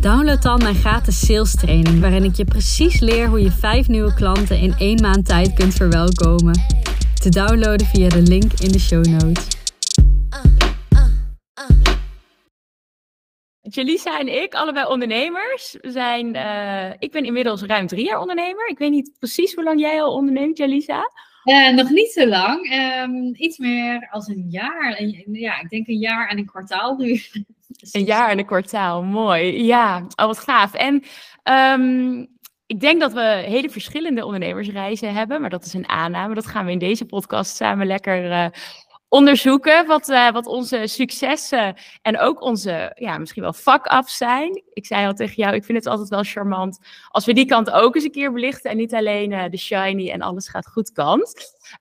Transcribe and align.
download 0.00 0.42
dan 0.42 0.58
mijn 0.62 0.74
gratis 0.74 1.26
sales 1.26 1.54
training, 1.54 2.00
waarin 2.00 2.24
ik 2.24 2.34
je 2.34 2.44
precies 2.44 3.00
leer 3.00 3.28
hoe 3.28 3.42
je 3.42 3.50
vijf 3.50 3.88
nieuwe 3.88 4.14
klanten 4.14 4.58
in 4.58 4.74
één 4.78 5.00
maand 5.00 5.26
tijd 5.26 5.54
kunt 5.54 5.74
verwelkomen. 5.74 6.54
Te 7.20 7.28
downloaden 7.28 7.86
via 7.86 8.08
de 8.08 8.22
link 8.22 8.52
in 8.52 8.72
de 8.72 8.78
show 8.78 9.04
notes. 9.06 9.46
Jelisa 13.60 14.18
en 14.18 14.42
ik, 14.42 14.54
allebei 14.54 14.86
ondernemers, 14.86 15.76
zijn. 15.80 16.34
eh, 16.34 16.90
ik 16.98 17.10
ben 17.12 17.24
inmiddels 17.24 17.62
ruim 17.62 17.86
drie 17.86 18.04
jaar 18.04 18.20
ondernemer. 18.20 18.68
Ik 18.68 18.78
weet 18.78 18.90
niet 18.90 19.12
precies 19.18 19.54
hoe 19.54 19.64
lang 19.64 19.80
jij 19.80 20.02
al 20.02 20.14
onderneemt, 20.14 20.58
Jelisa. 20.58 21.10
Eh, 21.44 21.74
nog 21.74 21.90
niet 21.90 22.10
zo 22.10 22.26
lang. 22.26 22.70
Ehm, 22.70 23.34
iets 23.34 23.58
meer 23.58 24.08
als 24.10 24.28
een 24.28 24.46
jaar. 24.48 24.94
En, 24.98 25.24
ja, 25.32 25.60
ik 25.60 25.68
denk 25.68 25.88
een 25.88 25.98
jaar 25.98 26.28
en 26.28 26.38
een 26.38 26.46
kwartaal 26.46 26.96
nu. 26.96 27.20
Een 27.90 28.04
jaar 28.04 28.30
en 28.30 28.38
een 28.38 28.46
kwartaal, 28.46 29.02
mooi. 29.02 29.64
Ja, 29.64 29.96
oh, 29.98 30.26
wat 30.26 30.38
gaaf. 30.38 30.74
En 30.74 31.04
ehm, 31.42 32.24
ik 32.66 32.80
denk 32.80 33.00
dat 33.00 33.12
we 33.12 33.42
hele 33.46 33.70
verschillende 33.70 34.24
ondernemersreizen 34.24 35.14
hebben, 35.14 35.40
maar 35.40 35.50
dat 35.50 35.64
is 35.64 35.72
een 35.72 35.88
aanname. 35.88 36.34
Dat 36.34 36.46
gaan 36.46 36.64
we 36.64 36.72
in 36.72 36.78
deze 36.78 37.04
podcast 37.04 37.56
samen 37.56 37.86
lekker 37.86 38.30
eh, 38.30 38.46
onderzoeken. 39.08 39.86
Wat, 39.86 40.08
eh, 40.08 40.30
wat 40.30 40.46
onze 40.46 40.86
successen 40.86 41.76
en 42.02 42.18
ook 42.18 42.42
onze, 42.42 42.92
ja, 42.94 43.18
misschien 43.18 43.42
wel 43.42 43.52
fuck-ups 43.52 44.16
zijn. 44.16 44.62
Ik 44.72 44.86
zei 44.86 45.06
al 45.06 45.12
tegen 45.12 45.34
jou, 45.34 45.54
ik 45.54 45.64
vind 45.64 45.78
het 45.78 45.86
altijd 45.86 46.08
wel 46.08 46.22
charmant 46.22 46.78
als 47.08 47.24
we 47.24 47.32
die 47.32 47.46
kant 47.46 47.70
ook 47.70 47.94
eens 47.94 48.04
een 48.04 48.10
keer 48.10 48.32
belichten 48.32 48.70
en 48.70 48.76
niet 48.76 48.94
alleen 48.94 49.32
eh, 49.32 49.50
de 49.50 49.56
shiny 49.56 50.10
en 50.10 50.20
alles 50.20 50.48
gaat 50.48 50.66
goed 50.66 50.92
kant. 50.92 51.34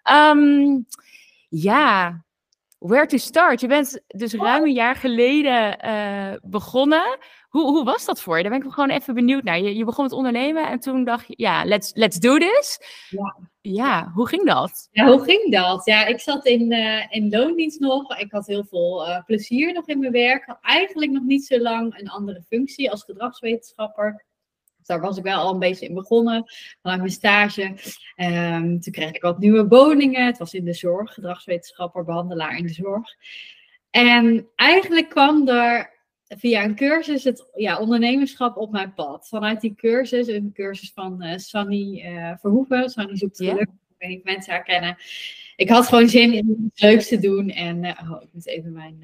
Ehm, 0.03 0.79
ja, 1.49 2.23
where 2.79 3.05
to 3.05 3.17
start? 3.17 3.61
Je 3.61 3.67
bent 3.67 4.01
dus 4.07 4.33
ruim 4.33 4.63
een 4.63 4.73
jaar 4.73 4.95
geleden 4.95 5.79
eh, 5.79 6.33
begonnen. 6.41 7.17
Hoe, 7.49 7.61
hoe 7.61 7.83
was 7.83 8.05
dat 8.05 8.21
voor 8.21 8.37
je? 8.37 8.43
Daar 8.43 8.51
ben 8.51 8.67
ik 8.67 8.73
gewoon 8.73 8.89
even 8.89 9.13
benieuwd 9.13 9.43
naar. 9.43 9.59
Je, 9.59 9.75
je 9.75 9.85
begon 9.85 10.03
met 10.03 10.13
ondernemen 10.13 10.67
en 10.67 10.79
toen 10.79 11.03
dacht 11.03 11.27
je, 11.27 11.33
ja, 11.37 11.65
let's, 11.65 11.91
let's 11.93 12.19
do 12.19 12.37
this. 12.37 12.79
Ja. 13.09 13.49
Ja, 13.61 14.11
hoe 14.13 14.27
ging 14.27 14.45
dat? 14.45 14.87
Ja, 14.91 15.07
hoe 15.07 15.23
ging 15.23 15.51
dat? 15.51 15.85
Ja, 15.85 16.05
ik 16.05 16.19
zat 16.19 16.45
in, 16.45 16.71
eh, 16.71 17.05
in 17.09 17.29
loondienst 17.29 17.79
nog. 17.79 18.17
Ik 18.17 18.31
had 18.31 18.47
heel 18.47 18.63
veel 18.63 19.07
eh, 19.07 19.23
plezier 19.25 19.73
nog 19.73 19.87
in 19.87 19.99
mijn 19.99 20.11
werk. 20.11 20.45
Had 20.45 20.57
eigenlijk 20.61 21.11
nog 21.11 21.23
niet 21.23 21.45
zo 21.45 21.59
lang 21.59 21.99
een 21.99 22.09
andere 22.09 22.41
functie 22.41 22.91
als 22.91 23.03
gedragswetenschapper. 23.03 24.25
Daar 24.89 25.01
was 25.01 25.17
ik 25.17 25.23
wel 25.23 25.39
al 25.39 25.53
een 25.53 25.59
beetje 25.59 25.87
in 25.87 25.93
begonnen 25.93 26.43
vanuit 26.81 26.99
mijn 26.99 27.11
stage. 27.11 27.75
Ehm, 28.15 28.79
toen 28.79 28.93
kreeg 28.93 29.11
ik 29.11 29.21
wat 29.21 29.39
nieuwe 29.39 29.67
woningen. 29.67 30.25
Het 30.25 30.37
was 30.37 30.53
in 30.53 30.65
de 30.65 30.73
zorg, 30.73 31.13
gedragswetenschapper, 31.13 32.03
behandelaar 32.03 32.57
in 32.57 32.65
de 32.65 32.73
zorg. 32.73 33.15
En 33.89 34.47
eigenlijk 34.55 35.09
kwam 35.09 35.47
er 35.47 35.97
via 36.27 36.63
een 36.63 36.75
cursus 36.75 37.23
het 37.23 37.49
ja, 37.55 37.79
ondernemerschap 37.79 38.57
op 38.57 38.71
mijn 38.71 38.93
pad. 38.93 39.27
Vanuit 39.27 39.61
die 39.61 39.75
cursus, 39.75 40.27
een 40.27 40.51
cursus 40.53 40.91
van 40.93 41.23
uh, 41.23 41.37
Sunny 41.37 42.03
uh, 42.05 42.33
Verhoeven. 42.39 42.89
Sunny 42.89 43.17
zoekt 43.17 43.37
geluk. 43.37 43.57
Ja. 43.57 43.61
Ik 43.89 43.95
weet 43.97 44.09
niet 44.09 44.19
of 44.19 44.23
mensen 44.23 44.53
haar 44.53 44.63
kennen. 44.63 44.97
Ik 45.55 45.69
had 45.69 45.87
gewoon 45.87 46.09
zin 46.09 46.33
in 46.33 46.63
iets 46.65 46.81
leuks 46.81 47.07
te 47.07 47.19
doen. 47.19 47.49
En 47.49 47.83
uh, 47.83 48.11
oh, 48.11 48.21
ik 48.21 48.29
moet 48.31 48.47
even 48.47 48.71
mijn 48.71 49.03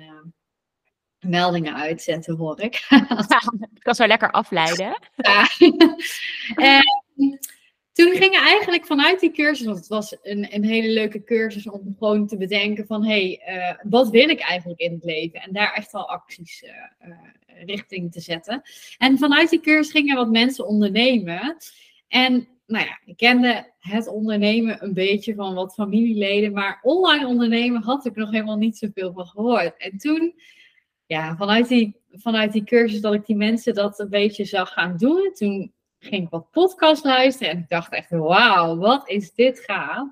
meldingen 1.28 1.75
uitzetten, 1.75 2.36
hoor 2.36 2.59
ik. 2.62 2.86
ik 3.74 3.84
kan 3.84 3.96
zo 3.96 4.08
lekker 4.08 4.31
afleiden. 4.31 4.97
Ja. 5.16 5.47
en 6.56 6.84
toen 7.96 8.16
gingen 8.16 8.41
eigenlijk 8.41 8.86
vanuit 8.86 9.19
die 9.19 9.31
cursus, 9.31 9.66
want 9.66 9.78
het 9.78 9.88
was 9.88 10.18
een, 10.22 10.47
een 10.56 10.64
hele 10.64 10.90
leuke 10.94 11.24
cursus 11.24 11.69
om 11.69 11.96
gewoon 11.97 12.28
te 12.28 12.38
bedenken 12.38 12.85
van, 12.85 13.06
hé, 13.06 13.38
hey, 13.38 13.58
uh, 13.58 13.91
wat 13.91 14.09
wil 14.09 14.30
ik 14.30 14.40
eigenlijk 14.40 14.80
in 14.80 14.91
het 14.91 15.03
leven? 15.03 15.41
En 15.41 15.53
daar 15.53 15.74
echt 15.74 15.94
al 15.94 16.09
acties 16.09 16.64
uh, 16.64 16.69
uh, 17.09 17.16
richting 17.66 18.12
te 18.12 18.19
zetten. 18.19 18.62
En 18.97 19.18
vanuit 19.18 19.50
die 19.50 19.59
cursus 19.59 19.91
gingen 19.91 20.16
wat 20.16 20.30
mensen 20.30 20.68
ondernemen. 20.68 21.58
En 22.08 22.47
nou 22.68 22.85
ja, 22.85 23.00
ik 23.06 23.18
kende 23.18 23.74
het 23.80 24.08
ondernemen 24.08 24.84
een 24.84 24.94
beetje 24.94 25.35
van 25.35 25.53
wat 25.53 25.74
familieleden, 25.74 26.53
maar 26.53 26.80
online 26.81 27.28
ondernemen 27.28 27.81
had 27.81 28.06
ik 28.06 28.16
nog 28.16 28.31
helemaal 28.31 28.58
niet 28.58 28.78
zoveel 28.78 29.14
van 29.14 29.25
gehoord. 29.25 29.78
En 29.78 29.97
toen, 29.97 30.34
ja, 31.06 31.36
vanuit 31.36 31.68
die, 31.68 32.02
vanuit 32.12 32.52
die 32.52 32.64
cursus 32.64 33.02
dat 33.02 33.14
ik 33.14 33.26
die 33.26 33.36
mensen 33.36 33.74
dat 33.74 34.00
een 34.00 34.10
beetje 34.10 34.46
zag 34.46 34.74
gaan 34.74 34.98
doen, 34.98 35.32
toen 35.34 35.74
ging 36.00 36.24
ik 36.24 36.30
wat 36.30 36.52
podcast 36.52 37.04
luisteren 37.04 37.54
en 37.54 37.60
ik 37.60 37.70
dacht 37.70 37.92
echt, 37.92 38.10
wauw, 38.10 38.78
wat 38.78 39.10
is 39.10 39.34
dit 39.34 39.60
gaaf. 39.60 40.08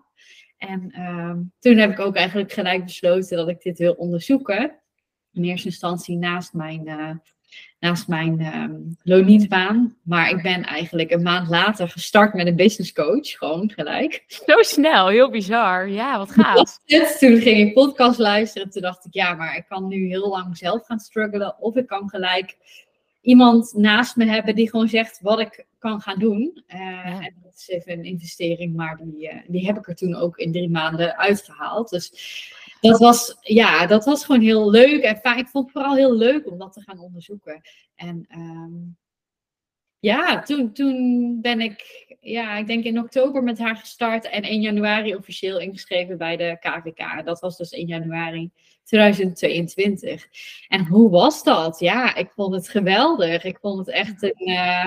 En 0.57 1.01
um, 1.01 1.51
toen 1.59 1.77
heb 1.77 1.91
ik 1.91 1.99
ook 1.99 2.15
eigenlijk 2.15 2.51
gelijk 2.51 2.83
besloten 2.83 3.37
dat 3.37 3.49
ik 3.49 3.61
dit 3.61 3.77
wil 3.77 3.93
onderzoeken. 3.93 4.79
In 5.31 5.43
eerste 5.43 5.67
instantie 5.67 6.17
naast 6.17 6.53
mijn, 6.53 6.87
uh, 6.87 7.15
naast 7.83 8.07
mijn 8.07 8.41
um, 8.55 8.97
loondienstbaan. 9.03 9.95
Maar 10.03 10.29
ik 10.29 10.41
ben 10.41 10.63
eigenlijk 10.63 11.11
een 11.11 11.21
maand 11.21 11.49
later 11.49 11.89
gestart 11.89 12.33
met 12.33 12.47
een 12.47 12.55
business 12.55 12.93
coach, 12.93 13.27
gewoon 13.27 13.71
gelijk. 13.71 14.23
Zo 14.27 14.61
snel, 14.61 15.07
heel 15.07 15.29
bizar. 15.29 15.89
Ja, 15.89 16.17
wat 16.17 16.31
gaaf. 16.39 16.79
Toen 17.19 17.37
ging 17.37 17.67
ik 17.67 17.73
podcast 17.73 18.19
luisteren. 18.19 18.69
Toen 18.69 18.81
dacht 18.81 19.05
ik, 19.05 19.13
ja, 19.13 19.33
maar 19.33 19.55
ik 19.55 19.65
kan 19.67 19.87
nu 19.87 20.07
heel 20.07 20.29
lang 20.29 20.57
zelf 20.57 20.85
gaan 20.85 20.99
struggelen. 20.99 21.55
Of 21.59 21.75
ik 21.75 21.87
kan 21.87 22.09
gelijk 22.09 22.57
iemand 23.21 23.73
naast 23.73 24.15
me 24.15 24.25
hebben 24.25 24.55
die 24.55 24.69
gewoon 24.69 24.87
zegt 24.87 25.19
wat 25.21 25.39
ik 25.39 25.65
kan 25.79 26.01
gaan 26.01 26.19
doen. 26.19 26.63
Uh, 26.67 26.79
ja. 26.79 27.19
En 27.19 27.33
dat 27.43 27.53
is 27.57 27.67
even 27.67 27.91
een 27.91 28.03
investering, 28.03 28.75
maar 28.75 28.99
die, 29.01 29.27
uh, 29.27 29.39
die 29.47 29.65
heb 29.65 29.77
ik 29.77 29.87
er 29.87 29.95
toen 29.95 30.15
ook 30.15 30.37
in 30.37 30.51
drie 30.51 30.69
maanden 30.69 31.17
uitgehaald. 31.17 31.89
Dus 31.89 32.11
dat 32.89 32.99
was, 32.99 33.37
ja, 33.41 33.85
dat 33.85 34.05
was 34.05 34.25
gewoon 34.25 34.41
heel 34.41 34.69
leuk 34.69 35.03
en 35.03 35.17
fijn. 35.17 35.37
Ik 35.37 35.47
vond 35.47 35.63
het 35.63 35.73
vooral 35.73 35.95
heel 35.95 36.15
leuk 36.15 36.51
om 36.51 36.57
dat 36.57 36.73
te 36.73 36.81
gaan 36.81 36.99
onderzoeken. 36.99 37.61
En 37.95 38.25
um, 38.35 38.97
ja, 39.99 40.41
toen, 40.41 40.73
toen 40.73 41.41
ben 41.41 41.61
ik, 41.61 42.07
ja, 42.19 42.57
ik 42.57 42.67
denk 42.67 42.83
in 42.83 42.99
oktober 42.99 43.43
met 43.43 43.59
haar 43.59 43.75
gestart 43.75 44.29
en 44.29 44.43
in 44.43 44.61
januari 44.61 45.15
officieel 45.15 45.59
ingeschreven 45.59 46.17
bij 46.17 46.37
de 46.37 46.57
KVK. 46.59 47.25
Dat 47.25 47.39
was 47.39 47.57
dus 47.57 47.71
in 47.71 47.87
januari 47.87 48.51
2022. 48.83 50.27
En 50.67 50.85
hoe 50.85 51.09
was 51.09 51.43
dat? 51.43 51.79
Ja, 51.79 52.15
ik 52.15 52.31
vond 52.31 52.53
het 52.53 52.69
geweldig. 52.69 53.43
Ik 53.43 53.57
vond 53.61 53.77
het 53.77 53.89
echt 53.89 54.23
een, 54.23 54.49
uh, 54.49 54.85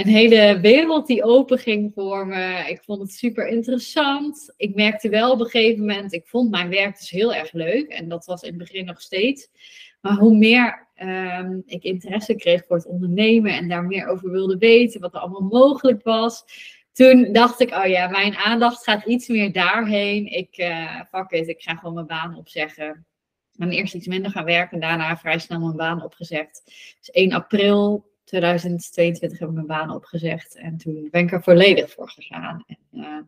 een 0.00 0.12
hele 0.12 0.60
wereld 0.60 1.06
die 1.06 1.24
open 1.24 1.58
ging 1.58 1.92
voor 1.94 2.26
me. 2.26 2.64
Ik 2.68 2.82
vond 2.82 3.00
het 3.00 3.12
super 3.12 3.48
interessant. 3.48 4.54
Ik 4.56 4.74
merkte 4.74 5.08
wel 5.08 5.32
op 5.32 5.40
een 5.40 5.46
gegeven 5.46 5.80
moment, 5.80 6.12
ik 6.12 6.26
vond 6.26 6.50
mijn 6.50 6.68
werk 6.68 6.98
dus 6.98 7.10
heel 7.10 7.34
erg 7.34 7.52
leuk. 7.52 7.88
En 7.88 8.08
dat 8.08 8.24
was 8.24 8.42
in 8.42 8.48
het 8.48 8.58
begin 8.58 8.84
nog 8.84 9.00
steeds. 9.00 9.48
Maar 10.00 10.16
hoe 10.16 10.36
meer 10.36 10.88
um, 11.02 11.62
ik 11.66 11.82
interesse 11.82 12.34
kreeg 12.34 12.64
voor 12.66 12.76
het 12.76 12.86
ondernemen 12.86 13.52
en 13.52 13.68
daar 13.68 13.84
meer 13.84 14.06
over 14.06 14.30
wilde 14.30 14.58
weten, 14.58 15.00
wat 15.00 15.14
er 15.14 15.20
allemaal 15.20 15.60
mogelijk 15.60 16.02
was. 16.02 16.44
Toen 16.92 17.32
dacht 17.32 17.60
ik, 17.60 17.70
oh 17.70 17.86
ja, 17.86 18.08
mijn 18.08 18.34
aandacht 18.34 18.84
gaat 18.84 19.06
iets 19.06 19.28
meer 19.28 19.52
daarheen. 19.52 20.26
Ik, 20.26 20.58
uh, 20.58 21.00
fuck 21.10 21.30
it, 21.30 21.48
ik 21.48 21.62
ga 21.62 21.74
gewoon 21.74 21.94
mijn 21.94 22.06
baan 22.06 22.36
opzeggen. 22.36 23.06
En 23.56 23.70
eerst 23.70 23.94
iets 23.94 24.06
minder 24.06 24.30
gaan 24.30 24.44
werken 24.44 24.74
en 24.74 24.88
daarna 24.88 25.16
vrij 25.16 25.38
snel 25.38 25.60
mijn 25.60 25.76
baan 25.76 26.02
opgezegd. 26.02 26.62
Dus 26.98 27.10
1 27.10 27.32
april 27.32 28.09
2022 28.30 29.38
heb 29.38 29.48
ik 29.48 29.54
mijn 29.54 29.66
baan 29.66 29.94
opgezegd. 29.94 30.56
En 30.56 30.76
toen 30.76 31.08
ben 31.10 31.22
ik 31.22 31.32
er 31.32 31.42
volledig 31.42 31.90
voor 31.90 32.10
gegaan. 32.10 32.64
En, 32.66 32.78
uh, 32.92 33.18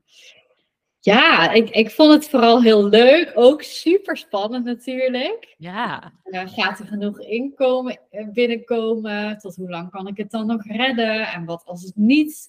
ja, 1.00 1.52
ik, 1.52 1.70
ik 1.70 1.90
vond 1.90 2.12
het 2.12 2.28
vooral 2.28 2.62
heel 2.62 2.88
leuk. 2.88 3.32
Ook 3.34 3.62
super 3.62 4.16
spannend 4.16 4.64
natuurlijk. 4.64 5.54
Ja. 5.58 6.12
Uh, 6.24 6.42
gaat 6.44 6.78
er 6.78 6.86
genoeg 6.86 7.20
inkomen 7.20 7.98
binnenkomen? 8.32 9.38
Tot 9.38 9.56
hoe 9.56 9.70
lang 9.70 9.90
kan 9.90 10.06
ik 10.06 10.16
het 10.16 10.30
dan 10.30 10.46
nog 10.46 10.66
redden? 10.66 11.26
En 11.26 11.44
wat 11.44 11.62
als 11.64 11.82
het 11.82 11.96
niet 11.96 12.48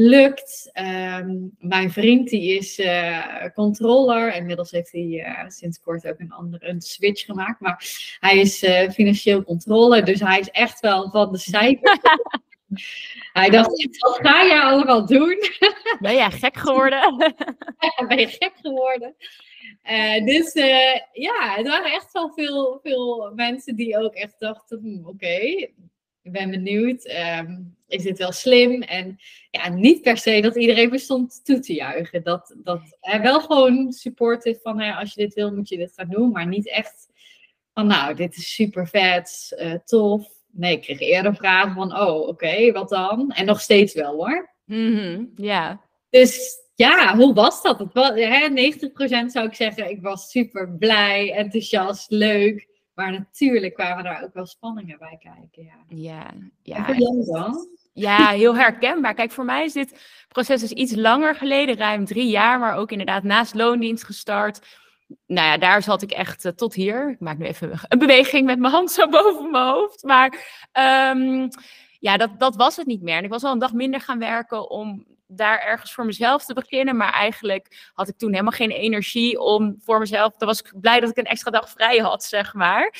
lukt? 0.00 0.70
Um, 0.74 1.56
mijn 1.58 1.90
vriend 1.90 2.28
die 2.28 2.58
is 2.58 2.78
uh, 2.78 3.44
controller. 3.54 4.34
Inmiddels 4.34 4.70
heeft 4.70 4.92
hij 4.92 5.02
uh, 5.02 5.48
sinds 5.48 5.80
kort 5.80 6.06
ook 6.06 6.18
een 6.18 6.32
andere 6.32 6.68
een 6.68 6.80
switch 6.80 7.24
gemaakt. 7.24 7.60
Maar 7.60 7.84
hij 8.20 8.38
is 8.38 8.58
financieel 8.92 9.42
controller. 9.42 10.04
Dus 10.04 10.20
hij 10.20 10.38
is 10.38 10.50
echt 10.50 10.80
wel 10.80 11.10
van 11.10 11.32
de 11.32 11.38
cijfers. 11.38 11.98
Hij 13.32 13.50
dacht, 13.50 13.98
wat 13.98 14.18
ga 14.22 14.42
je 14.42 14.60
allemaal 14.60 15.06
doen? 15.06 15.36
Ben 16.00 16.14
jij 16.14 16.30
gek 16.30 16.56
geworden? 16.56 17.16
ben 18.08 18.18
je 18.18 18.26
gek 18.26 18.52
geworden? 18.62 19.14
Dus 20.24 20.52
ja, 21.12 21.54
het 21.56 21.68
waren 21.68 21.92
echt 21.92 22.12
wel 22.12 22.32
veel, 22.32 22.78
veel 22.82 23.32
mensen 23.34 23.76
die 23.76 23.98
ook 23.98 24.14
echt 24.14 24.34
dachten, 24.38 24.78
hm, 24.78 24.98
oké, 24.98 25.08
okay, 25.08 25.74
ik 26.28 26.34
ben 26.34 26.50
benieuwd. 26.50 27.04
Ehm, 27.04 27.56
is 27.86 28.02
dit 28.02 28.18
wel 28.18 28.32
slim? 28.32 28.82
En 28.82 29.18
ja, 29.50 29.68
niet 29.68 30.02
per 30.02 30.16
se 30.16 30.40
dat 30.40 30.56
iedereen 30.56 30.90
me 30.90 30.98
stond 30.98 31.44
toe 31.44 31.60
te 31.60 31.74
juichen. 31.74 32.22
Dat, 32.22 32.54
dat 32.56 32.80
hij 33.00 33.20
wel 33.20 33.40
gewoon 33.40 33.92
supportive 33.92 34.60
van, 34.62 34.80
als 34.80 35.14
je 35.14 35.20
dit 35.20 35.34
wil, 35.34 35.54
moet 35.54 35.68
je 35.68 35.76
dit 35.76 35.92
gaan 35.96 36.08
doen. 36.08 36.30
Maar 36.30 36.46
niet 36.46 36.68
echt 36.68 37.08
van, 37.74 37.86
nou, 37.86 38.14
dit 38.14 38.36
is 38.36 38.54
super 38.54 38.88
vet, 38.88 39.56
uh, 39.58 39.74
tof. 39.84 40.28
Nee, 40.52 40.72
ik 40.72 40.80
kreeg 40.80 41.00
eerder 41.00 41.36
vragen 41.36 41.74
van, 41.74 41.98
oh, 41.98 42.28
oké, 42.28 42.72
wat 42.72 42.88
dan? 42.88 43.30
En 43.30 43.46
nog 43.46 43.60
steeds 43.60 43.94
wel 43.94 44.14
hoor. 44.14 44.54
Mhm, 44.64 45.24
ja. 45.36 45.80
Dus 46.10 46.56
ja, 46.74 47.16
hoe 47.16 47.34
was 47.34 47.62
dat? 47.62 47.78
Het 47.78 47.92
was, 47.92 48.10
hè, 48.14 48.48
90% 48.48 49.32
zou 49.32 49.46
ik 49.46 49.54
zeggen, 49.54 49.90
ik 49.90 50.02
was 50.02 50.30
super 50.30 50.76
blij, 50.78 51.32
enthousiast, 51.32 52.10
leuk. 52.10 52.68
Maar 52.98 53.12
natuurlijk 53.12 53.74
kwamen 53.74 54.04
daar 54.04 54.22
ook 54.24 54.34
wel 54.34 54.46
spanningen 54.46 54.98
bij 54.98 55.18
kijken. 55.20 55.64
Ja, 55.64 55.84
ja. 55.88 56.30
ja. 56.62 56.76
En 56.76 56.84
voor 56.84 56.94
jou 56.94 57.24
dan? 57.24 57.68
Ja, 57.92 58.28
heel 58.28 58.56
herkenbaar. 58.56 59.14
Kijk, 59.14 59.30
voor 59.30 59.44
mij 59.44 59.64
is 59.64 59.72
dit 59.72 60.00
proces 60.28 60.60
dus 60.60 60.72
iets 60.72 60.94
langer 60.94 61.34
geleden, 61.34 61.76
ruim 61.76 62.04
drie 62.04 62.28
jaar, 62.28 62.58
maar 62.58 62.76
ook 62.76 62.90
inderdaad 62.90 63.22
naast 63.22 63.54
loondienst 63.54 64.04
gestart. 64.04 64.66
Nou 65.26 65.46
ja, 65.46 65.58
daar 65.58 65.82
zat 65.82 66.02
ik 66.02 66.10
echt 66.10 66.44
eh, 66.44 66.52
tot 66.52 66.74
hier. 66.74 67.10
Ik 67.10 67.20
maak 67.20 67.38
nu 67.38 67.46
even 67.46 67.72
een 67.88 67.98
beweging 67.98 68.46
met 68.46 68.58
mijn 68.58 68.72
hand 68.72 68.90
zo 68.90 69.08
boven 69.18 69.50
mijn 69.50 69.68
hoofd. 69.68 70.02
Maar 70.02 70.28
um, 71.12 71.48
ja, 71.98 72.16
dat, 72.16 72.38
dat 72.38 72.56
was 72.56 72.76
het 72.76 72.86
niet 72.86 73.02
meer. 73.02 73.16
En 73.16 73.24
ik 73.24 73.30
was 73.30 73.44
al 73.44 73.52
een 73.52 73.58
dag 73.58 73.72
minder 73.72 74.00
gaan 74.00 74.18
werken 74.18 74.70
om 74.70 75.04
daar 75.28 75.58
ergens 75.58 75.92
voor 75.92 76.06
mezelf 76.06 76.44
te 76.44 76.54
beginnen. 76.54 76.96
Maar 76.96 77.12
eigenlijk 77.12 77.90
had 77.94 78.08
ik 78.08 78.16
toen 78.16 78.30
helemaal 78.30 78.52
geen 78.52 78.70
energie 78.70 79.40
om 79.40 79.76
voor 79.84 79.98
mezelf. 79.98 80.36
Dan 80.36 80.48
was 80.48 80.60
ik 80.60 80.72
blij 80.80 81.00
dat 81.00 81.10
ik 81.10 81.16
een 81.16 81.24
extra 81.24 81.50
dag 81.50 81.70
vrij 81.70 81.98
had, 81.98 82.24
zeg 82.24 82.54
maar. 82.54 82.94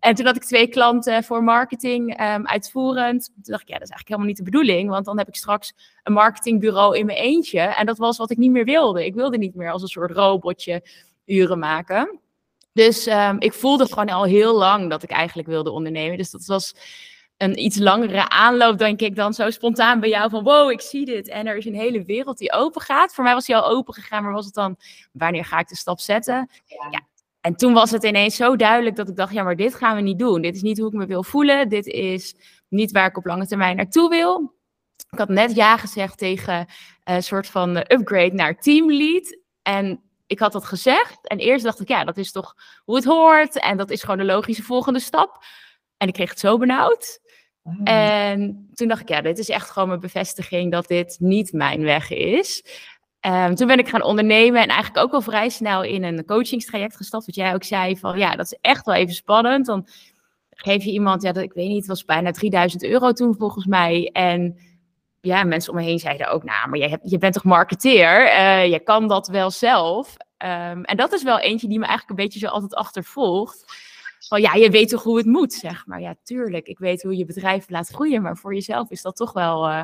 En 0.00 0.14
toen 0.14 0.26
had 0.26 0.36
ik 0.36 0.44
twee 0.44 0.68
klanten 0.68 1.24
voor 1.24 1.44
marketing 1.44 2.20
um, 2.20 2.46
uitvoerend. 2.46 3.24
Toen 3.24 3.42
dacht 3.42 3.62
ik, 3.62 3.68
ja, 3.68 3.78
dat 3.78 3.88
is 3.88 3.94
eigenlijk 3.94 4.08
helemaal 4.08 4.28
niet 4.28 4.36
de 4.36 4.50
bedoeling. 4.50 4.90
Want 4.90 5.04
dan 5.04 5.18
heb 5.18 5.28
ik 5.28 5.36
straks 5.36 5.72
een 6.02 6.12
marketingbureau 6.12 6.98
in 6.98 7.06
mijn 7.06 7.18
eentje. 7.18 7.60
En 7.60 7.86
dat 7.86 7.98
was 7.98 8.16
wat 8.16 8.30
ik 8.30 8.38
niet 8.38 8.50
meer 8.50 8.64
wilde. 8.64 9.04
Ik 9.04 9.14
wilde 9.14 9.38
niet 9.38 9.54
meer 9.54 9.72
als 9.72 9.82
een 9.82 9.88
soort 9.88 10.10
robotje 10.10 10.82
uren 11.24 11.58
maken. 11.58 12.20
Dus 12.72 13.06
um, 13.06 13.40
ik 13.40 13.52
voelde 13.52 13.86
gewoon 13.86 14.08
al 14.08 14.24
heel 14.24 14.56
lang 14.56 14.90
dat 14.90 15.02
ik 15.02 15.10
eigenlijk 15.10 15.48
wilde 15.48 15.70
ondernemen. 15.70 16.18
Dus 16.18 16.30
dat 16.30 16.44
was 16.44 16.74
een 17.40 17.58
iets 17.58 17.78
langere 17.78 18.28
aanloop, 18.28 18.78
denk 18.78 19.00
ik, 19.00 19.16
dan 19.16 19.34
zo 19.34 19.50
spontaan 19.50 20.00
bij 20.00 20.08
jou 20.08 20.30
van 20.30 20.44
wow, 20.44 20.70
ik 20.70 20.80
zie 20.80 21.04
dit. 21.04 21.28
En 21.28 21.46
er 21.46 21.56
is 21.56 21.64
een 21.64 21.74
hele 21.74 22.04
wereld 22.04 22.38
die 22.38 22.52
open 22.52 22.80
gaat. 22.80 23.14
Voor 23.14 23.24
mij 23.24 23.34
was 23.34 23.46
die 23.46 23.56
al 23.56 23.68
open 23.68 23.94
gegaan, 23.94 24.22
maar 24.22 24.32
was 24.32 24.44
het 24.44 24.54
dan, 24.54 24.76
wanneer 25.12 25.44
ga 25.44 25.58
ik 25.58 25.68
de 25.68 25.76
stap 25.76 26.00
zetten? 26.00 26.50
Ja. 26.64 27.00
En 27.40 27.56
toen 27.56 27.72
was 27.72 27.90
het 27.90 28.04
ineens 28.04 28.36
zo 28.36 28.56
duidelijk 28.56 28.96
dat 28.96 29.08
ik 29.08 29.16
dacht, 29.16 29.32
ja, 29.32 29.42
maar 29.42 29.56
dit 29.56 29.74
gaan 29.74 29.96
we 29.96 30.02
niet 30.02 30.18
doen. 30.18 30.42
Dit 30.42 30.54
is 30.54 30.62
niet 30.62 30.78
hoe 30.78 30.86
ik 30.86 30.92
me 30.92 31.06
wil 31.06 31.22
voelen. 31.22 31.68
Dit 31.68 31.86
is 31.86 32.34
niet 32.68 32.92
waar 32.92 33.06
ik 33.06 33.16
op 33.16 33.26
lange 33.26 33.46
termijn 33.46 33.76
naartoe 33.76 34.08
wil. 34.08 34.54
Ik 35.10 35.18
had 35.18 35.28
net 35.28 35.54
ja 35.54 35.76
gezegd 35.76 36.18
tegen 36.18 36.66
een 37.04 37.22
soort 37.22 37.46
van 37.46 37.76
upgrade 37.76 38.34
naar 38.34 38.58
teamlead. 38.58 39.38
En 39.62 40.02
ik 40.26 40.38
had 40.38 40.52
dat 40.52 40.64
gezegd. 40.64 41.28
En 41.28 41.38
eerst 41.38 41.64
dacht 41.64 41.80
ik, 41.80 41.88
ja, 41.88 42.04
dat 42.04 42.16
is 42.16 42.32
toch 42.32 42.54
hoe 42.84 42.96
het 42.96 43.04
hoort. 43.04 43.60
En 43.60 43.76
dat 43.76 43.90
is 43.90 44.00
gewoon 44.00 44.18
de 44.18 44.24
logische 44.24 44.62
volgende 44.62 45.00
stap. 45.00 45.44
En 45.96 46.08
ik 46.08 46.14
kreeg 46.14 46.30
het 46.30 46.40
zo 46.40 46.58
benauwd. 46.58 47.20
En 47.84 48.68
toen 48.74 48.88
dacht 48.88 49.00
ik, 49.00 49.08
ja, 49.08 49.20
dit 49.20 49.38
is 49.38 49.48
echt 49.48 49.70
gewoon 49.70 49.88
mijn 49.88 50.00
bevestiging 50.00 50.72
dat 50.72 50.88
dit 50.88 51.16
niet 51.20 51.52
mijn 51.52 51.82
weg 51.82 52.10
is. 52.10 52.64
Um, 53.26 53.54
toen 53.54 53.66
ben 53.66 53.78
ik 53.78 53.88
gaan 53.88 54.02
ondernemen 54.02 54.62
en 54.62 54.68
eigenlijk 54.68 55.04
ook 55.04 55.12
al 55.12 55.20
vrij 55.20 55.48
snel 55.48 55.82
in 55.82 56.02
een 56.02 56.24
coachingstraject 56.24 56.96
gestapt. 56.96 57.26
Wat 57.26 57.34
jij 57.34 57.54
ook 57.54 57.64
zei, 57.64 57.96
van 57.96 58.18
ja, 58.18 58.36
dat 58.36 58.46
is 58.46 58.58
echt 58.60 58.86
wel 58.86 58.94
even 58.94 59.14
spannend. 59.14 59.66
Dan 59.66 59.86
geef 60.50 60.84
je 60.84 60.90
iemand, 60.90 61.22
ja, 61.22 61.32
dat, 61.32 61.42
ik 61.42 61.52
weet 61.52 61.68
niet, 61.68 61.76
het 61.76 61.86
was 61.86 62.04
bijna 62.04 62.30
3000 62.30 62.84
euro 62.84 63.12
toen 63.12 63.34
volgens 63.38 63.66
mij. 63.66 64.10
En 64.12 64.58
ja, 65.20 65.44
mensen 65.44 65.72
om 65.72 65.78
me 65.78 65.84
heen 65.84 65.98
zeiden 65.98 66.30
ook, 66.30 66.44
nou, 66.44 66.68
maar 66.68 66.78
je, 66.78 66.88
hebt, 66.88 67.10
je 67.10 67.18
bent 67.18 67.34
toch 67.34 67.44
marketeer? 67.44 68.22
Uh, 68.24 68.66
je 68.66 68.78
kan 68.78 69.08
dat 69.08 69.28
wel 69.28 69.50
zelf. 69.50 70.16
Um, 70.38 70.84
en 70.84 70.96
dat 70.96 71.12
is 71.12 71.22
wel 71.22 71.38
eentje 71.38 71.68
die 71.68 71.78
me 71.78 71.86
eigenlijk 71.86 72.18
een 72.18 72.24
beetje 72.24 72.38
zo 72.38 72.46
altijd 72.46 72.74
achtervolgt 72.74 73.64
van 74.28 74.40
ja, 74.40 74.54
je 74.54 74.70
weet 74.70 74.88
toch 74.88 75.02
hoe 75.02 75.16
het 75.16 75.26
moet, 75.26 75.52
zeg 75.52 75.86
maar. 75.86 76.00
Ja, 76.00 76.14
tuurlijk, 76.22 76.66
ik 76.66 76.78
weet 76.78 77.02
hoe 77.02 77.16
je 77.16 77.24
bedrijf 77.24 77.70
laat 77.70 77.88
groeien, 77.88 78.22
maar 78.22 78.36
voor 78.36 78.54
jezelf 78.54 78.90
is 78.90 79.02
dat 79.02 79.16
toch 79.16 79.32
wel 79.32 79.68
uh, 79.68 79.82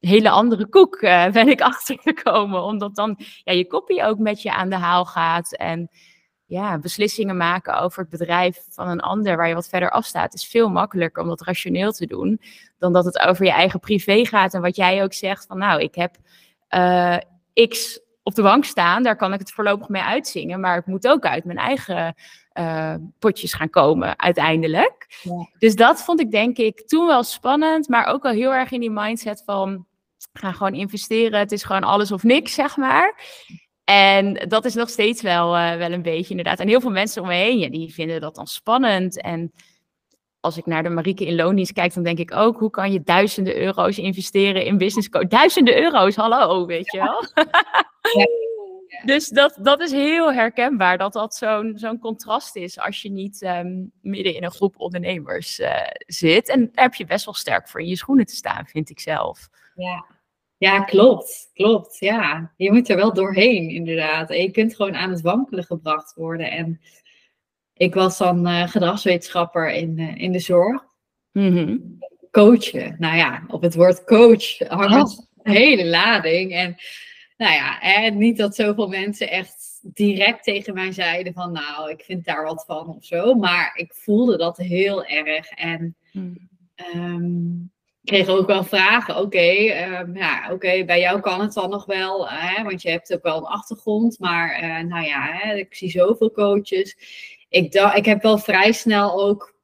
een 0.00 0.08
hele 0.08 0.30
andere 0.30 0.68
koek, 0.68 1.00
uh, 1.00 1.30
ben 1.38 1.48
ik 1.48 1.60
achtergekomen. 1.60 2.62
Omdat 2.62 2.94
dan 2.94 3.18
ja, 3.44 3.52
je 3.52 3.66
kopie 3.66 4.02
ook 4.02 4.18
met 4.18 4.42
je 4.42 4.52
aan 4.52 4.70
de 4.70 4.76
haal 4.76 5.04
gaat 5.04 5.56
en 5.56 5.90
ja, 6.46 6.78
beslissingen 6.78 7.36
maken 7.36 7.80
over 7.80 8.00
het 8.00 8.10
bedrijf 8.10 8.66
van 8.70 8.88
een 8.88 9.00
ander 9.00 9.36
waar 9.36 9.48
je 9.48 9.54
wat 9.54 9.68
verder 9.68 9.90
afstaat, 9.90 10.34
is 10.34 10.46
veel 10.46 10.68
makkelijker 10.68 11.22
om 11.22 11.28
dat 11.28 11.40
rationeel 11.40 11.92
te 11.92 12.06
doen 12.06 12.40
dan 12.78 12.92
dat 12.92 13.04
het 13.04 13.18
over 13.18 13.44
je 13.44 13.50
eigen 13.50 13.80
privé 13.80 14.24
gaat. 14.24 14.54
En 14.54 14.60
wat 14.60 14.76
jij 14.76 15.02
ook 15.02 15.12
zegt 15.12 15.46
van 15.46 15.58
nou, 15.58 15.80
ik 15.80 15.94
heb 15.94 16.16
uh, 16.70 17.16
X 17.68 18.00
op 18.22 18.34
de 18.34 18.42
bank 18.42 18.64
staan, 18.64 19.02
daar 19.02 19.16
kan 19.16 19.32
ik 19.32 19.38
het 19.38 19.52
voorlopig 19.52 19.88
mee 19.88 20.02
uitzingen, 20.02 20.60
maar 20.60 20.74
het 20.74 20.86
moet 20.86 21.08
ook 21.08 21.24
uit 21.24 21.44
mijn 21.44 21.58
eigen 21.58 22.14
uh, 22.58 22.94
potjes 23.18 23.52
gaan 23.52 23.70
komen 23.70 24.18
uiteindelijk. 24.18 25.20
Ja. 25.22 25.48
Dus 25.58 25.74
dat 25.74 26.02
vond 26.02 26.20
ik 26.20 26.30
denk 26.30 26.56
ik 26.56 26.86
toen 26.86 27.06
wel 27.06 27.22
spannend, 27.22 27.88
maar 27.88 28.06
ook 28.06 28.24
al 28.24 28.32
heel 28.32 28.54
erg 28.54 28.70
in 28.70 28.80
die 28.80 28.90
mindset 28.90 29.42
van 29.44 29.86
gaan 30.32 30.54
gewoon 30.54 30.74
investeren. 30.74 31.38
Het 31.38 31.52
is 31.52 31.64
gewoon 31.64 31.82
alles 31.82 32.12
of 32.12 32.22
niks, 32.22 32.54
zeg 32.54 32.76
maar. 32.76 33.20
En 33.84 34.34
dat 34.48 34.64
is 34.64 34.74
nog 34.74 34.88
steeds 34.88 35.22
wel, 35.22 35.56
uh, 35.56 35.76
wel 35.76 35.92
een 35.92 36.02
beetje 36.02 36.30
inderdaad. 36.30 36.60
En 36.60 36.68
heel 36.68 36.80
veel 36.80 36.90
mensen 36.90 37.22
om 37.22 37.28
me 37.28 37.34
heen, 37.34 37.58
ja, 37.58 37.68
die 37.68 37.94
vinden 37.94 38.20
dat 38.20 38.34
dan 38.34 38.46
spannend. 38.46 39.20
En 39.20 39.52
als 40.40 40.56
ik 40.56 40.66
naar 40.66 40.82
de 40.82 40.88
Marieke 40.88 41.26
in 41.26 41.34
loondienst 41.34 41.72
kijk, 41.72 41.94
dan 41.94 42.02
denk 42.02 42.18
ik 42.18 42.34
ook, 42.34 42.58
hoe 42.58 42.70
kan 42.70 42.92
je 42.92 43.02
duizenden 43.02 43.56
euro's 43.56 43.98
investeren 43.98 44.64
in 44.64 44.78
business 44.78 45.08
coach? 45.08 45.26
Duizenden 45.26 45.82
euro's, 45.82 46.16
hallo, 46.16 46.66
weet 46.66 46.92
je 46.92 46.98
wel? 46.98 47.44
Ja. 48.16 48.26
Dus 49.04 49.28
dat, 49.28 49.58
dat 49.62 49.80
is 49.80 49.90
heel 49.90 50.32
herkenbaar, 50.32 50.98
dat 50.98 51.12
dat 51.12 51.34
zo'n 51.34 51.72
zo'n 51.76 51.98
contrast 51.98 52.56
is 52.56 52.78
als 52.78 53.02
je 53.02 53.10
niet 53.10 53.42
um, 53.42 53.92
midden 54.00 54.34
in 54.34 54.44
een 54.44 54.50
groep 54.50 54.74
ondernemers 54.80 55.60
uh, 55.60 55.70
zit. 56.06 56.48
En 56.48 56.70
daar 56.72 56.84
heb 56.84 56.94
je 56.94 57.06
best 57.06 57.24
wel 57.24 57.34
sterk 57.34 57.68
voor 57.68 57.80
in 57.80 57.88
je 57.88 57.96
schoenen 57.96 58.26
te 58.26 58.34
staan, 58.34 58.66
vind 58.66 58.90
ik 58.90 59.00
zelf. 59.00 59.48
Ja, 59.74 60.04
ja 60.56 60.80
klopt. 60.80 61.50
Klopt, 61.52 61.98
ja. 61.98 62.52
Je 62.56 62.72
moet 62.72 62.88
er 62.88 62.96
wel 62.96 63.12
doorheen, 63.12 63.70
inderdaad. 63.70 64.30
En 64.30 64.42
je 64.42 64.50
kunt 64.50 64.74
gewoon 64.74 64.96
aan 64.96 65.10
het 65.10 65.20
wankelen 65.20 65.64
gebracht 65.64 66.14
worden. 66.14 66.50
En 66.50 66.80
ik 67.74 67.94
was 67.94 68.18
dan 68.18 68.48
uh, 68.48 68.68
gedragswetenschapper 68.68 69.70
in, 69.72 69.98
uh, 69.98 70.16
in 70.16 70.32
de 70.32 70.38
zorg. 70.38 70.84
Mm 71.32 71.56
-hmm. 71.56 71.98
Coachen. 72.30 72.96
Nou 72.98 73.16
ja, 73.16 73.44
op 73.48 73.62
het 73.62 73.74
woord 73.74 74.04
coach 74.04 74.58
hangt 74.58 75.18
oh. 75.18 75.24
een 75.42 75.52
hele 75.52 75.86
lading. 75.86 76.52
En 76.52 76.76
nou 77.36 77.52
ja, 77.52 77.76
hè, 77.80 78.10
niet 78.10 78.36
dat 78.36 78.54
zoveel 78.54 78.88
mensen 78.88 79.30
echt 79.30 79.80
direct 79.82 80.44
tegen 80.44 80.74
mij 80.74 80.92
zeiden 80.92 81.32
van 81.32 81.52
nou, 81.52 81.90
ik 81.90 82.02
vind 82.04 82.24
daar 82.24 82.44
wat 82.44 82.64
van 82.66 82.88
of 82.88 83.04
zo. 83.04 83.34
Maar 83.34 83.72
ik 83.76 83.94
voelde 83.94 84.36
dat 84.36 84.56
heel 84.56 85.04
erg. 85.04 85.50
En 85.50 85.96
um, 86.94 87.70
kreeg 88.04 88.28
ook 88.28 88.46
wel 88.46 88.64
vragen. 88.64 89.16
Oké, 89.16 89.24
okay, 89.24 89.98
um, 90.00 90.16
ja, 90.16 90.52
oké, 90.52 90.84
bij 90.84 91.00
jou 91.00 91.20
kan 91.20 91.40
het 91.40 91.52
dan 91.52 91.70
nog 91.70 91.86
wel, 91.86 92.28
hè, 92.28 92.62
want 92.62 92.82
je 92.82 92.90
hebt 92.90 93.14
ook 93.14 93.22
wel 93.22 93.36
een 93.36 93.44
achtergrond. 93.44 94.18
Maar 94.18 94.62
uh, 94.62 94.88
nou 94.88 95.06
ja, 95.06 95.22
hè, 95.32 95.54
ik 95.54 95.74
zie 95.74 95.90
zoveel 95.90 96.30
coaches. 96.30 96.96
Ik, 97.48 97.74
ik 97.74 98.04
heb 98.04 98.22
wel 98.22 98.38
vrij 98.38 98.72
snel 98.72 99.22
ook 99.22 99.55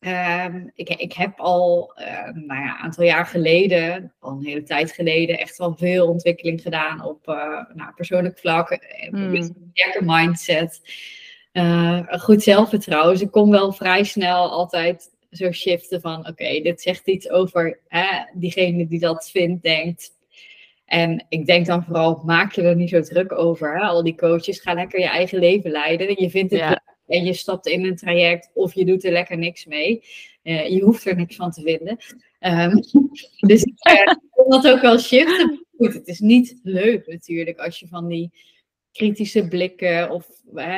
Um, 0.00 0.70
ik, 0.74 0.88
ik 0.88 1.12
heb 1.12 1.40
al 1.40 1.94
uh, 2.00 2.06
nou 2.22 2.60
ja, 2.60 2.74
een 2.74 2.82
aantal 2.82 3.04
jaar 3.04 3.26
geleden, 3.26 4.12
al 4.18 4.30
een 4.30 4.44
hele 4.44 4.62
tijd 4.62 4.92
geleden, 4.92 5.38
echt 5.38 5.56
wel 5.56 5.74
veel 5.74 6.08
ontwikkeling 6.08 6.60
gedaan 6.62 7.04
op 7.04 7.28
uh, 7.28 7.36
nou, 7.74 7.94
persoonlijk 7.94 8.38
vlak. 8.38 8.78
Mm. 9.10 9.54
mindset. 10.00 10.80
Uh, 11.52 12.00
een 12.06 12.20
goed 12.20 12.42
zelfvertrouwen. 12.42 13.12
Dus 13.12 13.22
ik 13.22 13.30
kon 13.30 13.50
wel 13.50 13.72
vrij 13.72 14.04
snel 14.04 14.50
altijd 14.50 15.10
zo 15.30 15.52
shiften 15.52 16.00
van 16.00 16.28
oké, 16.28 16.60
dit 16.60 16.80
zegt 16.80 17.06
iets 17.06 17.30
over 17.30 17.80
diegene 18.34 18.86
die 18.86 19.00
dat 19.00 19.30
vindt, 19.30 19.62
denkt. 19.62 20.10
En 20.84 21.26
ik 21.28 21.46
denk 21.46 21.66
dan 21.66 21.84
vooral, 21.84 22.22
maak 22.24 22.52
je 22.52 22.62
er 22.62 22.76
niet 22.76 22.88
zo 22.88 23.00
druk 23.00 23.32
over. 23.32 23.78
Hè? 23.78 23.86
Al 23.86 24.02
die 24.02 24.16
coaches, 24.16 24.60
ga 24.60 24.74
lekker 24.74 25.00
je 25.00 25.08
eigen 25.08 25.38
leven 25.38 25.70
leiden. 25.70 26.22
Je 26.22 26.30
vindt 26.30 26.50
het 26.50 26.60
ja 26.60 26.82
en 27.08 27.24
je 27.24 27.32
stapt 27.32 27.66
in 27.66 27.84
een 27.84 27.96
traject 27.96 28.50
of 28.54 28.74
je 28.74 28.84
doet 28.84 29.04
er 29.04 29.12
lekker 29.12 29.38
niks 29.38 29.66
mee. 29.66 30.02
Uh, 30.42 30.68
je 30.68 30.82
hoeft 30.82 31.06
er 31.06 31.16
niks 31.16 31.36
van 31.36 31.50
te 31.50 31.62
vinden. 31.62 31.98
Um, 32.40 32.80
dus 33.50 33.62
ik 33.62 33.74
dat 34.48 34.68
ook 34.68 34.80
wel 34.80 34.98
shiften. 34.98 35.66
Goed, 35.76 35.94
het 35.94 36.08
is 36.08 36.20
niet 36.20 36.60
leuk 36.62 37.06
natuurlijk 37.06 37.58
als 37.58 37.78
je 37.78 37.86
van 37.88 38.08
die 38.08 38.30
kritische 38.92 39.48
blikken 39.48 40.10
of 40.10 40.26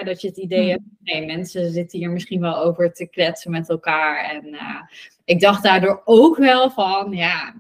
dat 0.05 0.21
je 0.21 0.29
het 0.29 0.37
idee 0.37 0.69
hebt, 0.69 0.83
nee, 1.01 1.27
mensen 1.27 1.71
zitten 1.71 1.99
hier 1.99 2.11
misschien 2.11 2.41
wel 2.41 2.57
over 2.57 2.93
te 2.93 3.07
kletsen 3.07 3.51
met 3.51 3.69
elkaar. 3.69 4.31
En 4.31 4.47
uh, 4.47 4.83
ik 5.25 5.41
dacht 5.41 5.63
daardoor 5.63 6.03
ook 6.05 6.37
wel 6.37 6.71
van, 6.71 7.13
ja, 7.13 7.55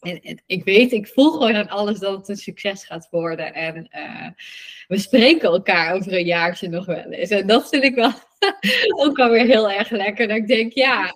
en, 0.00 0.20
en, 0.22 0.42
ik 0.46 0.64
weet, 0.64 0.92
ik 0.92 1.08
voel 1.08 1.30
gewoon 1.30 1.54
aan 1.54 1.68
alles 1.68 1.98
dat 1.98 2.18
het 2.18 2.28
een 2.28 2.36
succes 2.36 2.84
gaat 2.84 3.08
worden. 3.10 3.54
En 3.54 3.88
uh, 3.96 4.28
we 4.88 4.98
spreken 4.98 5.48
elkaar 5.48 5.94
over 5.94 6.12
een 6.12 6.24
jaartje 6.24 6.68
nog 6.68 6.86
wel 6.86 6.96
eens. 6.96 7.30
En 7.30 7.46
dat 7.46 7.68
vind 7.68 7.84
ik 7.84 7.94
wel 7.94 8.12
ook 9.06 9.18
alweer 9.18 9.46
heel 9.46 9.70
erg 9.70 9.90
lekker. 9.90 10.28
Dat 10.28 10.36
ik 10.36 10.46
denk, 10.46 10.72
ja, 10.72 11.14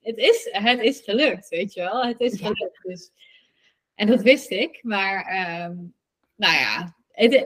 het, 0.00 0.16
is, 0.16 0.48
het 0.50 0.80
is 0.80 1.00
gelukt, 1.00 1.48
weet 1.48 1.74
je 1.74 1.80
wel. 1.80 2.04
Het 2.04 2.20
is 2.20 2.38
gelukt. 2.40 2.80
Dus, 2.82 3.10
en 3.94 4.06
dat 4.06 4.22
wist 4.22 4.50
ik, 4.50 4.78
maar 4.82 5.24
ehm, 5.24 5.76
nou 6.36 6.54
ja, 6.54 6.94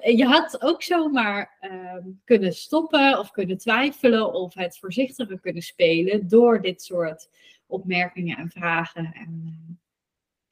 je 0.02 0.24
had 0.24 0.62
ook 0.62 0.82
zomaar 0.82 1.56
ehm, 1.60 2.02
kunnen 2.24 2.52
stoppen 2.52 3.18
of 3.18 3.30
kunnen 3.30 3.58
twijfelen 3.58 4.32
of 4.32 4.54
het 4.54 4.78
voorzichtiger 4.78 5.40
kunnen 5.40 5.62
spelen 5.62 6.28
door 6.28 6.62
dit 6.62 6.82
soort 6.82 7.28
opmerkingen 7.66 8.36
en 8.36 8.50
vragen 8.50 9.12
en 9.14 9.42
uh, 9.44 9.74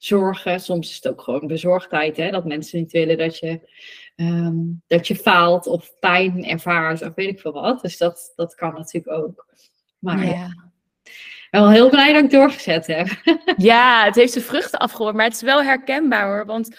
zorgen. 0.05 0.59
Soms 0.59 0.89
is 0.89 0.95
het 0.95 1.07
ook 1.07 1.21
gewoon 1.21 1.47
bezorgdheid, 1.47 2.17
hè? 2.17 2.31
dat 2.31 2.45
mensen 2.45 2.79
niet 2.79 2.91
willen 2.91 3.17
dat 3.17 3.39
je, 3.39 3.59
ehm, 4.15 4.55
dat 4.87 5.07
je 5.07 5.15
faalt 5.15 5.67
of 5.67 5.99
pijn 5.99 6.45
ervaart 6.45 7.01
of 7.01 7.11
weet 7.15 7.29
ik 7.29 7.39
veel 7.39 7.51
wat. 7.51 7.81
Dus 7.81 7.97
dat, 7.97 8.33
dat 8.35 8.55
kan 8.55 8.73
natuurlijk 8.73 9.17
ook. 9.17 9.45
Maar 9.99 10.25
ja. 10.25 10.55
wel 11.51 11.69
heel 11.69 11.89
blij 11.89 12.13
dat 12.13 12.23
ik 12.23 12.29
doorgezet 12.29 12.87
heb. 12.87 13.07
Ja, 13.57 14.05
het 14.05 14.15
heeft 14.15 14.33
de 14.33 14.41
vruchten 14.41 14.79
afgehoord, 14.79 15.15
maar 15.15 15.25
het 15.25 15.33
is 15.33 15.41
wel 15.41 15.63
herkenbaar 15.63 16.27
hoor. 16.27 16.45
Want 16.45 16.77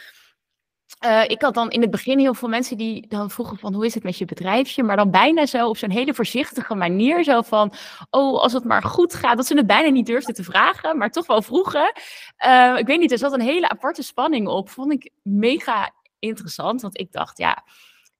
uh, 1.04 1.22
ik 1.26 1.42
had 1.42 1.54
dan 1.54 1.70
in 1.70 1.80
het 1.80 1.90
begin 1.90 2.18
heel 2.18 2.34
veel 2.34 2.48
mensen 2.48 2.76
die 2.76 3.06
dan 3.08 3.30
vroegen 3.30 3.58
van 3.58 3.74
hoe 3.74 3.86
is 3.86 3.94
het 3.94 4.02
met 4.02 4.18
je 4.18 4.24
bedrijfje, 4.24 4.82
maar 4.82 4.96
dan 4.96 5.10
bijna 5.10 5.46
zo 5.46 5.68
op 5.68 5.76
zo'n 5.76 5.90
hele 5.90 6.14
voorzichtige 6.14 6.74
manier, 6.74 7.24
zo 7.24 7.42
van 7.42 7.72
oh 8.10 8.40
als 8.42 8.52
het 8.52 8.64
maar 8.64 8.82
goed 8.82 9.14
gaat, 9.14 9.36
dat 9.36 9.46
ze 9.46 9.56
het 9.56 9.66
bijna 9.66 9.88
niet 9.88 10.06
durfden 10.06 10.34
te 10.34 10.44
vragen, 10.44 10.98
maar 10.98 11.10
toch 11.10 11.26
wel 11.26 11.42
vroegen. 11.42 11.92
Uh, 12.46 12.74
ik 12.78 12.86
weet 12.86 12.98
niet, 12.98 13.12
er 13.12 13.18
zat 13.18 13.32
een 13.32 13.40
hele 13.40 13.68
aparte 13.68 14.02
spanning 14.02 14.48
op, 14.48 14.70
vond 14.70 14.92
ik 14.92 15.10
mega 15.22 15.90
interessant, 16.18 16.82
want 16.82 17.00
ik 17.00 17.12
dacht 17.12 17.38
ja, 17.38 17.64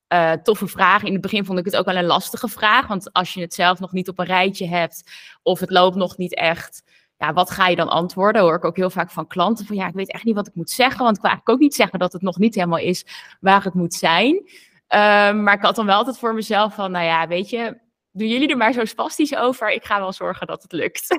uh, 0.08 0.32
toffe 0.32 0.66
vraag. 0.66 1.02
In 1.02 1.12
het 1.12 1.20
begin 1.20 1.44
vond 1.44 1.58
ik 1.58 1.64
het 1.64 1.76
ook 1.76 1.84
wel 1.84 1.96
een 1.96 2.04
lastige 2.04 2.48
vraag, 2.48 2.86
want 2.86 3.12
als 3.12 3.34
je 3.34 3.40
het 3.40 3.54
zelf 3.54 3.80
nog 3.80 3.92
niet 3.92 4.08
op 4.08 4.18
een 4.18 4.26
rijtje 4.26 4.68
hebt 4.68 5.02
of 5.42 5.60
het 5.60 5.70
loopt 5.70 5.96
nog 5.96 6.16
niet 6.16 6.34
echt 6.34 6.82
ja, 7.16 7.32
wat 7.32 7.50
ga 7.50 7.68
je 7.68 7.76
dan 7.76 7.88
antwoorden? 7.88 8.42
Hoor 8.42 8.54
ik 8.54 8.64
ook 8.64 8.76
heel 8.76 8.90
vaak 8.90 9.10
van 9.10 9.26
klanten 9.26 9.66
van 9.66 9.76
ja, 9.76 9.86
ik 9.86 9.94
weet 9.94 10.12
echt 10.12 10.24
niet 10.24 10.34
wat 10.34 10.46
ik 10.46 10.54
moet 10.54 10.70
zeggen, 10.70 11.04
want 11.04 11.16
ik 11.16 11.22
wil 11.22 11.30
eigenlijk 11.30 11.58
ook 11.58 11.64
niet 11.64 11.74
zeggen 11.74 11.98
dat 11.98 12.12
het 12.12 12.22
nog 12.22 12.38
niet 12.38 12.54
helemaal 12.54 12.78
is 12.78 13.06
waar 13.40 13.64
het 13.64 13.74
moet 13.74 13.94
zijn. 13.94 14.48
Ehm, 14.86 15.42
maar 15.42 15.54
ik 15.54 15.62
had 15.62 15.76
dan 15.76 15.86
wel 15.86 15.96
altijd 15.96 16.18
voor 16.18 16.34
mezelf 16.34 16.74
van, 16.74 16.90
nou 16.90 17.04
ja, 17.04 17.28
weet 17.28 17.50
je, 17.50 17.78
doen 18.12 18.28
jullie 18.28 18.48
er 18.48 18.56
maar 18.56 18.72
zo 18.72 18.84
spastisch 18.84 19.36
over. 19.36 19.72
Ik 19.72 19.84
ga 19.84 19.98
wel 19.98 20.12
zorgen 20.12 20.46
dat 20.46 20.62
het 20.62 20.72
lukt. 20.72 21.06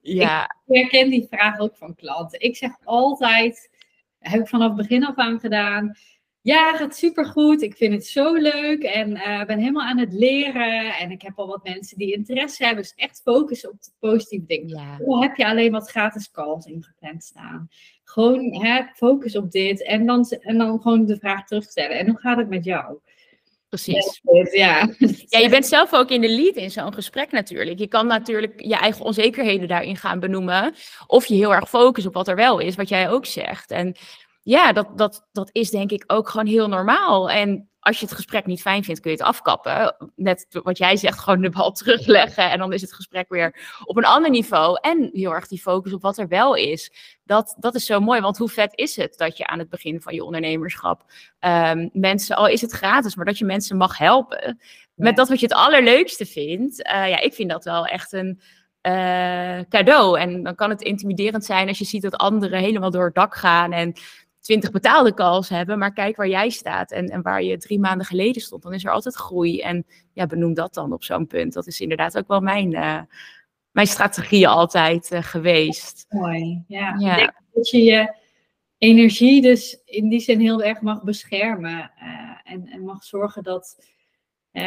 ja. 0.00 0.42
Ik 0.66 0.80
herken 0.80 1.10
die 1.10 1.26
vraag 1.30 1.58
ook 1.58 1.76
van 1.76 1.94
klanten. 1.94 2.40
Ik 2.40 2.56
zeg 2.56 2.70
altijd, 2.84 3.70
heb 4.18 4.40
ik 4.40 4.48
vanaf 4.48 4.74
begin 4.74 5.06
af 5.06 5.16
aan 5.16 5.40
gedaan. 5.40 5.96
Ja, 6.44 6.76
gaat 6.76 6.96
supergoed. 6.96 7.62
Ik 7.62 7.76
vind 7.76 7.92
het 7.92 8.06
zo 8.06 8.34
leuk 8.34 8.82
en 8.82 9.10
uh, 9.10 9.44
ben 9.44 9.58
helemaal 9.58 9.86
aan 9.86 9.98
het 9.98 10.12
leren. 10.12 10.94
En 10.94 11.10
ik 11.10 11.22
heb 11.22 11.38
al 11.38 11.46
wat 11.46 11.64
mensen 11.64 11.98
die 11.98 12.12
interesse 12.12 12.64
hebben. 12.64 12.82
Dus 12.82 12.92
echt 12.96 13.20
focussen 13.24 13.70
op 13.70 13.82
de 13.82 13.90
positieve 13.98 14.46
dingen. 14.46 14.68
Ja. 14.68 14.96
Hoe 14.96 15.22
heb 15.22 15.36
je 15.36 15.46
alleen 15.46 15.72
wat 15.72 15.90
gratis 15.90 16.30
calls 16.30 16.66
ingepland 16.66 17.24
staan? 17.24 17.68
Gewoon 18.04 18.62
hè, 18.62 18.82
focus 18.94 19.36
op 19.36 19.50
dit 19.50 19.82
en 19.82 20.06
dan, 20.06 20.26
en 20.40 20.58
dan 20.58 20.80
gewoon 20.80 21.06
de 21.06 21.18
vraag 21.18 21.46
terugstellen. 21.46 21.98
En 21.98 22.06
hoe 22.06 22.18
gaat 22.18 22.36
het 22.36 22.48
met 22.48 22.64
jou? 22.64 22.98
Precies. 23.68 24.20
Ja, 24.52 24.88
ja, 25.28 25.38
je 25.38 25.48
bent 25.48 25.66
zelf 25.66 25.92
ook 25.92 26.10
in 26.10 26.20
de 26.20 26.30
lead 26.30 26.54
in 26.54 26.70
zo'n 26.70 26.94
gesprek 26.94 27.30
natuurlijk. 27.30 27.78
Je 27.78 27.86
kan 27.86 28.06
natuurlijk 28.06 28.60
je 28.60 28.76
eigen 28.76 29.04
onzekerheden 29.04 29.68
daarin 29.68 29.96
gaan 29.96 30.20
benoemen. 30.20 30.74
Of 31.06 31.26
je 31.26 31.34
heel 31.34 31.54
erg 31.54 31.68
focussen 31.68 32.10
op 32.10 32.16
wat 32.16 32.28
er 32.28 32.36
wel 32.36 32.58
is, 32.58 32.74
wat 32.74 32.88
jij 32.88 33.10
ook 33.10 33.26
zegt. 33.26 33.70
En 33.70 33.96
ja, 34.44 34.72
dat, 34.72 34.98
dat, 34.98 35.28
dat 35.32 35.48
is 35.52 35.70
denk 35.70 35.90
ik 35.90 36.04
ook 36.06 36.28
gewoon 36.28 36.46
heel 36.46 36.68
normaal. 36.68 37.30
En 37.30 37.68
als 37.80 37.98
je 37.98 38.04
het 38.04 38.14
gesprek 38.14 38.46
niet 38.46 38.60
fijn 38.60 38.84
vindt, 38.84 39.00
kun 39.00 39.10
je 39.10 39.16
het 39.16 39.26
afkappen. 39.26 39.96
Net 40.16 40.46
wat 40.50 40.78
jij 40.78 40.96
zegt, 40.96 41.18
gewoon 41.18 41.40
de 41.40 41.50
bal 41.50 41.72
terugleggen. 41.82 42.50
En 42.50 42.58
dan 42.58 42.72
is 42.72 42.80
het 42.80 42.92
gesprek 42.92 43.28
weer 43.28 43.78
op 43.84 43.96
een 43.96 44.04
ander 44.04 44.30
niveau. 44.30 44.78
En 44.80 45.10
heel 45.12 45.34
erg 45.34 45.48
die 45.48 45.60
focus 45.60 45.92
op 45.92 46.02
wat 46.02 46.18
er 46.18 46.28
wel 46.28 46.54
is. 46.54 46.92
Dat, 47.24 47.56
dat 47.58 47.74
is 47.74 47.86
zo 47.86 48.00
mooi. 48.00 48.20
Want 48.20 48.38
hoe 48.38 48.48
vet 48.48 48.72
is 48.74 48.96
het 48.96 49.14
dat 49.16 49.36
je 49.36 49.46
aan 49.46 49.58
het 49.58 49.68
begin 49.68 50.00
van 50.00 50.14
je 50.14 50.24
ondernemerschap 50.24 51.04
um, 51.40 51.90
mensen, 51.92 52.36
al 52.36 52.48
is 52.48 52.60
het 52.60 52.72
gratis, 52.72 53.14
maar 53.14 53.24
dat 53.24 53.38
je 53.38 53.44
mensen 53.44 53.76
mag 53.76 53.98
helpen. 53.98 54.60
Met 54.94 55.16
dat 55.16 55.28
wat 55.28 55.40
je 55.40 55.46
het 55.46 55.56
allerleukste 55.56 56.26
vindt. 56.26 56.86
Uh, 56.86 57.08
ja, 57.08 57.20
ik 57.20 57.34
vind 57.34 57.50
dat 57.50 57.64
wel 57.64 57.86
echt 57.86 58.12
een. 58.12 58.40
Uh, 58.86 59.60
cadeau. 59.68 60.18
En 60.18 60.42
dan 60.42 60.54
kan 60.54 60.70
het 60.70 60.82
intimiderend 60.82 61.44
zijn 61.44 61.68
als 61.68 61.78
je 61.78 61.84
ziet 61.84 62.02
dat 62.02 62.16
anderen 62.16 62.60
helemaal 62.60 62.90
door 62.90 63.04
het 63.04 63.14
dak 63.14 63.34
gaan 63.34 63.72
en 63.72 63.94
twintig 64.44 64.70
betaalde 64.70 65.14
calls 65.14 65.48
hebben, 65.48 65.78
maar 65.78 65.92
kijk 65.92 66.16
waar 66.16 66.28
jij 66.28 66.50
staat 66.50 66.92
en, 66.92 67.08
en 67.08 67.22
waar 67.22 67.42
je 67.42 67.56
drie 67.56 67.78
maanden 67.78 68.06
geleden 68.06 68.42
stond. 68.42 68.62
Dan 68.62 68.72
is 68.72 68.84
er 68.84 68.90
altijd 68.90 69.14
groei. 69.14 69.60
En 69.60 69.86
ja, 70.12 70.26
benoem 70.26 70.54
dat 70.54 70.74
dan 70.74 70.92
op 70.92 71.04
zo'n 71.04 71.26
punt. 71.26 71.52
Dat 71.52 71.66
is 71.66 71.80
inderdaad 71.80 72.18
ook 72.18 72.28
wel 72.28 72.40
mijn, 72.40 72.72
uh, 72.72 73.00
mijn 73.70 73.86
strategie 73.86 74.48
altijd 74.48 75.10
uh, 75.12 75.22
geweest. 75.22 76.06
Mooi, 76.08 76.64
ja. 76.68 76.96
ja. 76.98 77.12
Ik 77.12 77.16
denk 77.16 77.32
dat 77.52 77.70
je 77.70 77.82
je 77.82 78.14
energie 78.78 79.42
dus 79.42 79.82
in 79.84 80.08
die 80.08 80.20
zin 80.20 80.40
heel 80.40 80.62
erg 80.62 80.80
mag 80.80 81.02
beschermen. 81.02 81.90
Uh, 82.02 82.52
en, 82.52 82.66
en 82.66 82.84
mag 82.84 83.04
zorgen 83.04 83.42
dat, 83.42 83.86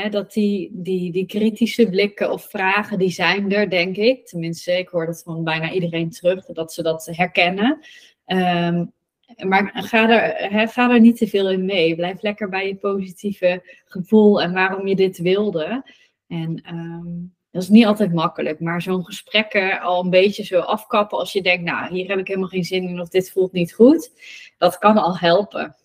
dat 0.10 0.34
die, 0.34 0.70
die, 0.74 1.12
die 1.12 1.26
kritische 1.26 1.90
blikken 1.90 2.32
of 2.32 2.50
vragen, 2.50 3.00
die 3.00 3.12
zijn 3.12 3.52
er, 3.52 3.70
denk 3.70 3.96
ik. 3.96 4.28
Tenminste, 4.28 4.78
ik 4.78 4.90
hoor 4.90 5.06
dat 5.06 5.24
van 5.24 5.44
bijna 5.44 5.72
iedereen 5.72 6.10
terug, 6.10 6.46
dat 6.46 6.74
ze 6.74 6.84
dat 6.84 7.10
herkennen. 7.12 7.80
Um, 8.26 8.96
maar 9.36 9.72
ga 9.74 10.10
er, 10.10 10.70
ga 10.70 10.92
er 10.92 11.00
niet 11.00 11.18
te 11.18 11.28
veel 11.28 11.50
in 11.50 11.66
mee. 11.66 11.96
Blijf 11.96 12.22
lekker 12.22 12.50
bij 12.50 12.68
je 12.68 12.76
positieve 12.76 13.62
gevoel 13.86 14.42
en 14.42 14.54
waarom 14.54 14.88
je 14.88 14.96
dit 14.96 15.18
wilde. 15.18 15.92
En 16.28 16.64
um, 16.74 17.36
dat 17.52 17.62
is 17.62 17.70
niet 17.70 17.86
altijd 17.86 18.14
makkelijk, 18.14 18.60
maar 18.60 18.82
zo'n 18.82 19.06
gesprekken 19.06 19.80
al 19.80 20.04
een 20.04 20.10
beetje 20.10 20.44
zo 20.44 20.60
afkappen 20.60 21.18
als 21.18 21.34
je 21.34 21.42
denkt, 21.42 21.64
nou, 21.64 21.94
hier 21.94 22.10
heb 22.10 22.20
ik 22.20 22.28
helemaal 22.28 22.50
geen 22.50 22.64
zin 22.64 22.84
in 22.84 23.02
of 23.02 23.10
dit 23.10 23.32
voelt 23.32 23.52
niet 23.52 23.74
goed. 23.74 24.12
Dat 24.58 24.78
kan 24.78 24.98
al 24.98 25.18
helpen. 25.18 25.76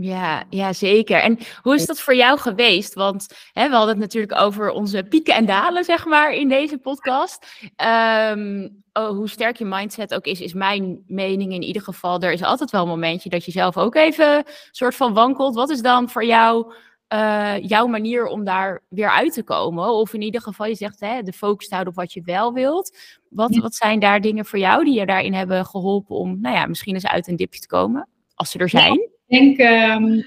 Ja, 0.00 0.44
ja, 0.50 0.72
zeker. 0.72 1.20
En 1.20 1.38
hoe 1.62 1.74
is 1.74 1.86
dat 1.86 2.00
voor 2.00 2.14
jou 2.14 2.38
geweest? 2.38 2.94
Want 2.94 3.26
hè, 3.52 3.68
we 3.68 3.74
hadden 3.74 3.94
het 3.94 4.02
natuurlijk 4.02 4.40
over 4.40 4.70
onze 4.70 5.06
pieken 5.08 5.34
en 5.34 5.46
dalen, 5.46 5.84
zeg 5.84 6.06
maar, 6.06 6.32
in 6.32 6.48
deze 6.48 6.78
podcast. 6.78 7.46
Ehm, 7.76 8.68
oh, 8.92 9.08
hoe 9.08 9.28
sterk 9.28 9.56
je 9.56 9.64
mindset 9.64 10.14
ook 10.14 10.24
is, 10.24 10.40
is 10.40 10.52
mijn 10.52 11.02
mening 11.06 11.52
in 11.52 11.62
ieder 11.62 11.82
geval. 11.82 12.20
Er 12.20 12.32
is 12.32 12.42
altijd 12.42 12.70
wel 12.70 12.82
een 12.82 12.88
momentje 12.88 13.28
dat 13.28 13.44
je 13.44 13.50
zelf 13.50 13.76
ook 13.76 13.94
even 13.94 14.44
soort 14.70 14.94
van 14.94 15.14
wankelt. 15.14 15.54
Wat 15.54 15.70
is 15.70 15.82
dan 15.82 16.10
voor 16.10 16.24
jou 16.24 16.72
uh, 17.12 17.58
jouw 17.62 17.86
manier 17.86 18.26
om 18.26 18.44
daar 18.44 18.82
weer 18.88 19.10
uit 19.10 19.32
te 19.32 19.42
komen? 19.42 19.88
Of 19.88 20.14
in 20.14 20.22
ieder 20.22 20.40
geval, 20.40 20.66
je 20.66 20.74
zegt 20.74 21.00
hè, 21.00 21.22
de 21.22 21.32
focus 21.32 21.68
houden 21.68 21.92
op 21.92 21.98
wat 21.98 22.12
je 22.12 22.22
wel 22.24 22.52
wilt. 22.52 22.96
Wat, 23.28 23.56
wat 23.56 23.74
zijn 23.74 24.00
daar 24.00 24.20
dingen 24.20 24.44
voor 24.44 24.58
jou 24.58 24.84
die 24.84 24.98
je 24.98 25.06
daarin 25.06 25.34
hebben 25.34 25.66
geholpen 25.66 26.16
om, 26.16 26.40
nou 26.40 26.54
ja, 26.54 26.66
misschien 26.66 26.94
eens 26.94 27.06
uit 27.06 27.28
een 27.28 27.36
dipje 27.36 27.60
te 27.60 27.66
komen, 27.66 28.08
als 28.34 28.50
ze 28.50 28.58
er 28.58 28.68
zijn? 28.68 28.92
Ik 28.92 29.17
denk, 29.28 29.58
um, 29.58 30.26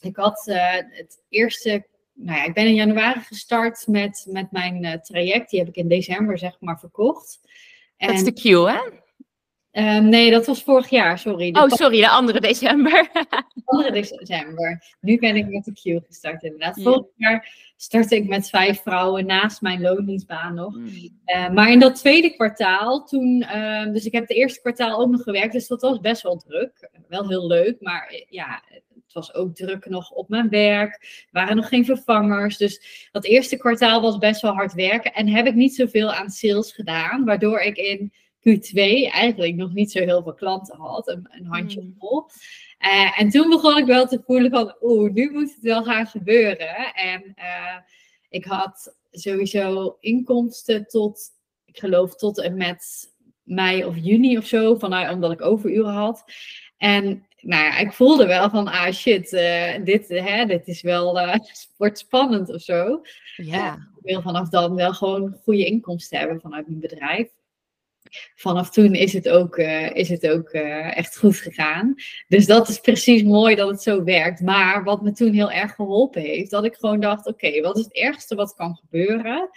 ik 0.00 0.16
had 0.16 0.46
uh, 0.48 0.72
het 0.72 1.22
eerste, 1.28 1.86
nou 2.12 2.38
ja, 2.38 2.44
ik 2.44 2.54
ben 2.54 2.66
in 2.66 2.74
januari 2.74 3.20
gestart 3.20 3.86
met, 3.86 4.26
met 4.28 4.52
mijn 4.52 4.84
uh, 4.84 4.92
traject. 4.92 5.50
Die 5.50 5.60
heb 5.60 5.68
ik 5.68 5.76
in 5.76 5.88
december, 5.88 6.38
zeg 6.38 6.56
maar, 6.60 6.78
verkocht. 6.78 7.40
Dat 7.96 8.10
is 8.10 8.24
de 8.24 8.32
Q, 8.32 8.42
hè? 8.42 9.07
Um, 9.78 10.08
nee, 10.08 10.30
dat 10.30 10.46
was 10.46 10.62
vorig 10.62 10.90
jaar, 10.90 11.18
sorry. 11.18 11.50
De 11.50 11.60
oh, 11.60 11.68
sorry, 11.68 12.00
de 12.00 12.08
andere 12.08 12.40
december. 12.40 13.08
de 13.12 13.62
andere 13.64 13.92
december. 13.92 14.96
Nu 15.00 15.18
ben 15.18 15.36
ik 15.36 15.48
met 15.48 15.64
de 15.64 15.72
Q 15.72 16.06
gestart, 16.06 16.42
inderdaad. 16.42 16.82
Vorig 16.82 17.06
jaar 17.16 17.48
startte 17.76 18.16
ik 18.16 18.28
met 18.28 18.48
vijf 18.48 18.82
vrouwen 18.82 19.26
naast 19.26 19.60
mijn 19.60 19.80
loondienstbaan 19.80 20.54
nog. 20.54 20.74
Mm. 20.74 20.86
Uh, 21.26 21.50
maar 21.50 21.70
in 21.70 21.78
dat 21.78 21.94
tweede 21.94 22.34
kwartaal, 22.34 23.04
toen, 23.04 23.46
uh, 23.54 23.92
dus 23.92 24.06
ik 24.06 24.12
heb 24.12 24.22
het 24.22 24.36
eerste 24.36 24.60
kwartaal 24.60 25.00
ook 25.00 25.10
nog 25.10 25.22
gewerkt, 25.22 25.52
dus 25.52 25.66
dat 25.66 25.82
was 25.82 26.00
best 26.00 26.22
wel 26.22 26.36
druk. 26.36 26.90
Wel 27.08 27.28
heel 27.28 27.46
leuk, 27.46 27.80
maar 27.80 28.06
eh, 28.06 28.24
ja, 28.28 28.62
het 28.68 29.12
was 29.12 29.34
ook 29.34 29.54
druk 29.54 29.88
nog 29.88 30.10
op 30.10 30.28
mijn 30.28 30.48
werk. 30.48 30.92
Er 30.92 31.28
waren 31.30 31.56
nog 31.56 31.68
geen 31.68 31.84
vervangers. 31.84 32.56
Dus 32.56 33.08
dat 33.12 33.24
eerste 33.24 33.56
kwartaal 33.56 34.00
was 34.00 34.18
best 34.18 34.42
wel 34.42 34.52
hard 34.52 34.72
werken. 34.72 35.12
En 35.12 35.28
heb 35.28 35.46
ik 35.46 35.54
niet 35.54 35.74
zoveel 35.74 36.12
aan 36.12 36.30
sales 36.30 36.72
gedaan, 36.72 37.24
waardoor 37.24 37.60
ik 37.60 37.76
in 37.76 38.12
Q2 38.48 38.80
eigenlijk 39.12 39.54
nog 39.54 39.72
niet 39.72 39.92
zo 39.92 39.98
heel 39.98 40.22
veel 40.22 40.34
klanten 40.34 40.76
had, 40.76 41.08
een, 41.08 41.28
een 41.30 41.46
handje 41.46 41.80
mm. 41.80 41.94
vol. 41.98 42.26
Uh, 42.78 43.20
en 43.20 43.28
toen 43.28 43.48
begon 43.48 43.78
ik 43.78 43.86
wel 43.86 44.06
te 44.06 44.22
voelen 44.26 44.50
van, 44.50 44.74
oeh, 44.80 45.12
nu 45.12 45.30
moet 45.32 45.54
het 45.54 45.62
wel 45.62 45.84
gaan 45.84 46.06
gebeuren. 46.06 46.94
En 46.94 47.22
uh, 47.36 47.76
ik 48.28 48.44
had 48.44 48.96
sowieso 49.10 49.96
inkomsten 50.00 50.86
tot, 50.86 51.20
ik 51.64 51.78
geloof 51.78 52.14
tot 52.14 52.38
en 52.40 52.56
met 52.56 53.12
mei 53.42 53.84
of 53.84 53.96
juni 53.96 54.38
of 54.38 54.46
zo, 54.46 54.74
vanuit, 54.74 55.12
omdat 55.14 55.32
ik 55.32 55.42
overuren 55.42 55.92
had. 55.92 56.24
En 56.76 57.26
nou 57.40 57.64
ja, 57.64 57.78
ik 57.78 57.92
voelde 57.92 58.26
wel 58.26 58.50
van, 58.50 58.68
ah 58.68 58.92
shit, 58.92 59.32
uh, 59.32 59.84
dit, 59.84 60.08
hè, 60.08 60.46
dit 60.46 60.68
is 60.68 60.82
wel, 60.82 61.20
wordt 61.76 61.98
spannend 61.98 62.48
of 62.48 62.60
zo. 62.60 63.00
Ja. 63.36 63.74
ik 63.74 64.04
wil 64.04 64.22
vanaf 64.22 64.48
dan 64.48 64.74
wel 64.74 64.92
gewoon 64.92 65.36
goede 65.42 65.66
inkomsten 65.66 66.18
hebben 66.18 66.40
vanuit 66.40 66.66
mijn 66.68 66.80
bedrijf 66.80 67.28
vanaf 68.34 68.70
toen 68.70 68.94
is 68.94 69.12
het 69.12 69.28
ook, 69.28 69.56
uh, 69.56 69.94
is 69.94 70.08
het 70.08 70.28
ook 70.28 70.52
uh, 70.52 70.96
echt 70.96 71.18
goed 71.18 71.36
gegaan. 71.36 71.94
Dus 72.28 72.46
dat 72.46 72.68
is 72.68 72.80
precies 72.80 73.22
mooi 73.22 73.54
dat 73.54 73.68
het 73.68 73.82
zo 73.82 74.04
werkt. 74.04 74.40
Maar 74.40 74.84
wat 74.84 75.02
me 75.02 75.12
toen 75.12 75.32
heel 75.32 75.50
erg 75.50 75.74
geholpen 75.74 76.22
heeft, 76.22 76.50
dat 76.50 76.64
ik 76.64 76.74
gewoon 76.74 77.00
dacht: 77.00 77.26
oké, 77.26 77.46
okay, 77.46 77.60
wat 77.60 77.78
is 77.78 77.84
het 77.84 77.94
ergste 77.94 78.34
wat 78.34 78.54
kan 78.54 78.76
gebeuren? 78.76 79.50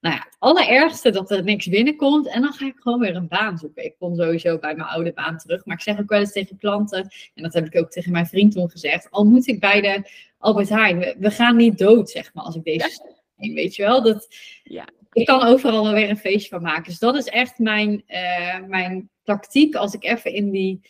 Nou 0.00 0.16
ja, 0.16 0.22
het 0.24 0.36
allerergste 0.38 1.10
dat 1.10 1.30
er 1.30 1.44
niks 1.44 1.66
binnenkomt 1.66 2.26
en 2.26 2.42
dan 2.42 2.52
ga 2.52 2.66
ik 2.66 2.76
gewoon 2.76 3.00
weer 3.00 3.16
een 3.16 3.28
baan 3.28 3.58
zoeken. 3.58 3.84
Ik 3.84 3.94
kom 3.98 4.14
sowieso 4.16 4.58
bij 4.58 4.74
mijn 4.74 4.88
oude 4.88 5.12
baan 5.12 5.38
terug, 5.38 5.64
maar 5.64 5.76
ik 5.76 5.82
zeg 5.82 6.00
ook 6.00 6.08
wel 6.08 6.20
eens 6.20 6.32
tegen 6.32 6.58
klanten, 6.58 7.00
en 7.34 7.42
dat 7.42 7.52
heb 7.52 7.66
ik 7.66 7.76
ook 7.76 7.90
tegen 7.90 8.12
mijn 8.12 8.26
vriend 8.26 8.52
toen 8.52 8.70
gezegd, 8.70 9.10
al 9.10 9.24
moet 9.24 9.46
ik 9.46 9.60
bij 9.60 9.80
de 9.80 10.10
Albert 10.38 10.68
Heijn, 10.68 11.14
we, 11.18 11.30
gaan 11.30 11.56
niet 11.56 11.78
dood, 11.78 12.10
zeg 12.10 12.34
maar, 12.34 12.44
als 12.44 12.56
ik 12.56 12.64
deze 12.64 13.14
ja. 13.36 13.52
weet 13.52 13.76
je 13.76 13.82
wel. 13.82 14.02
Dat, 14.02 14.28
ja. 14.62 14.88
Ik 15.14 15.26
kan 15.26 15.42
overal 15.42 15.82
wel 15.82 15.92
weer 15.92 16.10
een 16.10 16.16
feestje 16.16 16.48
van 16.48 16.62
maken. 16.62 16.84
Dus 16.84 16.98
dat 16.98 17.14
is 17.14 17.26
echt 17.26 17.58
mijn, 17.58 18.04
uh, 18.08 18.66
mijn 18.66 19.10
tactiek 19.22 19.74
als 19.74 19.94
ik 19.94 20.04
even 20.04 20.32
in 20.32 20.50
die 20.50 20.80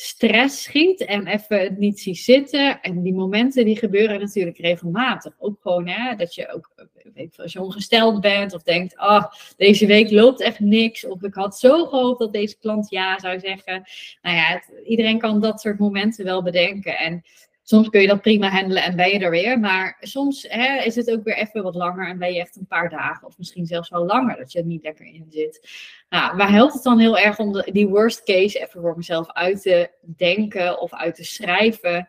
stress 0.00 0.62
schiet 0.62 1.04
en 1.04 1.26
even 1.26 1.60
het 1.60 1.78
niet 1.78 2.00
zie 2.00 2.14
zitten. 2.14 2.80
En 2.80 3.02
die 3.02 3.14
momenten 3.14 3.64
die 3.64 3.76
gebeuren 3.76 4.20
natuurlijk 4.20 4.58
regelmatig. 4.58 5.34
Ook 5.38 5.58
gewoon 5.60 5.88
hè, 5.88 6.16
dat 6.16 6.34
je 6.34 6.52
ook, 6.52 6.88
weet 7.14 7.38
als 7.38 7.52
je 7.52 7.62
ongesteld 7.62 8.20
bent 8.20 8.54
of 8.54 8.62
denkt, 8.62 8.96
ah, 8.96 9.24
deze 9.56 9.86
week 9.86 10.10
loopt 10.10 10.40
echt 10.40 10.60
niks. 10.60 11.06
Of 11.06 11.22
ik 11.22 11.34
had 11.34 11.58
zo 11.58 11.84
gehoopt 11.86 12.18
dat 12.18 12.32
deze 12.32 12.58
klant 12.58 12.90
ja 12.90 13.18
zou 13.18 13.40
zeggen. 13.40 13.82
Nou 14.22 14.36
ja, 14.36 14.62
iedereen 14.84 15.18
kan 15.18 15.40
dat 15.40 15.60
soort 15.60 15.78
momenten 15.78 16.24
wel 16.24 16.42
bedenken. 16.42 16.98
En 16.98 17.22
soms 17.68 17.88
kun 17.88 18.00
je 18.00 18.06
dat 18.06 18.20
prima 18.20 18.48
handelen 18.48 18.82
en 18.82 18.96
ben 18.96 19.08
je 19.08 19.18
er 19.18 19.30
weer. 19.30 19.60
Maar 19.60 19.96
soms 20.00 20.46
hè, 20.48 20.82
is 20.82 20.94
het 20.94 21.10
ook 21.10 21.24
weer 21.24 21.36
even 21.36 21.62
wat 21.62 21.74
langer 21.74 22.08
en 22.08 22.18
ben 22.18 22.32
je 22.32 22.40
echt 22.40 22.56
een 22.56 22.66
paar 22.66 22.90
dagen 22.90 23.26
of 23.26 23.38
misschien 23.38 23.66
zelfs 23.66 23.88
wel 23.88 24.04
langer 24.04 24.36
dat 24.36 24.52
je 24.52 24.58
er 24.58 24.64
niet 24.64 24.82
lekker 24.82 25.06
in 25.06 25.26
zit. 25.28 25.68
Nou, 26.08 26.36
waar 26.36 26.50
helpt 26.50 26.72
het 26.74 26.82
dan 26.82 26.98
heel 26.98 27.18
erg 27.18 27.38
om 27.38 27.52
de, 27.52 27.68
die 27.72 27.88
worst 27.88 28.22
case 28.22 28.60
even 28.60 28.80
voor 28.80 28.96
mezelf 28.96 29.32
uit 29.32 29.62
te 29.62 29.90
denken 30.16 30.80
of 30.80 30.92
uit 30.92 31.14
te 31.14 31.24
schrijven? 31.24 32.08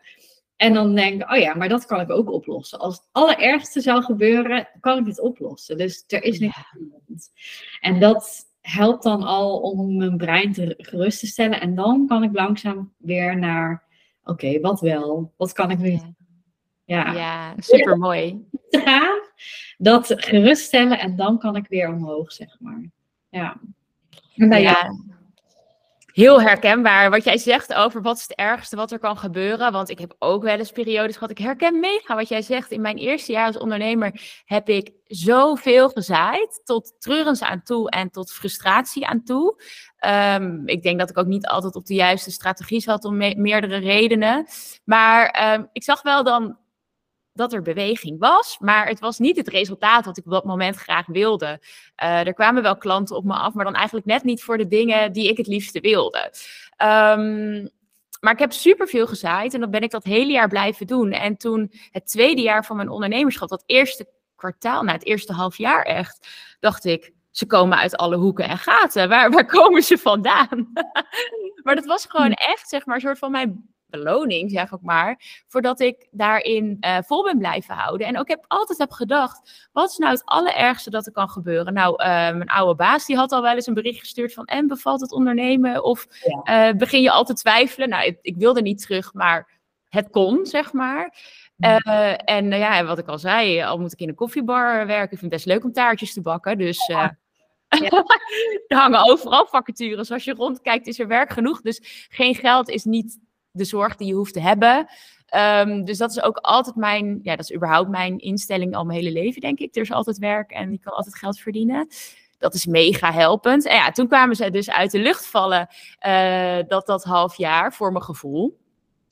En 0.56 0.74
dan 0.74 0.94
denk 0.94 1.22
ik, 1.22 1.30
oh 1.30 1.38
ja, 1.38 1.54
maar 1.54 1.68
dat 1.68 1.86
kan 1.86 2.00
ik 2.00 2.10
ook 2.10 2.30
oplossen. 2.30 2.78
Als 2.78 2.94
het 2.94 3.08
allerergste 3.12 3.80
zou 3.80 4.02
gebeuren, 4.02 4.68
kan 4.80 4.98
ik 4.98 5.06
het 5.06 5.20
oplossen. 5.20 5.76
Dus 5.76 6.04
er 6.06 6.22
is 6.22 6.38
niks 6.38 6.56
aan 6.56 6.90
En 7.80 8.00
dat 8.00 8.48
helpt 8.60 9.02
dan 9.02 9.22
al 9.22 9.58
om 9.60 9.96
mijn 9.96 10.16
brein 10.16 10.52
te 10.52 10.74
gerust 10.78 11.20
te 11.20 11.26
stellen. 11.26 11.60
En 11.60 11.74
dan 11.74 12.06
kan 12.06 12.22
ik 12.22 12.32
langzaam 12.32 12.92
weer 12.98 13.38
naar 13.38 13.88
oké, 14.24 14.60
wat 14.60 14.80
wel? 14.80 15.32
Wat 15.36 15.52
kan 15.52 15.70
ik 15.70 15.78
nu? 15.78 15.98
Ja, 16.84 17.12
ja 17.12 17.54
super 17.58 17.98
mooi. 17.98 18.48
Gaan, 18.70 19.20
dat 19.78 20.12
geruststellen 20.16 20.98
en 20.98 21.16
dan 21.16 21.38
kan 21.38 21.56
ik 21.56 21.66
weer 21.68 21.88
omhoog, 21.88 22.32
zeg 22.32 22.56
maar. 22.60 22.90
Ja. 23.28 23.60
ja. 24.34 24.92
Heel 26.12 26.40
herkenbaar 26.40 27.10
wat 27.10 27.24
jij 27.24 27.38
zegt 27.38 27.74
over 27.74 28.02
wat 28.02 28.16
is 28.16 28.22
het 28.22 28.34
ergste 28.34 28.76
wat 28.76 28.92
er 28.92 28.98
kan 28.98 29.16
gebeuren. 29.16 29.72
Want 29.72 29.90
ik 29.90 29.98
heb 29.98 30.14
ook 30.18 30.42
wel 30.42 30.58
eens 30.58 30.72
periodes 30.72 31.14
gehad. 31.14 31.30
Ik 31.30 31.38
herken 31.38 31.80
mega 31.80 32.14
wat 32.14 32.28
jij 32.28 32.42
zegt. 32.42 32.70
In 32.70 32.80
mijn 32.80 32.96
eerste 32.96 33.32
jaar 33.32 33.46
als 33.46 33.58
ondernemer 33.58 34.20
heb 34.44 34.68
ik 34.68 34.92
zoveel 35.06 35.88
gezaaid. 35.88 36.60
Tot 36.64 36.94
treurens 36.98 37.42
aan 37.42 37.62
toe 37.62 37.90
en 37.90 38.10
tot 38.10 38.32
frustratie 38.32 39.06
aan 39.06 39.24
toe. 39.24 39.62
Um, 40.06 40.68
ik 40.68 40.82
denk 40.82 40.98
dat 40.98 41.10
ik 41.10 41.18
ook 41.18 41.26
niet 41.26 41.46
altijd 41.46 41.74
op 41.74 41.86
de 41.86 41.94
juiste 41.94 42.30
strategie 42.30 42.80
zat 42.80 43.04
om 43.04 43.16
meerdere 43.16 43.76
redenen. 43.76 44.46
Maar 44.84 45.54
um, 45.54 45.68
ik 45.72 45.82
zag 45.82 46.02
wel 46.02 46.24
dan 46.24 46.58
dat 47.40 47.52
er 47.52 47.62
beweging 47.62 48.18
was, 48.18 48.56
maar 48.58 48.86
het 48.86 49.00
was 49.00 49.18
niet 49.18 49.36
het 49.36 49.48
resultaat 49.48 50.04
wat 50.04 50.18
ik 50.18 50.24
op 50.24 50.30
dat 50.30 50.44
moment 50.44 50.76
graag 50.76 51.06
wilde. 51.06 51.60
Uh, 52.02 52.26
er 52.26 52.34
kwamen 52.34 52.62
wel 52.62 52.76
klanten 52.76 53.16
op 53.16 53.24
me 53.24 53.32
af, 53.32 53.54
maar 53.54 53.64
dan 53.64 53.74
eigenlijk 53.74 54.06
net 54.06 54.24
niet 54.24 54.42
voor 54.42 54.58
de 54.58 54.66
dingen 54.66 55.12
die 55.12 55.28
ik 55.28 55.36
het 55.36 55.46
liefste 55.46 55.80
wilde. 55.80 56.32
Um, 56.78 57.70
maar 58.20 58.32
ik 58.32 58.38
heb 58.38 58.52
superveel 58.52 59.06
gezaaid 59.06 59.54
en 59.54 59.60
dan 59.60 59.70
ben 59.70 59.82
ik 59.82 59.90
dat 59.90 60.04
hele 60.04 60.32
jaar 60.32 60.48
blijven 60.48 60.86
doen. 60.86 61.12
En 61.12 61.36
toen 61.36 61.72
het 61.90 62.06
tweede 62.06 62.42
jaar 62.42 62.64
van 62.64 62.76
mijn 62.76 62.88
ondernemerschap, 62.88 63.48
dat 63.48 63.62
eerste 63.66 64.08
kwartaal, 64.36 64.82
nou 64.82 64.96
het 64.96 65.06
eerste 65.06 65.32
half 65.32 65.56
jaar 65.56 65.82
echt, 65.82 66.28
dacht 66.60 66.84
ik, 66.84 67.12
ze 67.30 67.46
komen 67.46 67.78
uit 67.78 67.96
alle 67.96 68.16
hoeken 68.16 68.48
en 68.48 68.58
gaten. 68.58 69.08
Waar, 69.08 69.30
waar 69.30 69.46
komen 69.46 69.82
ze 69.82 69.98
vandaan? 69.98 70.72
maar 71.64 71.74
dat 71.74 71.86
was 71.86 72.06
gewoon 72.06 72.32
hm. 72.32 72.50
echt, 72.50 72.68
zeg 72.68 72.86
maar, 72.86 72.94
een 72.94 73.00
soort 73.00 73.18
van 73.18 73.30
mijn 73.30 73.68
beloning, 73.90 74.50
zeg 74.50 74.72
ik 74.72 74.82
maar, 74.82 75.20
voordat 75.48 75.80
ik 75.80 76.08
daarin 76.10 76.76
uh, 76.80 76.96
vol 77.06 77.22
ben 77.22 77.38
blijven 77.38 77.74
houden. 77.74 78.06
En 78.06 78.18
ook 78.18 78.28
heb, 78.28 78.44
altijd 78.48 78.78
heb 78.78 78.90
gedacht, 78.90 79.68
wat 79.72 79.90
is 79.90 79.96
nou 79.96 80.12
het 80.12 80.24
allerergste 80.24 80.90
dat 80.90 81.06
er 81.06 81.12
kan 81.12 81.30
gebeuren? 81.30 81.74
Nou, 81.74 81.92
uh, 81.92 82.06
mijn 82.06 82.48
oude 82.48 82.74
baas, 82.74 83.06
die 83.06 83.16
had 83.16 83.32
al 83.32 83.42
wel 83.42 83.54
eens 83.54 83.66
een 83.66 83.74
bericht 83.74 84.00
gestuurd 84.00 84.32
van, 84.32 84.44
en 84.44 84.66
bevalt 84.66 85.00
het 85.00 85.12
ondernemen? 85.12 85.84
Of 85.84 86.06
uh, 86.44 86.72
begin 86.72 87.02
je 87.02 87.10
al 87.10 87.24
te 87.24 87.34
twijfelen? 87.34 87.88
Nou, 87.88 88.04
ik, 88.04 88.18
ik, 88.22 88.36
wilde 88.36 88.62
niet 88.62 88.82
terug, 88.82 89.12
maar 89.14 89.60
het 89.88 90.10
kon, 90.10 90.46
zeg 90.46 90.72
maar. 90.72 91.16
en 92.24 92.50
ja, 92.50 92.84
wat 92.84 92.98
ik 92.98 93.08
al 93.08 93.18
zei, 93.18 93.62
al 93.62 93.78
moet 93.78 93.92
ik 93.92 94.00
in 94.00 94.08
een 94.08 94.14
koffiebar 94.14 94.86
werken, 94.86 95.12
ik 95.12 95.18
vind 95.18 95.20
het 95.20 95.30
best 95.30 95.46
leuk 95.46 95.64
om 95.64 95.72
taartjes 95.72 96.12
te 96.12 96.20
bakken, 96.20 96.58
dus... 96.58 96.90
Ja. 97.70 98.04
er 98.66 98.76
hangen 98.76 99.10
overal 99.10 99.46
vacatures. 99.46 100.10
Als 100.10 100.24
je 100.24 100.34
rondkijkt, 100.34 100.86
is 100.86 100.98
er 100.98 101.06
werk 101.06 101.30
genoeg. 101.30 101.60
Dus 101.60 102.06
geen 102.10 102.34
geld 102.34 102.68
is 102.68 102.84
niet 102.84 103.18
de 103.52 103.64
zorg 103.64 103.96
die 103.96 104.06
je 104.06 104.14
hoeft 104.14 104.32
te 104.32 104.40
hebben. 104.40 104.88
Um, 105.36 105.84
dus 105.84 105.98
dat 105.98 106.10
is 106.10 106.22
ook 106.22 106.36
altijd 106.36 106.76
mijn, 106.76 107.20
ja, 107.22 107.36
dat 107.36 107.50
is 107.50 107.56
überhaupt 107.56 107.88
mijn 107.88 108.18
instelling 108.18 108.74
al 108.74 108.84
mijn 108.84 108.98
hele 108.98 109.12
leven, 109.12 109.40
denk 109.40 109.58
ik. 109.58 109.76
Er 109.76 109.82
is 109.82 109.92
altijd 109.92 110.18
werk 110.18 110.50
en 110.50 110.72
ik 110.72 110.80
kan 110.80 110.92
altijd 110.92 111.16
geld 111.16 111.38
verdienen. 111.38 111.88
Dat 112.38 112.54
is 112.54 112.66
mega 112.66 113.12
helpend. 113.12 113.66
En 113.66 113.74
ja, 113.74 113.90
toen 113.90 114.08
kwamen 114.08 114.36
ze 114.36 114.50
dus 114.50 114.70
uit 114.70 114.90
de 114.90 114.98
lucht 114.98 115.26
vallen, 115.26 115.68
uh, 116.06 116.58
dat 116.68 116.86
dat 116.86 117.04
half 117.04 117.36
jaar, 117.36 117.72
voor 117.72 117.92
mijn 117.92 118.04
gevoel. 118.04 118.58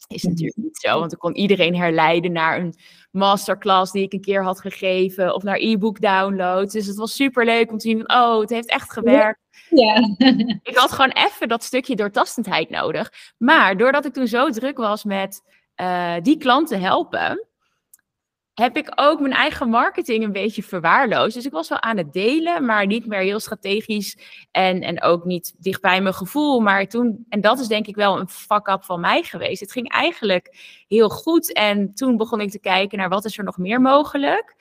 Is 0.09 0.22
mhm. 0.22 0.31
natuurlijk 0.31 0.57
niet 0.57 0.77
zo, 0.77 0.98
want 0.98 1.11
dan 1.11 1.18
kon 1.18 1.37
iedereen 1.37 1.77
herleiden 1.77 2.33
naar 2.33 2.59
een 2.59 2.74
masterclass 3.11 3.92
die 3.92 4.03
ik 4.03 4.12
een 4.12 4.20
keer 4.20 4.42
had 4.44 4.61
gegeven 4.61 5.35
of 5.35 5.42
naar 5.42 5.59
e-book 5.59 6.01
downloads. 6.01 6.72
Dus 6.72 6.87
het 6.87 6.96
was 6.96 7.14
super 7.14 7.44
leuk 7.44 7.70
om 7.70 7.79
te 7.79 7.88
zien 7.88 8.05
van, 8.07 8.18
oh, 8.18 8.40
het 8.40 8.51
heeft 8.51 8.68
echt 8.68 8.92
gewerkt. 8.92 9.40
Ja. 9.71 10.14
ik 10.62 10.77
had 10.77 10.92
gewoon 10.92 11.11
even 11.11 11.49
dat 11.49 11.64
stukje 11.64 11.97
doortastendheid 11.97 12.71
nodig. 12.71 13.12
Maar 13.38 13.77
doordat 13.77 14.05
ik 14.05 14.12
toen 14.12 14.27
zo 14.27 14.51
druk 14.51 14.77
was 14.77 15.05
met 15.05 15.42
uh, 15.77 16.14
die 16.23 16.37
klanten 16.37 16.81
helpen, 16.81 17.49
heb 18.59 18.77
ik 18.77 18.92
ook 18.94 19.21
mijn 19.21 19.33
eigen 19.33 19.68
marketing 19.68 20.25
een 20.25 20.33
beetje 20.33 20.62
verwaarloosd. 20.62 21.35
Dus 21.35 21.47
ik 21.47 21.53
was 21.53 21.68
wel 21.68 21.81
aan 21.81 21.97
het 21.97 22.12
delen, 22.12 22.64
maar 22.64 22.87
niet 22.87 23.07
meer 23.07 23.21
heel 23.21 23.40
strategisch 23.40 24.18
en, 24.51 24.83
en 24.83 25.03
ook 25.03 25.25
niet 25.25 25.55
dicht 25.59 25.81
bij 25.81 26.01
mijn 26.01 26.14
gevoel. 26.14 26.61
Maar 26.61 26.87
toen, 26.87 27.27
en 27.29 27.40
dat 27.40 27.59
is 27.59 27.66
denk 27.66 27.87
ik 27.87 27.94
wel 27.94 28.18
een 28.18 28.29
fuck-up 28.29 28.85
van 28.85 29.01
mij 29.01 29.23
geweest. 29.23 29.61
Het 29.61 29.73
ging 29.73 29.88
eigenlijk 29.90 30.57
heel 30.88 31.09
goed 31.09 31.53
en 31.53 31.94
toen 31.94 32.16
begon 32.16 32.40
ik 32.40 32.51
te 32.51 32.61
kijken 32.61 32.99
naar 32.99 33.09
wat 33.09 33.25
is 33.25 33.38
er 33.38 33.44
nog 33.44 33.59
meer 33.59 33.81
mogelijk. 33.81 34.55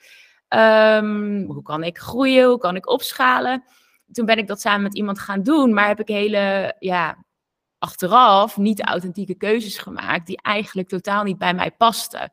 Um, 0.48 1.44
hoe 1.44 1.62
kan 1.62 1.82
ik 1.82 1.98
groeien? 1.98 2.48
Hoe 2.48 2.58
kan 2.58 2.76
ik 2.76 2.88
opschalen? 2.88 3.64
Toen 4.12 4.26
ben 4.26 4.38
ik 4.38 4.46
dat 4.46 4.60
samen 4.60 4.82
met 4.82 4.96
iemand 4.96 5.18
gaan 5.18 5.42
doen, 5.42 5.74
maar 5.74 5.86
heb 5.86 6.00
ik 6.00 6.08
hele, 6.08 6.74
ja, 6.78 7.24
achteraf 7.78 8.56
niet 8.56 8.82
authentieke 8.82 9.34
keuzes 9.34 9.78
gemaakt 9.78 10.26
die 10.26 10.42
eigenlijk 10.42 10.88
totaal 10.88 11.24
niet 11.24 11.38
bij 11.38 11.54
mij 11.54 11.70
pasten. 11.70 12.20
Um, 12.20 12.30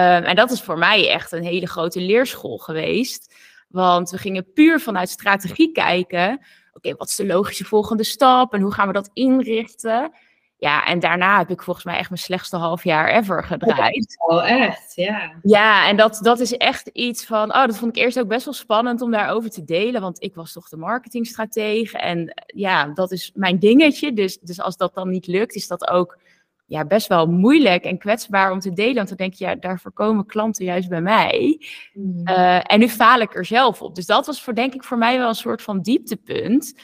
en 0.00 0.36
dat 0.36 0.50
is 0.50 0.62
voor 0.62 0.78
mij 0.78 1.10
echt 1.10 1.32
een 1.32 1.44
hele 1.44 1.66
grote 1.66 2.00
leerschool 2.00 2.58
geweest. 2.58 3.34
Want 3.68 4.10
we 4.10 4.18
gingen 4.18 4.52
puur 4.52 4.80
vanuit 4.80 5.08
strategie 5.08 5.72
kijken. 5.72 6.40
Oké, 6.72 6.94
wat 6.94 7.08
is 7.08 7.16
de 7.16 7.26
logische 7.26 7.64
volgende 7.64 8.04
stap 8.04 8.54
en 8.54 8.60
hoe 8.60 8.72
gaan 8.72 8.86
we 8.86 8.92
dat 8.92 9.10
inrichten? 9.12 10.12
Ja, 10.60 10.86
en 10.86 10.98
daarna 10.98 11.38
heb 11.38 11.50
ik 11.50 11.62
volgens 11.62 11.84
mij 11.84 11.98
echt 11.98 12.10
mijn 12.10 12.22
slechtste 12.22 12.56
half 12.56 12.84
jaar 12.84 13.08
ever 13.08 13.44
gedraaid. 13.44 14.16
Oh, 14.18 14.50
echt? 14.50 14.94
Ja. 14.94 15.32
Ja, 15.42 15.88
en 15.88 15.96
dat, 15.96 16.18
dat 16.22 16.40
is 16.40 16.56
echt 16.56 16.88
iets 16.88 17.26
van. 17.26 17.54
Oh, 17.54 17.66
dat 17.66 17.78
vond 17.78 17.96
ik 17.96 18.02
eerst 18.02 18.18
ook 18.18 18.28
best 18.28 18.44
wel 18.44 18.54
spannend 18.54 19.00
om 19.00 19.10
daarover 19.10 19.50
te 19.50 19.64
delen. 19.64 20.00
Want 20.00 20.22
ik 20.22 20.34
was 20.34 20.52
toch 20.52 20.68
de 20.68 20.76
marketingstratege. 20.76 21.98
En 21.98 22.42
ja, 22.46 22.86
dat 22.86 23.10
is 23.10 23.30
mijn 23.34 23.58
dingetje. 23.58 24.12
Dus, 24.12 24.38
dus 24.38 24.60
als 24.60 24.76
dat 24.76 24.94
dan 24.94 25.10
niet 25.10 25.26
lukt, 25.26 25.54
is 25.54 25.68
dat 25.68 25.88
ook 25.88 26.18
ja, 26.66 26.84
best 26.84 27.06
wel 27.06 27.26
moeilijk 27.26 27.84
en 27.84 27.98
kwetsbaar 27.98 28.52
om 28.52 28.60
te 28.60 28.72
delen. 28.72 28.94
Want 28.94 29.08
dan 29.08 29.16
denk 29.16 29.34
je, 29.34 29.44
ja, 29.44 29.54
daarvoor 29.54 29.92
komen 29.92 30.26
klanten 30.26 30.64
juist 30.64 30.88
bij 30.88 31.00
mij. 31.00 31.66
Mm. 31.92 32.28
Uh, 32.28 32.72
en 32.72 32.78
nu 32.78 32.88
faal 32.88 33.20
ik 33.20 33.34
er 33.34 33.44
zelf 33.44 33.82
op. 33.82 33.94
Dus 33.94 34.06
dat 34.06 34.26
was 34.26 34.42
voor, 34.42 34.54
denk 34.54 34.74
ik, 34.74 34.84
voor 34.84 34.98
mij 34.98 35.18
wel 35.18 35.28
een 35.28 35.34
soort 35.34 35.62
van 35.62 35.80
dieptepunt. 35.80 36.74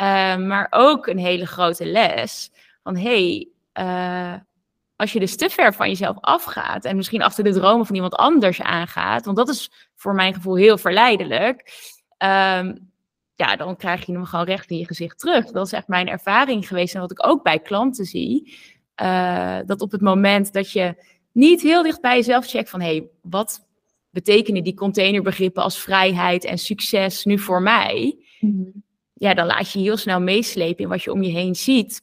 Uh, 0.00 0.36
maar 0.36 0.66
ook 0.70 1.06
een 1.06 1.18
hele 1.18 1.46
grote 1.46 1.86
les. 1.86 2.50
Van 2.84 2.96
hey, 2.96 3.48
uh, 3.80 4.34
als 4.96 5.12
je 5.12 5.20
dus 5.20 5.36
te 5.36 5.50
ver 5.50 5.74
van 5.74 5.88
jezelf 5.88 6.16
afgaat 6.20 6.84
en 6.84 6.96
misschien 6.96 7.22
achter 7.22 7.44
de 7.44 7.52
dromen 7.52 7.86
van 7.86 7.94
iemand 7.94 8.14
anders 8.14 8.60
aangaat, 8.60 9.24
want 9.24 9.36
dat 9.36 9.48
is 9.48 9.70
voor 9.94 10.14
mijn 10.14 10.34
gevoel 10.34 10.56
heel 10.56 10.78
verleidelijk. 10.78 11.72
Um, 12.18 12.92
ja, 13.34 13.56
dan 13.56 13.76
krijg 13.76 14.06
je 14.06 14.12
hem 14.12 14.24
gewoon 14.24 14.44
recht 14.44 14.70
in 14.70 14.78
je 14.78 14.86
gezicht 14.86 15.18
terug. 15.18 15.50
Dat 15.50 15.66
is 15.66 15.72
echt 15.72 15.88
mijn 15.88 16.08
ervaring 16.08 16.68
geweest 16.68 16.94
en 16.94 17.00
wat 17.00 17.10
ik 17.10 17.26
ook 17.26 17.42
bij 17.42 17.58
klanten 17.58 18.04
zie. 18.04 18.56
Uh, 19.02 19.58
dat 19.66 19.80
op 19.80 19.92
het 19.92 20.00
moment 20.00 20.52
dat 20.52 20.70
je 20.70 21.04
niet 21.32 21.62
heel 21.62 21.82
dicht 21.82 22.00
bij 22.00 22.16
jezelf 22.16 22.46
checkt 22.46 22.70
van 22.70 22.80
hé, 22.80 22.86
hey, 22.86 23.08
wat 23.22 23.66
betekenen 24.10 24.64
die 24.64 24.74
containerbegrippen 24.74 25.62
als 25.62 25.78
vrijheid 25.78 26.44
en 26.44 26.58
succes 26.58 27.24
nu 27.24 27.38
voor 27.38 27.62
mij? 27.62 28.18
Mm 28.40 28.82
Ja, 29.14 29.34
dan 29.34 29.46
laat 29.46 29.72
je 29.72 29.78
heel 29.78 29.96
snel 29.96 30.20
meeslepen 30.20 30.84
in 30.84 30.88
wat 30.88 31.02
je 31.02 31.12
om 31.12 31.22
je 31.22 31.30
heen 31.30 31.54
ziet. 31.54 32.00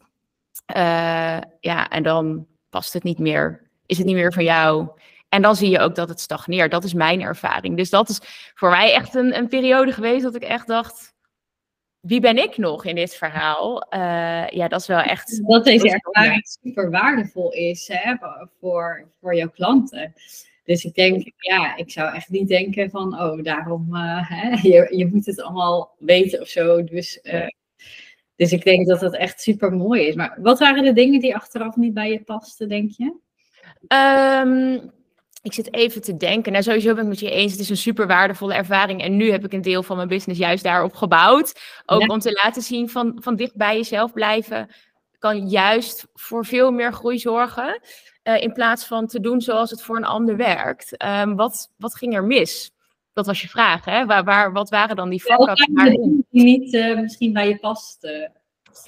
Uh, 0.75 1.37
ja, 1.59 1.89
en 1.89 2.03
dan 2.03 2.47
past 2.69 2.93
het 2.93 3.03
niet 3.03 3.19
meer. 3.19 3.69
Is 3.85 3.97
het 3.97 4.05
niet 4.05 4.15
meer 4.15 4.33
van 4.33 4.43
jou? 4.43 4.87
En 5.29 5.41
dan 5.41 5.55
zie 5.55 5.69
je 5.69 5.79
ook 5.79 5.95
dat 5.95 6.09
het 6.09 6.19
stagneert. 6.19 6.71
Dat 6.71 6.83
is 6.83 6.93
mijn 6.93 7.21
ervaring. 7.21 7.77
Dus 7.77 7.89
dat 7.89 8.09
is 8.09 8.19
voor 8.55 8.69
mij 8.69 8.93
echt 8.93 9.15
een, 9.15 9.37
een 9.37 9.47
periode 9.47 9.91
geweest 9.91 10.23
dat 10.23 10.35
ik 10.35 10.43
echt 10.43 10.67
dacht, 10.67 11.13
wie 11.99 12.19
ben 12.19 12.37
ik 12.37 12.57
nog 12.57 12.85
in 12.85 12.95
dit 12.95 13.15
verhaal? 13.15 13.87
Uh, 13.93 14.47
ja, 14.47 14.67
dat 14.67 14.79
is 14.79 14.87
wel 14.87 14.99
echt. 14.99 15.47
Dat 15.47 15.63
deze 15.63 15.89
ervaring 15.89 16.47
super 16.61 16.89
waardevol 16.89 17.51
is 17.51 17.87
hè, 17.93 18.15
voor, 18.59 19.07
voor 19.21 19.35
jouw 19.35 19.49
klanten. 19.49 20.13
Dus 20.63 20.83
ik 20.83 20.95
denk, 20.95 21.31
ja, 21.37 21.75
ik 21.75 21.91
zou 21.91 22.15
echt 22.15 22.29
niet 22.29 22.47
denken 22.47 22.89
van, 22.89 23.21
oh, 23.21 23.43
daarom, 23.43 23.95
uh, 23.95 24.29
hè, 24.29 24.49
je, 24.69 24.97
je 24.97 25.07
moet 25.07 25.25
het 25.25 25.41
allemaal 25.41 25.95
weten 25.99 26.41
of 26.41 26.47
zo. 26.47 26.83
Dus, 26.83 27.19
uh, 27.23 27.47
dus 28.41 28.51
ik 28.51 28.63
denk 28.63 28.87
dat 28.87 28.99
dat 28.99 29.15
echt 29.15 29.41
super 29.41 29.71
mooi 29.71 30.01
is. 30.01 30.15
Maar 30.15 30.37
wat 30.41 30.59
waren 30.59 30.83
de 30.83 30.93
dingen 30.93 31.19
die 31.19 31.35
achteraf 31.35 31.75
niet 31.75 31.93
bij 31.93 32.11
je 32.11 32.23
pasten, 32.23 32.69
denk 32.69 32.91
je? 32.91 33.13
Um, 33.87 34.91
ik 35.41 35.53
zit 35.53 35.73
even 35.73 36.01
te 36.01 36.17
denken. 36.17 36.51
Nou, 36.51 36.63
sowieso 36.63 36.93
ben 36.93 37.03
ik 37.03 37.09
met 37.09 37.19
je 37.19 37.31
eens. 37.31 37.51
Het 37.51 37.61
is 37.61 37.69
een 37.69 37.77
super 37.77 38.07
waardevolle 38.07 38.53
ervaring. 38.53 39.01
En 39.01 39.17
nu 39.17 39.31
heb 39.31 39.45
ik 39.45 39.53
een 39.53 39.61
deel 39.61 39.83
van 39.83 39.95
mijn 39.95 40.07
business 40.07 40.39
juist 40.39 40.63
daarop 40.63 40.93
gebouwd. 40.93 41.61
Ook 41.85 42.09
om 42.09 42.19
te 42.19 42.31
laten 42.43 42.61
zien 42.61 42.89
van, 42.89 43.17
van 43.19 43.35
dicht 43.35 43.55
bij 43.55 43.75
jezelf 43.75 44.13
blijven. 44.13 44.69
Kan 45.19 45.47
juist 45.47 46.07
voor 46.13 46.45
veel 46.45 46.71
meer 46.71 46.93
groei 46.93 47.19
zorgen. 47.19 47.81
Uh, 48.23 48.41
in 48.41 48.53
plaats 48.53 48.85
van 48.85 49.07
te 49.07 49.19
doen 49.19 49.41
zoals 49.41 49.69
het 49.69 49.81
voor 49.81 49.97
een 49.97 50.05
ander 50.05 50.37
werkt. 50.37 51.03
Um, 51.05 51.35
wat, 51.35 51.71
wat 51.77 51.95
ging 51.95 52.15
er 52.15 52.23
mis? 52.23 52.71
Dat 53.13 53.25
was 53.25 53.41
je 53.41 53.47
vraag, 53.47 53.85
hè? 53.85 54.05
Waar, 54.05 54.23
waar, 54.23 54.51
wat 54.51 54.69
waren 54.69 54.95
dan 54.95 55.09
die 55.09 55.23
vakken? 55.23 55.71
Ja, 55.75 55.89
die 55.89 56.25
niet 56.29 56.73
uh, 56.73 56.99
misschien 56.99 57.33
bij 57.33 57.47
je 57.47 57.57
past. 57.57 58.03
Uh. 58.03 58.27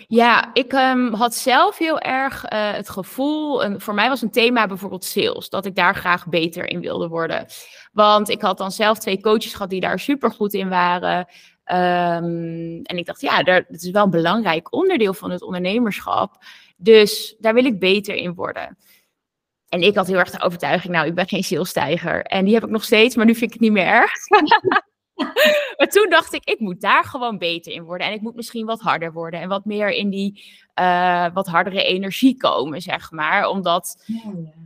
Ja, 0.07 0.49
ik 0.53 0.73
um, 0.73 1.13
had 1.13 1.35
zelf 1.35 1.77
heel 1.77 1.99
erg 1.99 2.43
uh, 2.43 2.71
het 2.71 2.89
gevoel, 2.89 3.79
voor 3.79 3.93
mij 3.93 4.09
was 4.09 4.21
een 4.21 4.31
thema 4.31 4.67
bijvoorbeeld 4.67 5.03
sales, 5.03 5.49
dat 5.49 5.65
ik 5.65 5.75
daar 5.75 5.95
graag 5.95 6.27
beter 6.27 6.69
in 6.69 6.79
wilde 6.79 7.07
worden. 7.07 7.45
Want 7.91 8.29
ik 8.29 8.41
had 8.41 8.57
dan 8.57 8.71
zelf 8.71 8.99
twee 8.99 9.21
coaches 9.21 9.53
gehad 9.53 9.69
die 9.69 9.81
daar 9.81 9.99
super 9.99 10.31
goed 10.31 10.53
in 10.53 10.69
waren. 10.69 11.17
Um, 11.65 12.81
en 12.81 12.97
ik 12.97 13.05
dacht, 13.05 13.21
ja, 13.21 13.43
dat 13.43 13.63
is 13.69 13.91
wel 13.91 14.03
een 14.03 14.09
belangrijk 14.09 14.73
onderdeel 14.73 15.13
van 15.13 15.31
het 15.31 15.41
ondernemerschap. 15.41 16.37
Dus 16.77 17.35
daar 17.39 17.53
wil 17.53 17.65
ik 17.65 17.79
beter 17.79 18.15
in 18.15 18.33
worden. 18.33 18.77
En 19.73 19.81
ik 19.81 19.95
had 19.95 20.07
heel 20.07 20.17
erg 20.17 20.29
de 20.29 20.41
overtuiging, 20.41 20.93
nou, 20.93 21.07
ik 21.07 21.15
ben 21.15 21.27
geen 21.27 21.43
salestijger. 21.43 22.23
En 22.23 22.45
die 22.45 22.53
heb 22.53 22.63
ik 22.63 22.69
nog 22.69 22.83
steeds, 22.83 23.15
maar 23.15 23.25
nu 23.25 23.35
vind 23.35 23.45
ik 23.45 23.53
het 23.53 23.61
niet 23.61 23.71
meer 23.71 23.85
erg. 23.85 24.11
maar 25.77 25.87
toen 25.87 26.09
dacht 26.09 26.33
ik, 26.33 26.43
ik 26.43 26.59
moet 26.59 26.81
daar 26.81 27.03
gewoon 27.03 27.37
beter 27.37 27.71
in 27.71 27.83
worden. 27.83 28.07
En 28.07 28.13
ik 28.13 28.21
moet 28.21 28.35
misschien 28.35 28.65
wat 28.65 28.79
harder 28.79 29.13
worden. 29.13 29.39
En 29.39 29.49
wat 29.49 29.65
meer 29.65 29.89
in 29.89 30.09
die 30.09 30.43
uh, 30.79 31.27
wat 31.33 31.47
hardere 31.47 31.83
energie 31.83 32.37
komen, 32.37 32.81
zeg 32.81 33.11
maar. 33.11 33.47
Omdat 33.47 34.05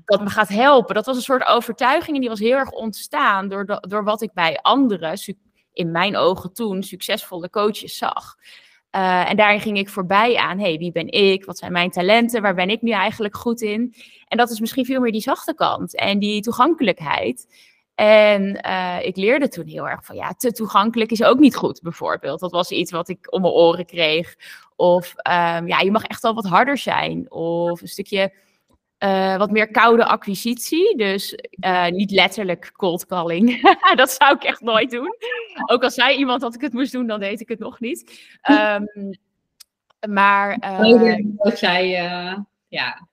dat 0.06 0.22
me 0.22 0.30
gaat 0.30 0.50
helpen. 0.50 0.96
Dat 0.96 1.06
was 1.06 1.16
een 1.16 1.22
soort 1.22 1.48
overtuiging 1.48 2.16
en 2.16 2.22
die 2.22 2.30
was 2.30 2.40
heel 2.40 2.58
erg 2.58 2.72
ontstaan 2.72 3.48
door, 3.48 3.80
door 3.82 4.04
wat 4.04 4.22
ik 4.22 4.34
bij 4.34 4.60
anderen, 4.62 5.20
in 5.74 5.92
mijn 5.92 6.18
ogen 6.18 6.54
toen, 6.54 6.84
succesvolle 6.84 7.50
coaches 7.50 7.98
zag. 7.98 8.36
Uh, 8.98 9.30
en 9.30 9.36
daarin 9.36 9.60
ging 9.60 9.78
ik 9.78 9.90
voorbij 9.90 10.36
aan, 10.36 10.60
hey, 10.60 10.78
wie 10.78 10.92
ben 10.92 11.12
ik? 11.12 11.46
Wat 11.46 11.58
zijn 11.58 11.72
mijn 11.72 11.90
talenten? 11.90 12.42
Waar 12.42 12.56
ben 12.56 12.70
ik 12.70 12.82
nu 12.82 12.92
eigenlijk 12.92 13.36
goed 13.36 13.62
in? 13.62 13.94
En 14.28 14.38
dat 14.38 14.50
is 14.50 14.60
misschien 14.60 14.86
veel 14.86 15.00
meer 15.02 15.12
die 15.12 15.22
zachte 15.22 15.54
kant 15.54 15.96
en 15.96 16.20
die 16.20 16.42
toegankelijkheid. 16.42 17.48
En 17.96 18.60
uh, 18.66 18.98
ik 19.02 19.16
leerde 19.16 19.48
toen 19.48 19.68
heel 19.68 19.90
erg 19.90 20.06
van 20.06 20.16
ja, 20.16 20.34
te 20.34 20.52
toegankelijk 20.52 21.12
is 21.12 21.24
ook 21.24 21.40
niet 21.40 21.56
goed, 21.56 21.82
bijvoorbeeld. 21.82 22.40
Dat 22.40 22.52
was 22.52 22.72
iets 22.72 22.92
wat 22.92 23.10
ik 23.10 23.34
om 23.34 23.42
mijn 23.42 23.54
oren 23.54 23.86
kreeg. 23.86 24.36
Of 24.76 25.14
um, 25.18 25.68
ja, 25.68 25.80
je 25.80 25.92
mag 25.92 26.04
echt 26.04 26.22
wel 26.22 26.34
wat 26.34 26.46
harder 26.46 26.78
zijn. 26.78 27.32
Of 27.32 27.82
een 27.82 27.88
stukje 27.88 28.34
uh, 29.00 29.38
wat 29.38 29.52
meer 29.52 29.72
koude 29.72 30.06
acquisitie. 30.06 30.98
Dus 30.98 31.38
uh, 31.60 31.88
niet 31.88 32.12
letterlijk 32.12 32.72
cold 32.74 33.06
calling. 33.06 33.62
dat 33.96 34.12
zou 34.12 34.36
ik 34.36 34.44
echt 34.44 34.62
nooit 34.62 34.92
doen. 34.92 35.16
Ook 35.66 35.84
al 35.84 35.92
zei 35.92 36.18
iemand 36.18 36.42
dat 36.42 36.56
ik 36.56 36.62
het 36.62 36.74
moest 36.74 36.92
doen, 36.92 37.08
dan 37.08 37.20
deed 37.20 37.40
ik 37.40 37.50
het 37.50 37.60
nog 37.60 37.80
niet. 37.80 38.30
Um, 38.50 39.18
maar. 40.10 40.58
Uh, 40.82 41.16
dat 41.38 41.60
jij, 41.60 41.90
ja, 42.68 43.08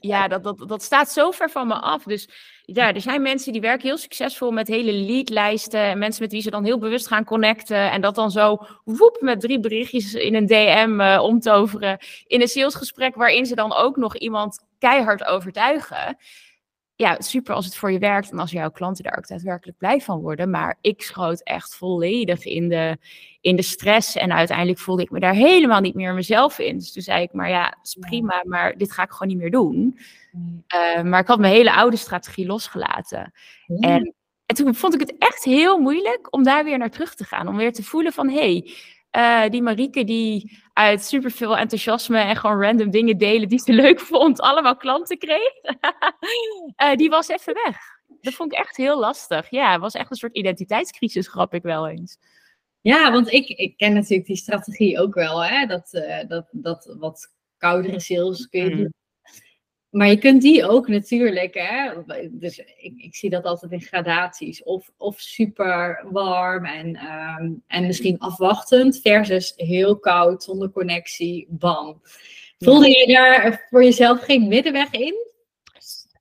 ja, 0.00 0.28
dat, 0.28 0.42
dat, 0.42 0.68
dat 0.68 0.82
staat 0.82 1.10
zo 1.10 1.30
ver 1.30 1.50
van 1.50 1.66
me 1.66 1.74
af. 1.74 2.02
Dus 2.02 2.28
ja, 2.62 2.94
er 2.94 3.00
zijn 3.00 3.22
mensen 3.22 3.52
die 3.52 3.60
werken 3.60 3.88
heel 3.88 3.98
succesvol 3.98 4.50
met 4.50 4.68
hele 4.68 4.92
leadlijsten. 4.92 5.80
En 5.80 5.98
mensen 5.98 6.22
met 6.22 6.32
wie 6.32 6.42
ze 6.42 6.50
dan 6.50 6.64
heel 6.64 6.78
bewust 6.78 7.06
gaan 7.06 7.24
connecten. 7.24 7.90
En 7.90 8.00
dat 8.00 8.14
dan 8.14 8.30
zo 8.30 8.58
woep 8.84 9.16
met 9.20 9.40
drie 9.40 9.60
berichtjes 9.60 10.14
in 10.14 10.34
een 10.34 10.46
DM 10.46 11.00
uh, 11.00 11.22
omtoveren. 11.22 11.98
In 12.26 12.40
een 12.40 12.48
salesgesprek 12.48 13.14
waarin 13.14 13.46
ze 13.46 13.54
dan 13.54 13.74
ook 13.74 13.96
nog 13.96 14.16
iemand 14.16 14.64
keihard 14.88 15.24
overtuigen 15.24 16.16
ja, 16.96 17.20
super 17.20 17.54
als 17.54 17.64
het 17.64 17.76
voor 17.76 17.92
je 17.92 17.98
werkt 17.98 18.30
en 18.30 18.38
als 18.38 18.50
jouw 18.50 18.70
klanten 18.70 19.04
daar 19.04 19.18
ook 19.18 19.28
daadwerkelijk 19.28 19.78
blij 19.78 20.00
van 20.00 20.20
worden. 20.20 20.50
Maar 20.50 20.78
ik 20.80 21.02
schoot 21.02 21.42
echt 21.42 21.74
volledig 21.74 22.44
in 22.44 22.68
de, 22.68 22.98
in 23.40 23.56
de 23.56 23.62
stress 23.62 24.16
en 24.16 24.32
uiteindelijk 24.32 24.78
voelde 24.78 25.02
ik 25.02 25.10
me 25.10 25.20
daar 25.20 25.34
helemaal 25.34 25.80
niet 25.80 25.94
meer 25.94 26.14
mezelf 26.14 26.58
in. 26.58 26.78
Dus 26.78 26.92
toen 26.92 27.02
zei 27.02 27.22
ik, 27.22 27.32
maar 27.32 27.48
ja, 27.48 27.78
is 27.82 27.96
prima, 28.00 28.42
maar 28.46 28.76
dit 28.76 28.92
ga 28.92 29.02
ik 29.02 29.10
gewoon 29.10 29.28
niet 29.28 29.38
meer 29.38 29.50
doen. 29.50 29.98
Uh, 30.34 31.02
maar 31.02 31.20
ik 31.20 31.26
had 31.26 31.38
mijn 31.38 31.54
hele 31.54 31.72
oude 31.72 31.96
strategie 31.96 32.46
losgelaten. 32.46 33.32
En, 33.66 34.14
en 34.46 34.54
toen 34.54 34.74
vond 34.74 34.94
ik 34.94 35.00
het 35.00 35.14
echt 35.18 35.44
heel 35.44 35.78
moeilijk 35.78 36.26
om 36.30 36.42
daar 36.42 36.64
weer 36.64 36.78
naar 36.78 36.90
terug 36.90 37.14
te 37.14 37.24
gaan. 37.24 37.48
Om 37.48 37.56
weer 37.56 37.72
te 37.72 37.84
voelen 37.84 38.12
van, 38.12 38.28
hé, 38.28 38.34
hey, 38.34 38.70
uh, 39.16 39.48
die 39.48 39.62
Marieke 39.62 40.04
die 40.04 40.58
uit 40.72 41.04
superveel 41.04 41.56
enthousiasme 41.56 42.18
en 42.18 42.36
gewoon 42.36 42.62
random 42.62 42.90
dingen 42.90 43.18
delen 43.18 43.48
die 43.48 43.58
ze 43.58 43.72
leuk 43.82 44.00
vond, 44.00 44.40
allemaal 44.40 44.76
klanten 44.76 45.18
kreeg, 45.18 45.52
uh, 46.82 46.94
die 47.00 47.10
was 47.10 47.28
even 47.28 47.54
weg. 47.64 47.76
Dat 48.20 48.34
vond 48.34 48.52
ik 48.52 48.58
echt 48.58 48.76
heel 48.76 48.98
lastig. 48.98 49.50
Ja, 49.50 49.72
het 49.72 49.80
was 49.80 49.94
echt 49.94 50.10
een 50.10 50.16
soort 50.16 50.36
identiteitscrisis, 50.36 51.28
grap 51.28 51.54
ik 51.54 51.62
wel 51.62 51.88
eens. 51.88 52.18
Ja, 52.80 53.12
want 53.12 53.32
ik, 53.32 53.48
ik 53.48 53.76
ken 53.76 53.94
natuurlijk 53.94 54.26
die 54.26 54.36
strategie 54.36 55.00
ook 55.00 55.14
wel, 55.14 55.44
hè? 55.44 55.66
Dat, 55.66 55.88
uh, 55.92 56.28
dat, 56.28 56.48
dat 56.52 56.94
wat 56.98 57.34
koudere 57.56 58.00
sales 58.00 58.48
kun 58.48 58.64
je 58.64 58.70
mm. 58.70 58.76
doen 58.76 58.94
maar 59.94 60.08
je 60.08 60.18
kunt 60.18 60.42
die 60.42 60.68
ook 60.68 60.88
natuurlijk, 60.88 61.54
hè, 61.54 61.90
dus 62.30 62.58
ik, 62.58 62.94
ik, 62.96 63.14
zie 63.14 63.30
dat 63.30 63.44
altijd 63.44 63.72
in 63.72 63.80
gradaties, 63.80 64.62
of, 64.62 64.90
of 64.96 65.20
super 65.20 66.06
warm 66.10 66.64
en, 66.64 66.86
um, 66.86 67.62
en 67.66 67.86
misschien 67.86 68.18
afwachtend, 68.18 69.00
versus 69.00 69.52
heel 69.56 69.98
koud, 69.98 70.42
zonder 70.42 70.70
connectie, 70.70 71.46
bam. 71.50 72.00
Voelde 72.58 72.88
je 72.88 73.12
daar 73.12 73.66
voor 73.70 73.84
jezelf 73.84 74.20
geen 74.20 74.48
middenweg 74.48 74.90
in? 74.90 75.14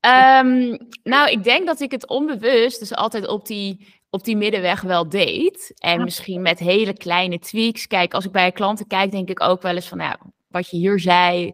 Um, 0.05 0.77
nou, 1.03 1.31
ik 1.31 1.43
denk 1.43 1.67
dat 1.67 1.81
ik 1.81 1.91
het 1.91 2.07
onbewust, 2.07 2.79
dus 2.79 2.95
altijd 2.95 3.27
op 3.27 3.45
die, 3.45 3.87
op 4.09 4.23
die 4.23 4.37
middenweg 4.37 4.81
wel 4.81 5.09
deed. 5.09 5.73
En 5.75 6.03
misschien 6.03 6.41
met 6.41 6.59
hele 6.59 6.97
kleine 6.97 7.39
tweaks. 7.39 7.87
Kijk, 7.87 8.13
als 8.13 8.25
ik 8.25 8.31
bij 8.31 8.51
klanten 8.51 8.87
kijk, 8.87 9.11
denk 9.11 9.29
ik 9.29 9.41
ook 9.41 9.61
wel 9.61 9.75
eens 9.75 9.87
van, 9.87 9.97
nou, 9.97 10.15
wat 10.47 10.69
je 10.69 10.77
hier 10.77 10.99
zei, 10.99 11.53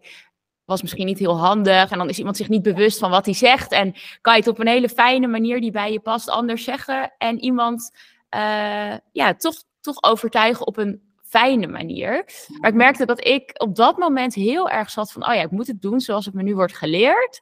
was 0.70 0.82
misschien 0.82 1.06
niet 1.06 1.18
heel 1.18 1.38
handig. 1.38 1.90
En 1.90 1.98
dan 1.98 2.08
is 2.08 2.18
iemand 2.18 2.36
zich 2.36 2.48
niet 2.48 2.62
bewust 2.62 2.98
van 2.98 3.10
wat 3.10 3.24
hij 3.24 3.34
zegt. 3.34 3.72
En 3.72 3.94
kan 4.20 4.34
je 4.34 4.40
het 4.40 4.48
op 4.48 4.58
een 4.58 4.66
hele 4.66 4.88
fijne 4.88 5.26
manier 5.26 5.60
die 5.60 5.70
bij 5.70 5.92
je 5.92 6.00
past 6.00 6.28
anders 6.28 6.64
zeggen. 6.64 7.12
En 7.18 7.38
iemand 7.38 7.90
uh, 8.34 8.94
ja, 9.12 9.34
toch, 9.34 9.54
toch 9.80 10.02
overtuigen 10.02 10.66
op 10.66 10.76
een 10.76 11.02
fijne 11.22 11.66
manier. 11.66 12.24
Maar 12.60 12.70
ik 12.70 12.76
merkte 12.76 13.06
dat 13.06 13.26
ik 13.26 13.50
op 13.54 13.76
dat 13.76 13.98
moment 13.98 14.34
heel 14.34 14.68
erg 14.68 14.90
zat 14.90 15.12
van, 15.12 15.28
oh 15.28 15.34
ja, 15.34 15.42
ik 15.42 15.50
moet 15.50 15.66
het 15.66 15.82
doen 15.82 16.00
zoals 16.00 16.24
het 16.24 16.34
me 16.34 16.42
nu 16.42 16.54
wordt 16.54 16.76
geleerd. 16.76 17.40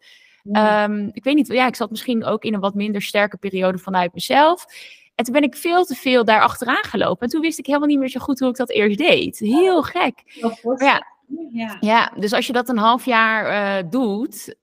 Um, 0.53 1.11
ik 1.13 1.25
weet 1.25 1.35
niet, 1.35 1.47
ja, 1.47 1.67
ik 1.67 1.77
zat 1.77 1.91
misschien 1.91 2.25
ook 2.25 2.45
in 2.45 2.55
een 2.55 2.61
wat 2.61 2.75
minder 2.75 3.03
sterke 3.03 3.37
periode 3.37 3.79
vanuit 3.79 4.15
mezelf. 4.15 4.67
En 5.15 5.25
toen 5.25 5.33
ben 5.33 5.43
ik 5.43 5.57
veel 5.57 5.85
te 5.85 5.95
veel 5.95 6.25
daar 6.25 6.41
achteraan 6.41 6.85
gelopen. 6.85 7.23
En 7.23 7.29
toen 7.29 7.41
wist 7.41 7.59
ik 7.59 7.67
helemaal 7.67 7.89
niet 7.89 7.99
meer 7.99 8.09
zo 8.09 8.21
goed 8.21 8.39
hoe 8.39 8.49
ik 8.49 8.57
dat 8.57 8.71
eerst 8.71 8.99
deed. 8.99 9.39
Heel 9.39 9.83
gek. 9.83 10.23
Maar 10.63 10.85
ja, 10.85 11.07
ja. 11.53 11.77
ja, 11.81 12.13
dus 12.17 12.33
als 12.33 12.47
je 12.47 12.53
dat 12.53 12.69
een 12.69 12.79
half 12.79 13.05
jaar 13.05 13.81
uh, 13.83 13.91
doet, 13.91 14.57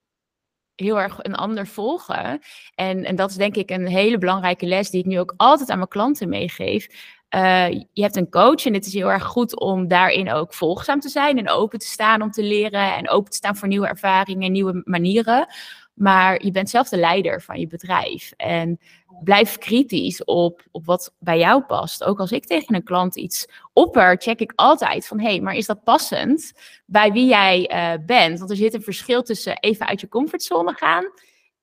heel 0.75 0.99
erg 0.99 1.17
een 1.21 1.35
ander 1.35 1.67
volgen. 1.67 2.39
En, 2.75 3.03
en 3.03 3.15
dat 3.15 3.29
is 3.29 3.35
denk 3.35 3.55
ik 3.55 3.69
een 3.69 3.87
hele 3.87 4.17
belangrijke 4.17 4.65
les 4.65 4.89
die 4.89 4.99
ik 4.99 5.05
nu 5.05 5.19
ook 5.19 5.33
altijd 5.37 5.69
aan 5.69 5.77
mijn 5.77 5.89
klanten 5.89 6.29
meegeef. 6.29 6.87
Uh, 7.35 7.69
je 7.69 8.01
hebt 8.01 8.15
een 8.15 8.29
coach 8.29 8.65
en 8.65 8.73
het 8.73 8.85
is 8.85 8.93
heel 8.93 9.11
erg 9.11 9.23
goed 9.23 9.59
om 9.59 9.87
daarin 9.87 10.31
ook 10.31 10.53
volgzaam 10.53 10.99
te 10.99 11.09
zijn 11.09 11.37
en 11.37 11.49
open 11.49 11.79
te 11.79 11.85
staan 11.85 12.21
om 12.21 12.31
te 12.31 12.43
leren 12.43 12.95
en 12.95 13.09
open 13.09 13.31
te 13.31 13.37
staan 13.37 13.55
voor 13.55 13.67
nieuwe 13.67 13.87
ervaringen 13.87 14.45
en 14.45 14.51
nieuwe 14.51 14.81
manieren. 14.85 15.47
Maar 15.95 16.43
je 16.45 16.51
bent 16.51 16.69
zelf 16.69 16.89
de 16.89 16.97
leider 16.97 17.41
van 17.41 17.59
je 17.59 17.67
bedrijf. 17.67 18.33
En 18.37 18.79
blijf 19.23 19.57
kritisch 19.57 20.23
op, 20.23 20.63
op 20.71 20.85
wat 20.85 21.13
bij 21.19 21.37
jou 21.37 21.63
past. 21.63 22.03
Ook 22.03 22.19
als 22.19 22.31
ik 22.31 22.45
tegen 22.45 22.75
een 22.75 22.83
klant 22.83 23.15
iets 23.15 23.47
opper, 23.73 24.17
check 24.17 24.39
ik 24.39 24.51
altijd 24.55 25.07
van... 25.07 25.19
hé, 25.19 25.29
hey, 25.29 25.41
maar 25.41 25.55
is 25.55 25.65
dat 25.65 25.83
passend 25.83 26.53
bij 26.85 27.11
wie 27.11 27.27
jij 27.27 27.71
uh, 27.73 28.05
bent? 28.05 28.39
Want 28.39 28.51
er 28.51 28.57
zit 28.57 28.73
een 28.73 28.81
verschil 28.81 29.23
tussen 29.23 29.59
even 29.59 29.87
uit 29.87 30.01
je 30.01 30.07
comfortzone 30.07 30.73
gaan... 30.73 31.11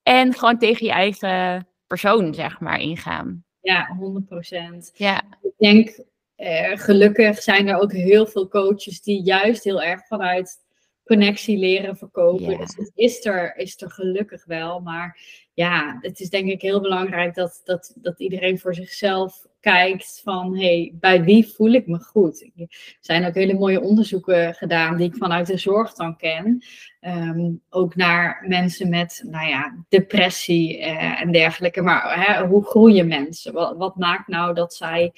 en 0.02 0.34
gewoon 0.34 0.58
tegen 0.58 0.86
je 0.86 0.92
eigen 0.92 1.66
persoon, 1.86 2.34
zeg 2.34 2.60
maar, 2.60 2.80
ingaan. 2.80 3.44
Ja, 3.60 3.96
100 3.98 4.26
procent. 4.26 4.90
Ja. 4.94 5.22
Ik 5.42 5.54
denk, 5.58 6.00
uh, 6.36 6.70
gelukkig 6.74 7.42
zijn 7.42 7.68
er 7.68 7.80
ook 7.80 7.92
heel 7.92 8.26
veel 8.26 8.48
coaches... 8.48 9.02
die 9.02 9.22
juist 9.22 9.64
heel 9.64 9.82
erg 9.82 10.06
vanuit 10.06 10.58
connectie 11.04 11.58
leren 11.58 11.96
verkopen. 11.96 12.58
Dus 12.58 12.76
het 12.76 12.92
is 12.94 13.24
er, 13.24 13.56
is 13.56 13.82
er 13.82 13.90
gelukkig 13.90 14.44
wel. 14.44 14.80
Maar 14.80 15.20
ja, 15.54 15.98
het 16.00 16.20
is 16.20 16.30
denk 16.30 16.48
ik 16.48 16.62
heel 16.62 16.80
belangrijk 16.80 17.34
dat, 17.34 17.60
dat, 17.64 17.92
dat 17.96 18.20
iedereen 18.20 18.58
voor 18.58 18.74
zichzelf 18.74 19.46
kijkt 19.60 20.20
van 20.24 20.58
hey, 20.58 20.92
bij 20.94 21.24
wie 21.24 21.46
voel 21.46 21.72
ik 21.72 21.86
me 21.86 21.98
goed? 21.98 22.50
Er 22.56 22.66
zijn 23.00 23.26
ook 23.26 23.34
hele 23.34 23.54
mooie 23.54 23.80
onderzoeken 23.80 24.54
gedaan 24.54 24.96
die 24.96 25.08
ik 25.08 25.16
vanuit 25.16 25.46
de 25.46 25.58
zorg 25.58 25.94
dan 25.94 26.16
ken. 26.16 26.64
Ehm, 27.00 27.50
ook 27.70 27.96
naar 27.96 28.44
mensen 28.48 28.88
met 28.88 29.22
nou 29.26 29.48
ja, 29.48 29.84
depressie 29.88 30.78
uh, 30.78 31.20
en 31.20 31.32
dergelijke. 31.32 31.82
Maar 31.82 32.26
hè, 32.26 32.46
hoe 32.46 32.64
groeien 32.64 33.08
mensen? 33.08 33.52
Wat, 33.52 33.76
wat 33.76 33.96
maakt 33.96 34.28
nou 34.28 34.54
dat 34.54 34.74
zij 34.74 35.12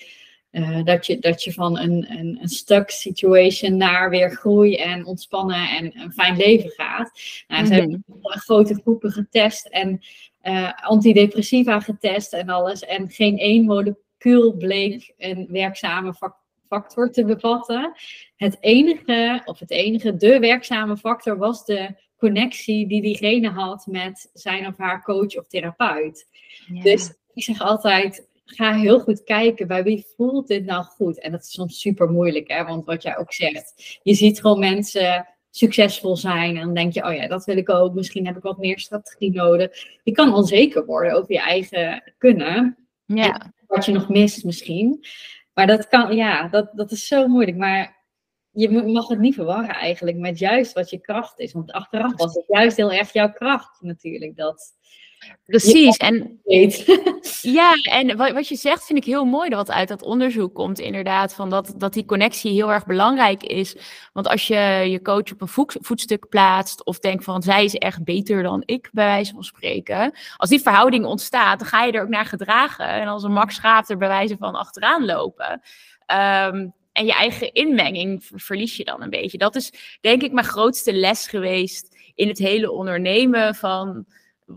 uh, 0.55 0.85
dat, 0.85 1.07
je, 1.07 1.19
dat 1.19 1.45
je 1.45 1.53
van 1.53 1.79
een, 1.79 2.07
een, 2.11 2.39
een 2.41 2.49
stuck 2.49 2.91
situation 2.91 3.77
naar 3.77 4.11
weer 4.11 4.31
groei 4.31 4.77
en 4.77 5.07
ontspannen 5.07 5.69
en 5.69 6.01
een 6.01 6.13
fijn 6.13 6.37
leven 6.37 6.71
gaat. 6.71 7.11
Nou, 7.49 7.67
ze 7.67 7.75
hebben 7.75 8.05
mhm. 8.07 8.39
grote 8.39 8.75
groepen 8.75 9.11
getest 9.11 9.67
en 9.67 10.01
uh, 10.43 10.73
antidepressiva 10.75 11.81
getest 11.81 12.33
en 12.33 12.49
alles. 12.49 12.85
En 12.85 13.11
geen 13.11 13.39
één 13.39 13.65
molecuul 13.65 14.53
bleek 14.53 15.15
een 15.19 15.47
werkzame 15.51 16.15
factor 16.69 17.11
te 17.11 17.25
bevatten. 17.25 17.93
Het 18.37 18.57
enige, 18.61 19.43
of 19.45 19.59
het 19.59 19.71
enige, 19.71 20.17
de 20.17 20.39
werkzame 20.39 20.97
factor 20.97 21.39
was 21.39 21.65
de 21.65 21.95
connectie 22.17 22.87
die 22.89 23.03
diegene 23.03 23.51
had 23.51 23.87
met 23.87 24.31
zijn 24.33 24.67
of 24.67 24.79
haar 24.79 25.03
coach 25.03 25.37
of 25.37 25.47
therapeut. 25.47 26.27
Dus 26.83 27.13
ik 27.35 27.43
zeg 27.43 27.61
altijd, 27.61 28.29
ga 28.45 28.75
heel 28.75 29.01
goed 29.01 29.23
kijken 29.23 29.67
bij 29.67 29.83
wie 29.83 30.07
voelt 30.17 30.47
dit 30.47 30.65
nou 30.65 30.85
goed. 30.85 31.21
En 31.21 31.33
dat 31.33 31.43
is 31.43 31.53
soms 31.53 31.81
super 31.81 32.11
moeilijk, 32.11 32.51
hè? 32.51 32.65
want 32.65 32.85
wat 32.85 33.03
jij 33.03 33.19
ook 33.19 33.33
zegt, 33.33 33.99
je 34.03 34.15
ziet 34.15 34.41
gewoon 34.41 34.59
mensen 34.59 35.29
succesvol 35.51 36.17
zijn 36.17 36.57
en 36.57 36.65
dan 36.65 36.75
denk 36.75 36.93
je, 36.93 37.05
oh 37.05 37.15
ja, 37.15 37.29
dat 37.29 37.45
wil 37.45 37.57
ik 37.57 37.71
ook. 37.71 37.95
Misschien 37.95 38.27
heb 38.27 38.37
ik 38.37 38.43
wat 38.43 38.59
meer 38.59 38.79
strategie 38.79 39.33
nodig. 39.33 39.87
Je 40.03 40.13
kan 40.13 40.35
onzeker 40.35 40.85
worden 40.85 41.13
over 41.13 41.33
je 41.33 41.41
eigen 41.41 42.13
kunnen. 42.19 42.77
Ja. 43.07 43.53
Wat 43.67 43.85
je 43.85 43.93
nog 43.93 44.09
mist 44.09 44.45
misschien. 44.45 45.05
Maar 45.53 45.67
dat 45.67 45.89
kan, 45.89 46.17
ja, 46.17 46.49
dat, 46.49 46.71
dat 46.73 46.91
is 46.91 47.07
zo 47.07 47.29
moeilijk. 47.29 47.57
Maar 47.57 48.05
je 48.51 48.71
mag 48.71 49.09
het 49.09 49.19
niet 49.19 49.35
verwarren 49.35 49.75
eigenlijk 49.75 50.17
met 50.17 50.39
juist 50.39 50.73
wat 50.73 50.91
je 50.91 50.99
kracht 50.99 51.39
is. 51.39 51.53
Want 51.53 51.73
achteraf 51.73 52.17
was 52.17 52.35
het 52.35 52.45
juist 52.47 52.77
heel 52.77 52.93
erg 52.93 53.13
jouw 53.13 53.33
kracht 53.33 53.81
natuurlijk. 53.81 54.37
Dat, 54.37 54.73
Precies. 55.47 55.97
En, 55.97 56.41
ja, 57.59 57.73
en 57.73 58.17
wat, 58.17 58.33
wat 58.33 58.49
je 58.49 58.57
zegt 58.57 58.85
vind 58.85 58.99
ik 58.99 59.05
heel 59.05 59.25
mooi 59.25 59.51
wat 59.51 59.71
uit 59.71 59.89
dat 59.89 60.03
onderzoek 60.03 60.55
komt, 60.55 60.79
inderdaad. 60.79 61.35
Van 61.35 61.51
dat, 61.51 61.75
dat 61.77 61.93
die 61.93 62.05
connectie 62.05 62.53
heel 62.53 62.73
erg 62.73 62.87
belangrijk 62.87 63.43
is. 63.43 63.77
Want 64.13 64.29
als 64.29 64.47
je 64.47 64.85
je 64.89 65.03
coach 65.03 65.33
op 65.33 65.41
een 65.41 65.67
voetstuk 65.81 66.29
plaatst 66.29 66.85
of 66.85 66.99
denkt 66.99 67.25
van 67.25 67.43
zij 67.43 67.65
is 67.65 67.75
echt 67.75 68.05
beter 68.05 68.43
dan 68.43 68.63
ik, 68.65 68.89
bij 68.93 69.07
wijze 69.07 69.33
van 69.33 69.45
spreken. 69.45 70.13
Als 70.37 70.51
die 70.51 70.61
verhouding 70.61 71.05
ontstaat, 71.05 71.59
dan 71.59 71.69
ga 71.69 71.85
je 71.85 71.93
er 71.93 72.03
ook 72.03 72.09
naar 72.09 72.27
gedragen. 72.27 72.89
En 72.89 73.07
als 73.07 73.23
een 73.23 73.33
Max 73.33 73.55
Schaap 73.55 73.89
er 73.89 73.97
bij 73.97 74.09
wijze 74.09 74.37
van 74.37 74.55
achteraan 74.55 75.05
lopen. 75.05 75.61
Ehm, 76.07 76.69
en 76.93 77.07
je 77.07 77.13
eigen 77.13 77.53
inmenging 77.53 78.31
verlies 78.35 78.77
je 78.77 78.85
dan 78.85 79.03
een 79.03 79.11
beetje. 79.11 79.39
Dat 79.39 79.55
is 79.55 79.99
denk 80.01 80.23
ik 80.23 80.33
mijn 80.33 80.47
grootste 80.47 80.93
les 80.93 81.27
geweest 81.27 81.97
in 82.15 82.29
het 82.29 82.39
hele 82.39 82.71
ondernemen 82.71 83.55
van 83.55 84.07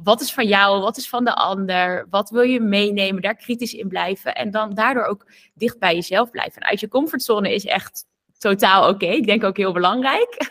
wat 0.03 0.21
is 0.21 0.33
van 0.33 0.47
jou, 0.47 0.81
wat 0.81 0.97
is 0.97 1.09
van 1.09 1.23
de 1.23 1.33
ander, 1.35 2.07
wat 2.09 2.29
wil 2.29 2.41
je 2.41 2.59
meenemen, 2.59 3.21
daar 3.21 3.35
kritisch 3.35 3.73
in 3.73 3.87
blijven 3.87 4.35
en 4.35 4.51
dan 4.51 4.73
daardoor 4.73 5.03
ook 5.03 5.31
dicht 5.53 5.79
bij 5.79 5.95
jezelf 5.95 6.29
blijven. 6.29 6.61
En 6.61 6.67
uit 6.67 6.79
je 6.79 6.87
comfortzone 6.87 7.53
is 7.53 7.65
echt 7.65 8.05
totaal 8.37 8.89
oké, 8.89 9.05
ik 9.05 9.25
denk 9.25 9.43
ook 9.43 9.57
heel 9.57 9.73
belangrijk. 9.73 10.49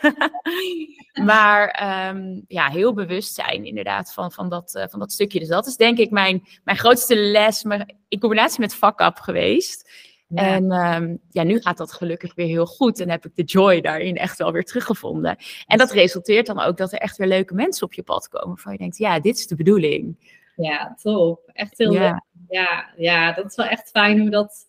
maar 1.29 1.67
ehm, 1.67 2.41
ja, 2.47 2.69
heel 2.69 2.93
bewust 2.93 3.33
zijn 3.33 3.65
inderdaad 3.65 4.13
van, 4.13 4.31
van, 4.31 4.49
dat, 4.49 4.75
uh, 4.75 4.83
van 4.87 4.99
dat 4.99 5.11
stukje. 5.11 5.39
Dus 5.39 5.47
dat 5.47 5.67
is 5.67 5.75
denk 5.75 5.97
ik 5.97 6.11
mijn, 6.11 6.47
mijn 6.63 6.77
grootste 6.77 7.15
les, 7.15 7.63
maar 7.63 7.89
in 8.07 8.19
combinatie 8.19 8.59
met 8.59 8.75
vakap 8.75 9.19
geweest. 9.19 9.89
En 10.35 10.71
ehm, 10.71 11.15
ja, 11.29 11.43
nu 11.43 11.61
gaat 11.61 11.77
dat 11.77 11.93
gelukkig 11.93 12.35
weer 12.35 12.47
heel 12.47 12.65
goed. 12.65 12.99
En 12.99 13.09
heb 13.09 13.25
ik 13.25 13.35
de 13.35 13.43
joy 13.43 13.81
daarin 13.81 14.15
echt 14.15 14.37
wel 14.37 14.51
weer 14.51 14.63
teruggevonden. 14.63 15.35
En 15.65 15.77
dat 15.77 15.91
resulteert 15.91 16.45
dan 16.45 16.59
ook 16.59 16.77
dat 16.77 16.93
er 16.93 16.99
echt 16.99 17.17
weer 17.17 17.27
leuke 17.27 17.53
mensen 17.53 17.85
op 17.85 17.93
je 17.93 18.03
pad 18.03 18.27
komen. 18.27 18.47
Waarvan 18.47 18.71
je 18.71 18.77
denkt, 18.77 18.97
ja, 18.97 19.19
dit 19.19 19.37
is 19.37 19.47
de 19.47 19.55
bedoeling. 19.55 20.31
Ja, 20.55 20.97
top. 21.01 21.49
Echt 21.53 21.77
heel 21.77 21.93
ja. 21.93 22.01
leuk. 22.01 22.21
Ja, 22.49 22.93
ja, 22.97 23.33
dat 23.33 23.45
is 23.45 23.55
wel 23.55 23.65
echt 23.65 23.89
fijn 23.89 24.19
hoe 24.19 24.29
dat 24.29 24.65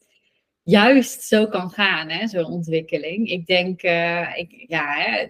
juist 0.63 1.23
zo 1.23 1.47
kan 1.47 1.71
gaan, 1.71 2.09
hè, 2.09 2.27
zo'n 2.27 2.45
ontwikkeling. 2.45 3.31
Ik 3.31 3.47
denk, 3.47 3.83
uh, 3.83 4.37
ik, 4.37 4.65
ja, 4.67 4.95
hè, 4.95 5.27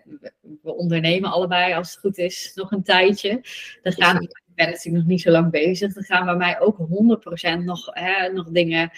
we 0.63 0.75
ondernemen 0.77 1.31
allebei 1.31 1.75
als 1.75 1.91
het 1.91 1.99
goed 1.99 2.19
is 2.19 2.53
nog 2.55 2.71
een 2.71 2.83
tijdje. 2.83 3.41
Dan 3.83 3.93
gaan, 3.93 4.23
ik 4.23 4.43
ben 4.55 4.67
natuurlijk 4.67 4.97
nog 4.97 5.07
niet 5.07 5.21
zo 5.21 5.31
lang 5.31 5.51
bezig. 5.51 5.95
Dan 5.95 6.03
gaan 6.03 6.25
bij 6.25 6.37
mij 6.37 6.61
ook 6.61 6.77
100% 6.79 7.65
nog, 7.65 7.87
hè, 7.91 8.33
nog 8.33 8.49
dingen 8.51 8.91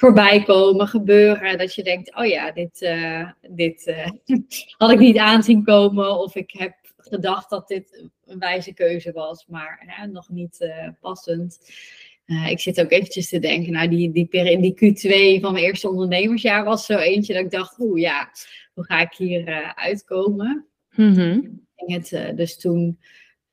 voorbij 0.00 0.42
komen, 0.42 0.88
gebeuren. 0.88 1.58
Dat 1.58 1.74
je 1.74 1.82
denkt, 1.82 2.16
oh 2.16 2.26
ja, 2.26 2.52
dit, 2.52 2.82
uh, 2.82 3.30
dit 3.50 3.86
uh, 3.86 4.10
had 4.78 4.90
ik 4.90 4.98
niet 4.98 5.18
aanzien 5.18 5.64
komen. 5.64 6.18
Of 6.18 6.34
ik 6.34 6.50
heb 6.50 6.74
gedacht 6.96 7.50
dat 7.50 7.68
dit 7.68 8.08
een 8.26 8.38
wijze 8.38 8.74
keuze 8.74 9.12
was, 9.12 9.46
maar 9.46 10.08
nog 10.12 10.28
niet 10.28 10.60
uh, 10.60 10.88
passend. 11.00 11.58
ik 12.48 12.60
zit 12.60 12.80
ook 12.80 12.90
eventjes 12.90 13.28
te 13.28 13.38
denken, 13.38 13.72
nou 13.72 13.88
die, 13.88 14.12
die, 14.12 14.28
die 14.60 14.74
Q2 14.74 15.40
van 15.40 15.52
mijn 15.52 15.64
eerste 15.64 15.88
ondernemersjaar 15.88 16.64
was 16.64 16.86
zo 16.86 16.96
eentje 16.96 17.34
dat 17.34 17.44
ik 17.44 17.50
dacht, 17.50 17.78
oeh 17.78 18.00
ja, 18.00 18.30
hoe 18.74 18.84
ga 18.84 19.00
ik 19.00 19.12
hier 19.12 19.74
uitkomen? 19.74 20.66
Mm 20.94 21.14
-hmm. 21.14 21.66
het 21.76 22.36
dus 22.36 22.58
toen 22.58 22.98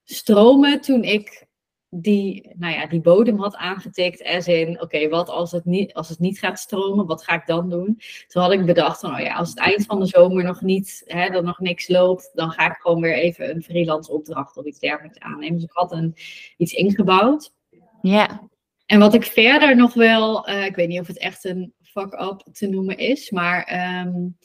stromen 0.04 0.82
toen 0.82 1.04
ik 1.04 1.47
die, 1.90 2.54
nou 2.58 2.74
ja, 2.74 2.88
die 2.88 3.02
bodem 3.02 3.40
had 3.40 3.56
aangetikt. 3.56 4.24
As 4.24 4.48
in, 4.48 4.82
oké, 4.82 5.10
wat 5.10 5.30
als 5.30 5.52
het, 5.52 5.66
niet, 5.66 5.94
als 5.94 6.10
het 6.10 6.20
niet 6.20 6.40
gaat 6.40 6.60
stromen, 6.60 7.06
wat 7.06 7.24
ga 7.24 7.34
ik 7.34 7.46
dan 7.46 7.70
doen? 7.70 8.00
Toen 8.28 8.42
had 8.42 8.52
ik 8.52 8.66
bedacht, 8.66 9.00
van, 9.00 9.14
oh 9.14 9.20
ja, 9.20 9.36
als 9.36 9.50
het 9.50 9.60
eind 9.60 9.86
van 9.86 10.00
de 10.00 10.06
zomer 10.06 10.44
nog 10.44 10.62
niet, 10.62 11.04
hè, 11.06 11.30
dan 11.30 11.44
nog 11.44 11.60
niks 11.60 11.88
loopt, 11.88 12.32
dan 12.34 12.52
ga 12.52 12.70
ik 12.70 12.78
gewoon 12.78 13.02
weer 13.02 13.14
even 13.14 13.50
een 13.50 13.64
freelance 13.64 14.12
opdracht 14.12 14.58
of 14.58 14.66
iets 14.66 14.80
dergelijks 14.80 15.20
aannemen. 15.20 15.56
Dus 15.56 15.64
ik 15.64 15.72
had 15.72 15.92
een, 15.92 16.16
iets 16.58 16.74
ingebouwd. 16.74 17.54
Ja. 18.02 18.50
En 18.86 19.00
wat 19.00 19.14
ik 19.14 19.24
verder 19.24 19.76
nog 19.76 19.94
wel, 19.94 20.50
uh, 20.50 20.66
ik 20.66 20.76
weet 20.76 20.88
niet 20.88 21.00
of 21.00 21.08
het 21.08 21.18
echt 21.18 21.46
een 21.46 21.74
fuck-up 21.82 22.44
te 22.52 22.68
noemen 22.68 22.98
is, 22.98 23.32
maar 23.32 23.92
um, 24.06 24.38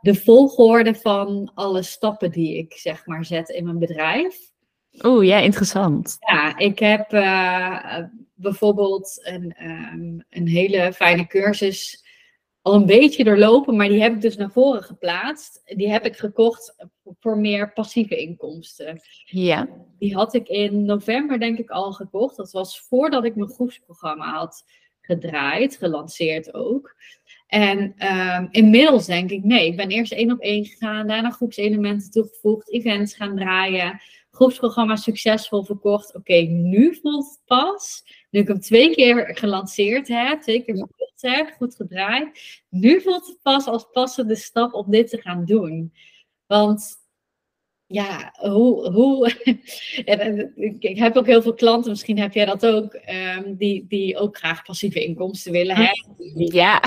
de 0.00 0.14
volgorde 0.14 0.94
van 0.94 1.50
alle 1.54 1.82
stappen 1.82 2.30
die 2.30 2.56
ik 2.56 2.72
zeg 2.72 3.06
maar 3.06 3.24
zet 3.24 3.48
in 3.48 3.64
mijn 3.64 3.78
bedrijf. 3.78 4.49
Oeh, 5.02 5.26
ja, 5.26 5.38
interessant. 5.38 6.16
Ja, 6.20 6.58
ik 6.58 6.78
heb 6.78 7.12
uh, 7.12 7.98
bijvoorbeeld 8.34 9.20
een, 9.22 9.54
um, 9.62 10.24
een 10.30 10.48
hele 10.48 10.92
fijne 10.92 11.26
cursus 11.26 12.04
al 12.62 12.74
een 12.74 12.86
beetje 12.86 13.24
doorlopen, 13.24 13.76
maar 13.76 13.88
die 13.88 14.02
heb 14.02 14.14
ik 14.14 14.20
dus 14.20 14.36
naar 14.36 14.50
voren 14.50 14.82
geplaatst. 14.82 15.62
Die 15.64 15.90
heb 15.90 16.04
ik 16.04 16.16
gekocht 16.16 16.74
voor 17.20 17.38
meer 17.38 17.72
passieve 17.72 18.16
inkomsten. 18.16 19.00
Ja. 19.24 19.68
Die 19.98 20.14
had 20.14 20.34
ik 20.34 20.48
in 20.48 20.84
november 20.84 21.40
denk 21.40 21.58
ik 21.58 21.70
al 21.70 21.92
gekocht. 21.92 22.36
Dat 22.36 22.50
was 22.50 22.80
voordat 22.80 23.24
ik 23.24 23.36
mijn 23.36 23.50
groepsprogramma 23.50 24.32
had 24.32 24.64
gedraaid, 25.00 25.76
gelanceerd 25.76 26.54
ook. 26.54 26.96
En 27.46 27.94
um, 28.12 28.48
inmiddels 28.50 29.06
denk 29.06 29.30
ik, 29.30 29.44
nee, 29.44 29.66
ik 29.66 29.76
ben 29.76 29.88
eerst 29.88 30.12
één 30.12 30.32
op 30.32 30.40
één 30.40 30.64
gegaan, 30.64 31.06
daarna 31.06 31.30
groepselementen 31.30 32.10
toegevoegd, 32.10 32.70
events 32.72 33.14
gaan 33.14 33.36
draaien 33.36 34.00
groepsprogramma 34.30 34.96
succesvol 34.96 35.64
verkocht. 35.64 36.14
Oké, 36.14 36.34
nu 36.40 36.94
voelt 36.94 37.30
het 37.30 37.40
pas. 37.44 38.02
Nu 38.30 38.40
ik 38.40 38.48
hem 38.48 38.60
twee 38.60 38.94
keer 38.94 39.36
gelanceerd 39.36 40.08
heb, 40.08 40.40
twee 40.40 40.62
keer 40.64 40.76
verkocht 40.76 41.22
heb, 41.22 41.54
goed 41.56 41.74
gedraaid. 41.76 42.62
Nu 42.68 43.00
voelt 43.00 43.26
het 43.26 43.38
pas 43.42 43.66
als 43.66 43.86
passende 43.92 44.36
stap 44.36 44.74
om 44.74 44.90
dit 44.90 45.10
te 45.10 45.20
gaan 45.20 45.44
doen. 45.44 45.92
Want 46.46 46.98
ja, 47.86 48.34
hoe. 48.38 48.90
hoe 48.90 49.32
ik 50.90 50.98
heb 50.98 51.16
ook 51.16 51.26
heel 51.26 51.42
veel 51.42 51.54
klanten, 51.54 51.90
misschien 51.90 52.18
heb 52.18 52.32
jij 52.32 52.44
dat 52.44 52.66
ook, 52.66 52.94
um, 53.38 53.56
die, 53.56 53.86
die 53.86 54.16
ook 54.16 54.36
graag 54.36 54.62
passieve 54.62 55.04
inkomsten 55.04 55.52
willen 55.52 55.76
hebben. 55.76 56.46
Ja. 56.52 56.80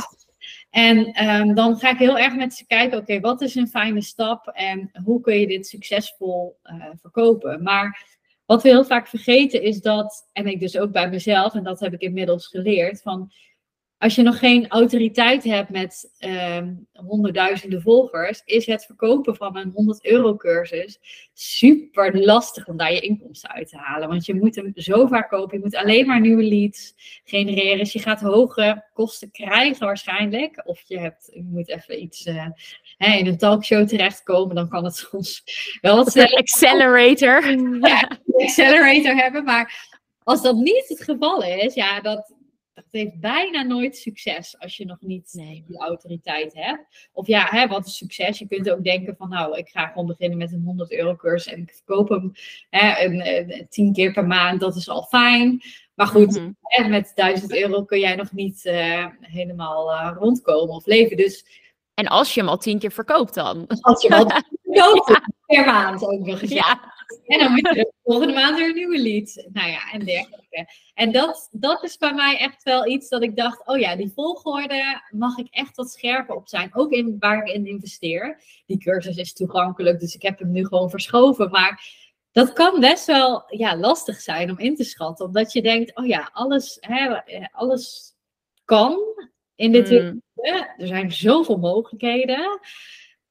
En 0.74 1.06
ehm, 1.06 1.54
dan 1.54 1.78
ga 1.78 1.90
ik 1.90 1.98
heel 1.98 2.18
erg 2.18 2.36
met 2.36 2.54
ze 2.54 2.66
kijken, 2.66 2.98
oké, 2.98 3.20
wat 3.20 3.42
is 3.42 3.56
een 3.56 3.68
fijne 3.68 4.02
stap 4.02 4.48
en 4.48 4.92
hoe 5.04 5.22
kun 5.22 5.40
je 5.40 5.48
dit 5.48 5.68
succesvol 5.68 6.60
uh, 6.64 6.86
verkopen? 7.02 7.64
Maar 7.64 8.18
wat 8.46 8.64
we 8.64 8.70
heel 8.70 8.86
vaak 8.86 9.08
vergeten 9.08 9.62
is 9.62 9.82
dat, 9.82 10.30
en 10.32 10.48
ik 10.48 10.60
dus 10.60 10.78
ook 10.78 10.92
bij 10.92 11.10
mezelf, 11.10 11.54
en 11.54 11.64
dat 11.64 11.80
heb 11.80 11.94
ik 11.94 12.02
inmiddels 12.02 12.48
geleerd, 12.48 13.02
van 13.02 13.32
als 14.04 14.16
je 14.16 14.22
nog 14.22 14.40
geen 14.40 14.68
autoriteit 14.68 15.44
hebt 15.44 15.70
met 15.70 16.12
ehm, 16.18 16.74
honderdduizenden 16.94 17.82
volgers, 17.82 18.42
is 18.46 18.66
het 18.66 18.86
verkopen 18.86 19.36
van 19.36 19.58
een 19.58 19.72
100 19.74 20.06
euro 20.06 20.36
cursus 20.36 21.00
super 21.34 22.26
lastig 22.26 22.68
om 22.68 22.78
daar 22.78 22.94
je 22.94 23.00
inkomsten 23.00 23.50
uit 23.50 23.70
te 23.70 23.78
halen. 23.78 24.10
Want 24.10 24.26
je 24.26 24.36
moet 24.36 24.56
hem 24.56 24.72
zo 24.76 25.08
vaak 25.08 25.30
kopen, 25.30 25.58
je 25.58 25.64
moet 25.64 25.76
alleen 25.76 26.08
maar 26.08 26.20
nieuwe 26.20 26.44
leads 26.44 26.94
genereren. 27.24 27.78
Dus 27.78 27.94
je 27.94 28.00
gaat 28.00 28.22
hoge 28.22 28.84
kosten 28.94 29.32
krijgen 29.32 29.86
waarschijnlijk. 29.86 30.62
Of 30.66 30.82
je, 30.88 31.00
hebt, 31.00 31.30
je 31.34 31.44
moet 31.44 31.70
even 31.70 32.02
iets, 32.02 32.26
uh, 32.26 32.48
hè, 32.98 33.18
in 33.18 33.28
een 33.28 33.38
talkshow 33.38 33.88
terechtkomen, 33.88 34.56
dan 34.56 34.70
kan 34.70 34.84
het 34.84 34.96
soms 35.10 35.44
wel 35.82 35.96
wat 35.96 36.12
sneller. 36.12 36.38
accelerator. 36.38 37.52
Ja, 37.80 38.10
accelerator 38.36 39.16
hebben. 39.16 39.44
Maar 39.44 39.92
als 40.24 40.42
dat 40.42 40.56
niet 40.56 40.86
het 40.88 41.04
geval 41.04 41.44
is, 41.44 41.74
ja, 41.74 42.02
dat, 42.02 42.34
dat 42.74 42.86
heeft 42.92 43.20
bijna 43.20 43.62
nooit 43.62 43.98
succes 43.98 44.60
als 44.60 44.78
je 44.78 44.86
nog 44.86 45.02
niet 45.02 45.30
nee. 45.34 45.64
die 45.68 45.78
autoriteit 45.78 46.54
hebt. 46.54 47.10
Of 47.14 47.28
ja, 47.28 47.48
hè, 47.50 47.68
wat 47.68 47.86
is 47.86 47.98
succes? 47.98 48.40
Je 48.40 48.48
kunt 48.48 48.70
ook 48.70 48.84
denken 48.84 49.16
van 49.16 49.30
nou, 49.30 49.58
ik 49.58 49.70
ga 49.70 49.88
gewoon 49.88 50.08
beginnen 50.08 50.38
met 50.38 50.52
een 50.52 50.64
100 50.66 50.92
euro 50.92 51.16
cursus 51.16 51.54
en 51.54 51.62
ik 51.62 51.74
verkoop 51.74 52.10
hem 52.10 52.32
hè, 52.70 53.06
een, 53.06 53.68
tien 53.70 53.94
keer 53.94 54.12
per 54.12 54.28
maand. 54.28 54.60
Dat 54.60 54.76
is 54.76 54.90
al 54.90 55.04
fijn. 55.04 55.62
Maar 55.94 56.08
goed, 56.08 56.40
mm 56.40 56.56
hè, 56.62 56.88
met 56.88 57.12
1000 57.16 57.56
euro 57.56 57.84
kun 57.84 58.00
jij 58.00 58.16
nog 58.16 58.32
niet 58.32 58.66
uh, 58.66 59.06
helemaal 59.20 59.92
uh, 59.92 60.16
rondkomen 60.20 60.76
of 60.76 60.86
leven. 60.86 61.18
Dus 61.18 61.62
en 61.94 62.08
als 62.08 62.34
je 62.34 62.40
hem 62.40 62.50
al 62.50 62.58
tien 62.58 62.80
keer 62.80 62.92
verkoopt 62.92 63.34
dan? 63.34 63.68
Als 63.82 64.02
je 64.02 64.08
hem 64.08 64.18
al 64.20 64.26
tien 64.26 64.44
keer 64.52 64.84
verkoopt, 64.84 65.22
per 65.46 65.66
maand 65.66 66.04
ook 66.04 66.26
nog 66.26 66.42
eens. 66.42 66.52
Ja. 66.52 66.94
En 67.26 67.40
dan 67.40 67.52
moet 67.52 67.68
je 67.68 67.74
de 67.74 67.94
volgende 68.04 68.34
maand 68.34 68.58
weer 68.58 68.68
een 68.68 68.76
nieuwe 68.76 69.00
lied. 69.00 69.48
Nou 69.54 69.70
ja, 69.70 69.92
en 69.92 70.06
dergelijke. 70.06 70.68
En 70.94 71.12
dat, 71.12 71.50
dat 71.52 71.84
is 71.84 71.98
bij 71.98 72.14
mij 72.14 72.38
echt 72.38 72.64
wel 72.64 72.88
iets 72.88 73.10
dat 73.10 73.24
ik 73.24 73.36
dacht, 73.36 73.68
oh 73.68 73.80
ja, 73.80 73.96
die 73.96 74.12
volgorde 74.16 75.02
mag 75.10 75.38
ik 75.38 75.48
echt 75.50 75.76
wat 75.76 75.92
scherper 75.92 76.36
op 76.36 76.48
zijn. 76.48 76.76
Ook 76.76 76.92
in 76.92 77.16
waar 77.20 77.46
ik 77.46 77.54
in 77.54 77.68
investeer. 77.68 78.42
Die 78.66 78.78
cursus 78.78 79.16
is 79.18 79.34
toegankelijk, 79.34 80.00
dus 80.00 80.16
ik 80.16 80.22
heb 80.22 80.40
hem 80.40 80.52
nu 80.52 80.66
gewoon 80.66 80.90
verschoven. 80.90 81.50
Maar 81.50 81.86
dat 82.32 82.54
kan 82.54 82.80
best 82.80 83.06
wel 83.06 83.44
ja, 83.48 83.78
lastig 83.78 84.22
zijn 84.22 84.50
om 84.50 84.60
in 84.60 84.76
te 84.76 84.84
schatten. 84.84 85.26
Omdat 85.26 85.54
je 85.54 85.62
denkt, 85.62 85.96
oh 85.96 86.06
ja, 86.06 86.30
alles, 86.34 86.78
hè, 86.80 87.20
alles 87.52 88.16
kan 88.66 89.00
in 89.56 89.72
dit 89.72 89.90
mm. 89.90 90.22
Er 90.78 90.88
zijn 90.88 91.12
zoveel 91.12 91.58
mogelijkheden. 91.58 92.60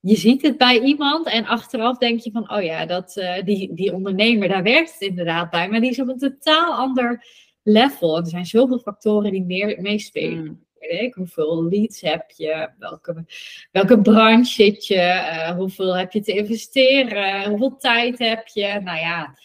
Je 0.04 0.16
ziet 0.16 0.42
het 0.42 0.56
bij 0.56 0.80
iemand 0.80 1.26
en 1.26 1.46
achteraf 1.46 1.98
denk 1.98 2.20
je 2.20 2.30
van, 2.30 2.50
oh 2.52 2.62
ja, 2.62 2.86
dat, 2.86 3.16
uh, 3.16 3.42
die, 3.44 3.74
die 3.74 3.92
ondernemer, 3.92 4.48
daar 4.48 4.62
werkt 4.62 4.92
het 4.92 5.00
inderdaad 5.00 5.50
bij. 5.50 5.68
Maar 5.68 5.80
die 5.80 5.90
is 5.90 6.00
op 6.00 6.08
een 6.08 6.18
totaal 6.18 6.74
ander 6.74 7.26
level. 7.62 8.16
Er 8.16 8.26
zijn 8.26 8.46
zoveel 8.46 8.78
factoren 8.78 9.30
die 9.30 9.44
meer 9.44 9.80
meespelen. 9.80 10.44
Mm. 10.44 10.70
Hoeveel 11.12 11.64
leads 11.64 12.00
heb 12.00 12.30
je? 12.30 12.70
Welke, 12.78 13.24
welke 13.70 14.00
branche 14.00 14.52
zit 14.52 14.86
je? 14.86 14.94
Uh, 14.94 15.50
hoeveel 15.50 15.96
heb 15.96 16.12
je 16.12 16.20
te 16.20 16.32
investeren? 16.32 17.48
Hoeveel 17.48 17.76
tijd 17.76 18.18
heb 18.18 18.46
je? 18.46 18.80
Nou 18.84 18.98
ja, 18.98 19.38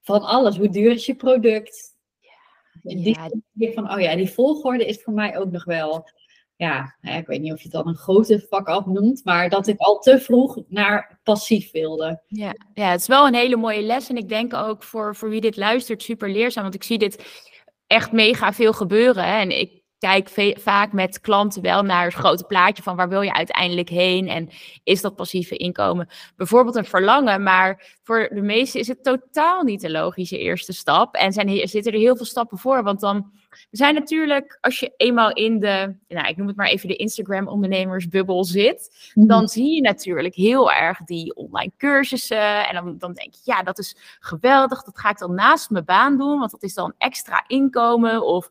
van 0.00 0.22
alles. 0.22 0.56
Hoe 0.56 0.68
duur 0.68 0.90
is 0.90 1.06
je 1.06 1.14
product? 1.14 1.96
Ja. 2.82 3.30
Die 3.52 3.72
van, 3.72 3.92
oh 3.92 4.00
ja, 4.00 4.16
die 4.16 4.30
volgorde 4.30 4.86
is 4.86 5.02
voor 5.02 5.12
mij 5.12 5.38
ook 5.38 5.50
nog 5.50 5.64
wel 5.64 6.08
ja, 6.58 6.94
ik 7.00 7.26
weet 7.26 7.40
niet 7.40 7.52
of 7.52 7.58
je 7.58 7.62
het 7.62 7.72
dan 7.72 7.88
een 7.88 7.96
grote 7.96 8.46
vak 8.48 8.66
afnoemt, 8.66 9.24
maar 9.24 9.48
dat 9.48 9.66
ik 9.66 9.78
al 9.78 9.98
te 9.98 10.20
vroeg 10.20 10.58
naar 10.68 11.18
passief 11.22 11.70
wilde. 11.70 12.22
Ja, 12.26 12.54
ja, 12.74 12.90
het 12.90 13.00
is 13.00 13.06
wel 13.06 13.26
een 13.26 13.34
hele 13.34 13.56
mooie 13.56 13.82
les. 13.82 14.08
En 14.08 14.16
ik 14.16 14.28
denk 14.28 14.54
ook 14.54 14.82
voor, 14.82 15.16
voor 15.16 15.28
wie 15.28 15.40
dit 15.40 15.56
luistert, 15.56 16.02
super 16.02 16.30
leerzaam. 16.30 16.62
Want 16.62 16.74
ik 16.74 16.82
zie 16.82 16.98
dit 16.98 17.24
echt 17.86 18.12
mega 18.12 18.52
veel 18.52 18.72
gebeuren. 18.72 19.24
En 19.24 19.58
ik 19.58 19.82
kijk 19.98 20.30
vaak 20.58 20.92
met 20.92 21.20
klanten 21.20 21.62
wel 21.62 21.82
naar 21.82 22.04
het 22.04 22.14
grote 22.14 22.44
plaatje 22.44 22.82
van 22.82 22.96
waar 22.96 23.08
wil 23.08 23.22
je 23.22 23.32
uiteindelijk 23.32 23.88
heen 23.88 24.28
en 24.28 24.48
is 24.84 25.00
dat 25.00 25.16
passieve 25.16 25.56
inkomen 25.56 26.08
bijvoorbeeld 26.36 26.76
een 26.76 26.84
verlangen, 26.84 27.42
maar 27.42 27.96
voor 28.02 28.28
de 28.32 28.42
meesten 28.42 28.80
is 28.80 28.88
het 28.88 29.02
totaal 29.02 29.62
niet 29.62 29.80
de 29.80 29.90
logische 29.90 30.38
eerste 30.38 30.72
stap 30.72 31.14
en 31.14 31.32
zijn, 31.32 31.68
zitten 31.68 31.92
er 31.92 31.98
heel 31.98 32.16
veel 32.16 32.26
stappen 32.26 32.58
voor, 32.58 32.82
want 32.82 33.00
dan 33.00 33.32
we 33.70 33.76
zijn 33.76 33.94
natuurlijk, 33.94 34.58
als 34.60 34.80
je 34.80 34.92
eenmaal 34.96 35.32
in 35.32 35.58
de, 35.58 35.94
nou, 36.08 36.28
ik 36.28 36.36
noem 36.36 36.46
het 36.46 36.56
maar 36.56 36.68
even 36.68 36.88
de 36.88 36.96
Instagram 36.96 37.48
ondernemersbubbel 37.48 38.44
zit, 38.44 39.10
mhm. 39.14 39.26
dan 39.26 39.48
zie 39.48 39.74
je 39.74 39.80
natuurlijk 39.80 40.34
heel 40.34 40.72
erg 40.72 40.98
die 40.98 41.34
online 41.34 41.72
cursussen. 41.76 42.68
En 42.68 42.74
dan, 42.74 42.98
dan 42.98 43.12
denk 43.12 43.34
je, 43.34 43.40
ja, 43.44 43.62
dat 43.62 43.78
is 43.78 43.96
geweldig. 44.20 44.82
Dat 44.82 44.98
ga 44.98 45.10
ik 45.10 45.18
dan 45.18 45.34
naast 45.34 45.70
mijn 45.70 45.84
baan 45.84 46.16
doen, 46.16 46.38
want 46.38 46.50
dat 46.50 46.62
is 46.62 46.74
dan 46.74 46.94
extra 46.98 47.44
inkomen. 47.46 48.26
Of, 48.26 48.48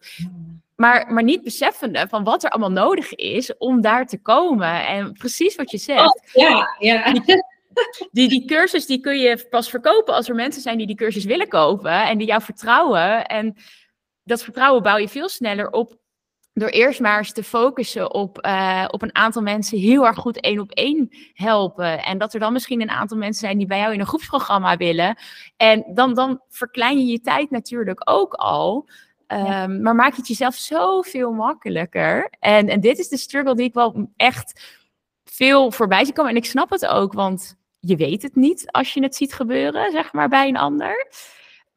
maar, 0.76 1.14
maar 1.14 1.24
niet 1.24 1.44
beseffende 1.44 2.08
van 2.10 2.24
wat 2.24 2.44
er 2.44 2.50
allemaal 2.50 2.86
nodig 2.86 3.16
is 3.16 3.58
om 3.58 3.82
daar 3.82 4.06
te 4.06 4.22
komen. 4.22 4.88
En 4.88 5.14
precies 5.14 5.56
wat 5.56 5.72
je 5.72 5.78
zegt. 5.78 6.22
Oh, 6.34 6.44
ja, 6.44 6.76
ja. 6.80 7.14
Die, 8.12 8.30
die 8.30 8.46
cursus 8.46 8.86
die 8.86 9.00
kun 9.00 9.20
je 9.20 9.46
pas 9.50 9.70
verkopen 9.70 10.14
als 10.14 10.30
er 10.30 10.36
mensen 10.36 10.62
zijn 10.62 10.78
die 10.78 10.88
die 10.88 10.96
cursus 10.96 11.26
willen 11.26 11.48
kopen 11.48 12.08
en 12.08 12.18
die 12.18 12.28
jou 12.28 12.42
vertrouwen. 12.42 13.26
En 13.26 13.56
dat 14.28 14.44
vertrouwen 14.44 14.84
bouw 14.84 14.98
je 14.98 15.10
veel 15.10 15.30
sneller 15.30 15.70
op 15.70 15.98
door 16.54 16.70
eerst 16.70 17.00
maar 17.00 17.18
eens 17.18 17.32
te 17.32 17.44
focussen 17.44 18.14
op, 18.14 18.46
uh, 18.46 18.86
op 18.88 19.02
een 19.02 19.16
aantal 19.16 19.42
mensen 19.42 19.78
heel 19.78 20.06
erg 20.06 20.18
goed 20.18 20.40
één 20.40 20.60
op 20.60 20.72
één 20.72 21.10
helpen. 21.34 22.04
En 22.04 22.18
dat 22.18 22.34
er 22.34 22.40
dan 22.40 22.54
misschien 22.54 22.82
een 22.82 22.90
aantal 22.90 23.18
mensen 23.18 23.46
zijn 23.48 23.58
die 23.58 23.68
bij 23.68 23.80
jou 23.80 23.94
in 23.94 24.00
een 24.00 24.06
groepsprogramma 24.06 24.78
willen. 24.78 25.18
En 25.58 25.86
dan, 25.94 26.14
dan 26.14 26.42
verklein 26.50 27.00
je 27.00 27.06
je 27.06 27.22
tijd 27.22 27.50
natuurlijk 27.50 28.02
ook 28.10 28.34
al. 28.34 28.90
Um, 29.28 29.82
Maar 29.82 29.96
maak 29.96 30.12
je 30.12 30.18
het 30.18 30.28
jezelf 30.28 30.56
zoveel 30.56 31.32
makkelijker. 31.32 32.34
En, 32.40 32.68
en 32.68 32.80
dit 32.80 32.98
is 32.98 33.08
de 33.08 33.18
struggle 33.18 33.56
die 33.56 33.66
ik 33.66 33.74
wel 33.74 34.10
echt 34.16 34.78
veel 35.26 35.72
voorbij 35.72 36.06
zie 36.06 36.14
komen. 36.14 36.32
En 36.32 36.38
ik 36.38 36.46
snap 36.46 36.70
het 36.70 36.86
ook, 36.86 37.14
want 37.14 37.56
je 37.80 37.96
weet 37.96 38.22
het 38.22 38.36
niet 38.36 38.72
als 38.72 38.94
je 38.94 39.04
het 39.04 39.16
ziet 39.16 39.34
gebeuren, 39.34 39.92
zeg 39.92 40.14
maar, 40.14 40.30
bij 40.30 40.48
een 40.48 40.58
ander. 40.58 41.08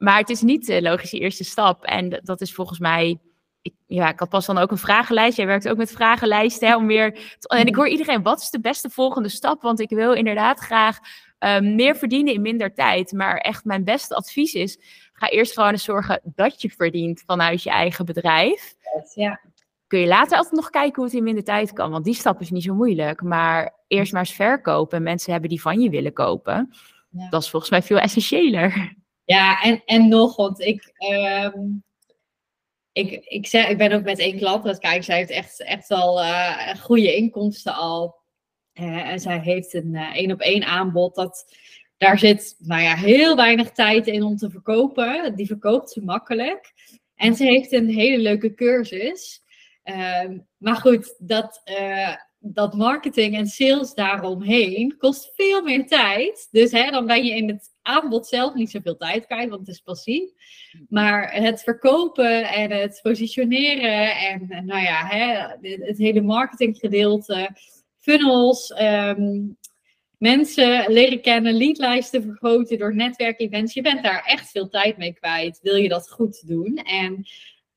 Maar 0.01 0.19
het 0.19 0.31
is 0.31 0.43
niet 0.43 0.67
de 0.67 0.83
logische 0.83 1.19
eerste 1.19 1.45
stap. 1.45 1.85
En 1.85 2.21
dat 2.23 2.41
is 2.41 2.55
volgens 2.55 2.79
mij. 2.79 3.19
Ik, 3.63 3.75
ja, 3.87 4.09
ik 4.09 4.19
had 4.19 4.29
pas 4.29 4.47
dan 4.47 4.59
ook 4.59 4.71
een 4.71 4.79
vragenlijst. 4.79 5.37
Jij 5.37 5.47
werkt 5.47 5.69
ook 5.69 5.77
met 5.77 5.93
vragenlijsten. 5.93 6.69
Hè, 6.69 6.77
om 6.77 6.87
weer 6.87 7.37
en 7.41 7.67
ik 7.67 7.75
hoor 7.75 7.89
iedereen, 7.89 8.23
wat 8.23 8.41
is 8.41 8.51
de 8.51 8.61
beste 8.61 8.91
volgende 8.91 9.29
stap? 9.29 9.63
Want 9.63 9.81
ik 9.81 9.91
wil 9.91 10.13
inderdaad 10.13 10.59
graag 10.59 10.99
um, 11.39 11.75
meer 11.75 11.97
verdienen 11.97 12.35
in 12.35 12.41
minder 12.41 12.75
tijd. 12.75 13.13
Maar 13.13 13.37
echt 13.37 13.65
mijn 13.65 13.85
beste 13.85 14.15
advies 14.15 14.55
is, 14.55 14.79
ga 15.13 15.29
eerst 15.29 15.53
gewoon 15.53 15.71
eens 15.71 15.85
zorgen 15.85 16.21
dat 16.25 16.63
je 16.63 16.71
verdient 16.71 17.23
vanuit 17.27 17.63
je 17.63 17.71
eigen 17.71 18.05
bedrijf. 18.05 18.75
Ja. 19.15 19.41
Kun 19.87 19.99
je 19.99 20.07
later 20.07 20.37
altijd 20.37 20.55
nog 20.55 20.71
kijken 20.71 20.95
hoe 20.95 21.05
het 21.05 21.15
in 21.15 21.23
minder 21.23 21.45
tijd 21.45 21.73
kan. 21.73 21.91
Want 21.91 22.05
die 22.05 22.15
stap 22.15 22.41
is 22.41 22.51
niet 22.51 22.63
zo 22.63 22.75
moeilijk. 22.75 23.23
Maar 23.23 23.75
eerst 23.87 24.13
maar 24.13 24.21
eens 24.21 24.33
verkopen. 24.35 25.03
Mensen 25.03 25.33
hebben 25.33 25.51
die 25.51 25.61
van 25.61 25.81
je 25.81 25.91
willen 25.91 26.13
kopen. 26.13 26.71
Ja. 27.11 27.29
Dat 27.29 27.43
is 27.43 27.51
volgens 27.51 27.71
mij 27.71 27.83
veel 27.83 27.99
essentiëler. 27.99 28.99
Ja, 29.31 29.62
en, 29.62 29.83
en 29.85 30.09
nog, 30.09 30.37
want 30.37 30.61
ik, 30.61 30.93
um, 31.55 31.85
ik, 32.93 33.25
ik, 33.25 33.47
zeg, 33.47 33.69
ik 33.69 33.79
ben 33.79 33.93
ook 33.93 34.03
met 34.03 34.19
één 34.19 34.37
klant 34.37 34.64
dat 34.64 34.79
kijk, 34.79 35.05
zij 35.05 35.16
heeft 35.16 35.31
echt, 35.31 35.61
echt 35.62 35.88
wel 35.88 36.21
uh, 36.21 36.75
goede 36.75 37.16
inkomsten 37.16 37.75
al. 37.75 38.14
En 38.73 39.21
zij 39.21 39.38
heeft 39.38 39.75
een 39.75 39.95
uh, 39.95 40.14
één 40.14 40.33
op 40.33 40.40
één 40.40 40.64
aanbod. 40.64 41.14
Dat, 41.14 41.55
daar 41.97 42.19
zit 42.19 42.57
nou 42.59 42.83
ja, 42.83 42.95
heel 42.95 43.37
weinig 43.37 43.71
tijd 43.71 44.07
in 44.07 44.23
om 44.23 44.37
te 44.37 44.51
verkopen. 44.51 45.37
Die 45.37 45.47
verkoopt 45.47 45.90
ze 45.90 46.05
makkelijk. 46.05 46.73
En 47.14 47.35
ze 47.35 47.45
heeft 47.45 47.73
een 47.73 47.90
hele 47.90 48.19
leuke 48.19 48.55
cursus. 48.55 49.43
Uh, 49.85 50.31
maar 50.57 50.77
goed, 50.77 51.14
dat, 51.19 51.62
dat 52.38 52.75
marketing 52.75 53.37
en 53.37 53.47
sales 53.47 53.95
daaromheen 53.95 54.97
kost 54.99 55.33
veel 55.35 55.62
meer 55.62 55.87
tijd. 55.87 56.49
Dus 56.51 56.73
hè, 56.73 56.90
dan 56.90 57.07
ben 57.07 57.25
je 57.25 57.37
in 57.37 57.49
het 57.49 57.70
aanbod 57.83 58.27
zelf 58.27 58.55
niet 58.55 58.71
zoveel 58.71 58.97
tijd 58.97 59.27
kwijt, 59.27 59.49
want 59.49 59.61
het 59.66 59.77
is 59.77 59.81
passief. 59.81 60.31
Maar 60.88 61.33
het 61.33 61.62
verkopen 61.62 62.49
en 62.49 62.71
het 62.71 63.01
positioneren 63.03 64.16
en 64.16 64.66
nou 64.66 64.83
ja, 64.83 65.07
hè, 65.07 65.33
het 65.87 65.99
hele 65.99 66.21
marketinggedeelte, 66.21 67.51
funnels, 67.99 68.73
ehm, 68.73 69.47
mensen 70.19 70.93
leren 70.93 71.21
kennen, 71.21 71.55
leadlijsten 71.55 72.23
vergroten 72.23 72.79
door 72.79 72.95
netwerkevents. 72.95 73.75
Je 73.75 73.83
bent 73.83 74.03
daar 74.03 74.25
echt 74.25 74.51
veel 74.51 74.69
tijd 74.69 74.97
mee 74.97 75.12
kwijt. 75.12 75.59
Wil 75.62 75.77
je 75.77 75.88
dat 75.88 76.11
goed 76.11 76.47
doen? 76.49 76.77
En 76.77 77.25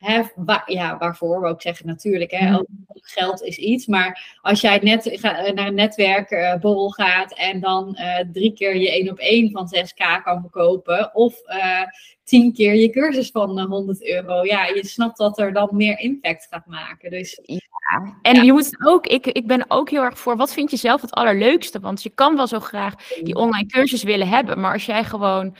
Hè, 0.04 0.22
ja, 0.66 0.98
waarvoor 0.98 1.42
we 1.42 1.48
ook 1.48 1.62
zeggen 1.62 1.86
natuurlijk, 1.88 2.32
hè, 2.32 2.60
geld 2.94 3.42
is 3.42 3.58
iets. 3.58 3.86
Maar 3.86 4.38
als 4.42 4.62
jij 4.62 4.80
net 4.82 5.10
ga, 5.13 5.52
naar 5.52 5.68
een 5.68 5.76
netwerkborrel 5.76 6.89
gaat 6.89 7.34
en 7.34 7.60
dan 7.60 7.98
uh, 8.00 8.20
drie 8.32 8.54
keer 8.54 8.76
je 8.76 8.92
één 8.92 9.10
op 9.10 9.18
één 9.18 9.52
van 9.52 9.74
6k 9.76 10.24
kan 10.24 10.42
verkopen. 10.42 11.16
Of 11.16 11.42
uh, 11.48 11.82
tien 12.24 12.54
keer 12.54 12.76
je 12.76 12.89
cursus 12.89 13.32
van 13.32 13.60
100 13.60 14.08
euro. 14.08 14.46
Ja, 14.46 14.66
je 14.66 14.86
snapt 14.86 15.18
dat 15.18 15.39
er 15.39 15.54
dan 15.54 15.70
meer 15.72 15.99
impact 15.99 16.47
gaat 16.49 16.66
maken. 16.66 17.10
Dus, 17.10 17.39
ja. 17.43 18.18
En 18.22 18.45
je 18.45 18.54
moet 18.54 18.86
ook, 18.86 19.08
ik, 19.08 19.26
ik 19.26 19.47
ben 19.47 19.66
ook 19.68 19.89
heel 19.89 20.04
erg 20.04 20.20
voor, 20.20 20.38
wat 20.38 20.54
vind 20.54 20.72
je 20.72 20.78
zelf 20.78 21.01
het 21.01 21.14
allerleukste? 21.14 21.80
Want 21.80 22.04
je 22.04 22.10
kan 22.10 22.36
wel 22.36 22.47
zo 22.47 22.60
graag 22.60 22.95
die 23.24 23.36
online 23.36 23.68
cursus 23.68 24.04
willen 24.04 24.28
hebben. 24.28 24.60
Maar 24.60 24.74
als 24.74 24.86
jij 24.86 25.04
gewoon 25.04 25.56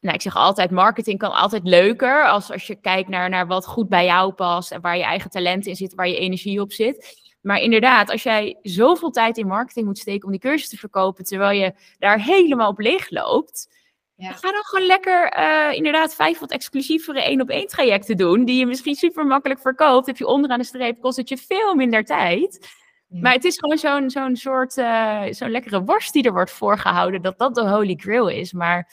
nou, 0.00 0.14
ik 0.14 0.22
zeg 0.22 0.36
altijd, 0.36 0.70
marketing 0.70 1.18
kan 1.18 1.32
altijd 1.32 1.62
leuker. 1.64 2.28
Als, 2.28 2.50
als 2.50 2.66
je 2.66 2.74
kijkt 2.74 3.08
naar, 3.08 3.28
naar 3.28 3.46
wat 3.46 3.66
goed 3.66 3.88
bij 3.88 4.04
jou 4.04 4.32
past 4.32 4.72
en 4.72 4.80
waar 4.80 4.96
je 4.96 5.02
eigen 5.02 5.30
talent 5.30 5.66
in 5.66 5.76
zit, 5.76 5.94
waar 5.94 6.08
je 6.08 6.18
energie 6.18 6.60
op 6.60 6.72
zit. 6.72 7.18
Maar 7.40 7.58
inderdaad, 7.58 8.10
als 8.10 8.22
jij 8.22 8.58
zoveel 8.62 9.10
tijd 9.10 9.38
in 9.38 9.46
marketing 9.46 9.86
moet 9.86 9.98
steken 9.98 10.24
om 10.24 10.30
die 10.30 10.40
cursus 10.40 10.68
te 10.68 10.76
verkopen, 10.76 11.24
terwijl 11.24 11.60
je 11.60 11.74
daar 11.98 12.22
helemaal 12.22 12.70
op 12.70 12.78
leeg 12.78 13.10
loopt. 13.10 13.78
Ja. 14.16 14.32
Ga 14.32 14.52
dan 14.52 14.64
gewoon 14.64 14.86
lekker 14.86 15.38
uh, 15.38 15.76
inderdaad 15.76 16.14
vijf 16.14 16.38
wat 16.38 16.50
exclusievere 16.50 17.22
één 17.22 17.40
op 17.40 17.48
één 17.48 17.66
trajecten 17.66 18.16
doen. 18.16 18.44
Die 18.44 18.58
je 18.58 18.66
misschien 18.66 18.94
super 18.94 19.26
makkelijk 19.26 19.60
verkoopt. 19.60 20.06
Heb 20.06 20.16
je 20.16 20.26
onderaan 20.26 20.58
de 20.58 20.64
streep, 20.64 21.00
kost 21.00 21.16
het 21.16 21.28
je 21.28 21.36
veel 21.36 21.74
minder 21.74 22.04
tijd. 22.04 22.68
Maar 23.08 23.32
het 23.32 23.44
is 23.44 23.58
gewoon 23.58 23.78
zo'n 23.78 24.10
zo'n 24.10 24.36
soort, 24.36 24.76
uh, 24.76 25.22
zo'n 25.30 25.50
lekkere 25.50 25.84
worst 25.84 26.12
die 26.12 26.22
er 26.22 26.32
wordt 26.32 26.50
voorgehouden, 26.50 27.22
dat 27.22 27.38
dat 27.38 27.54
de 27.54 27.68
holy 27.68 27.94
grail 27.96 28.28
is. 28.28 28.52
Maar 28.52 28.92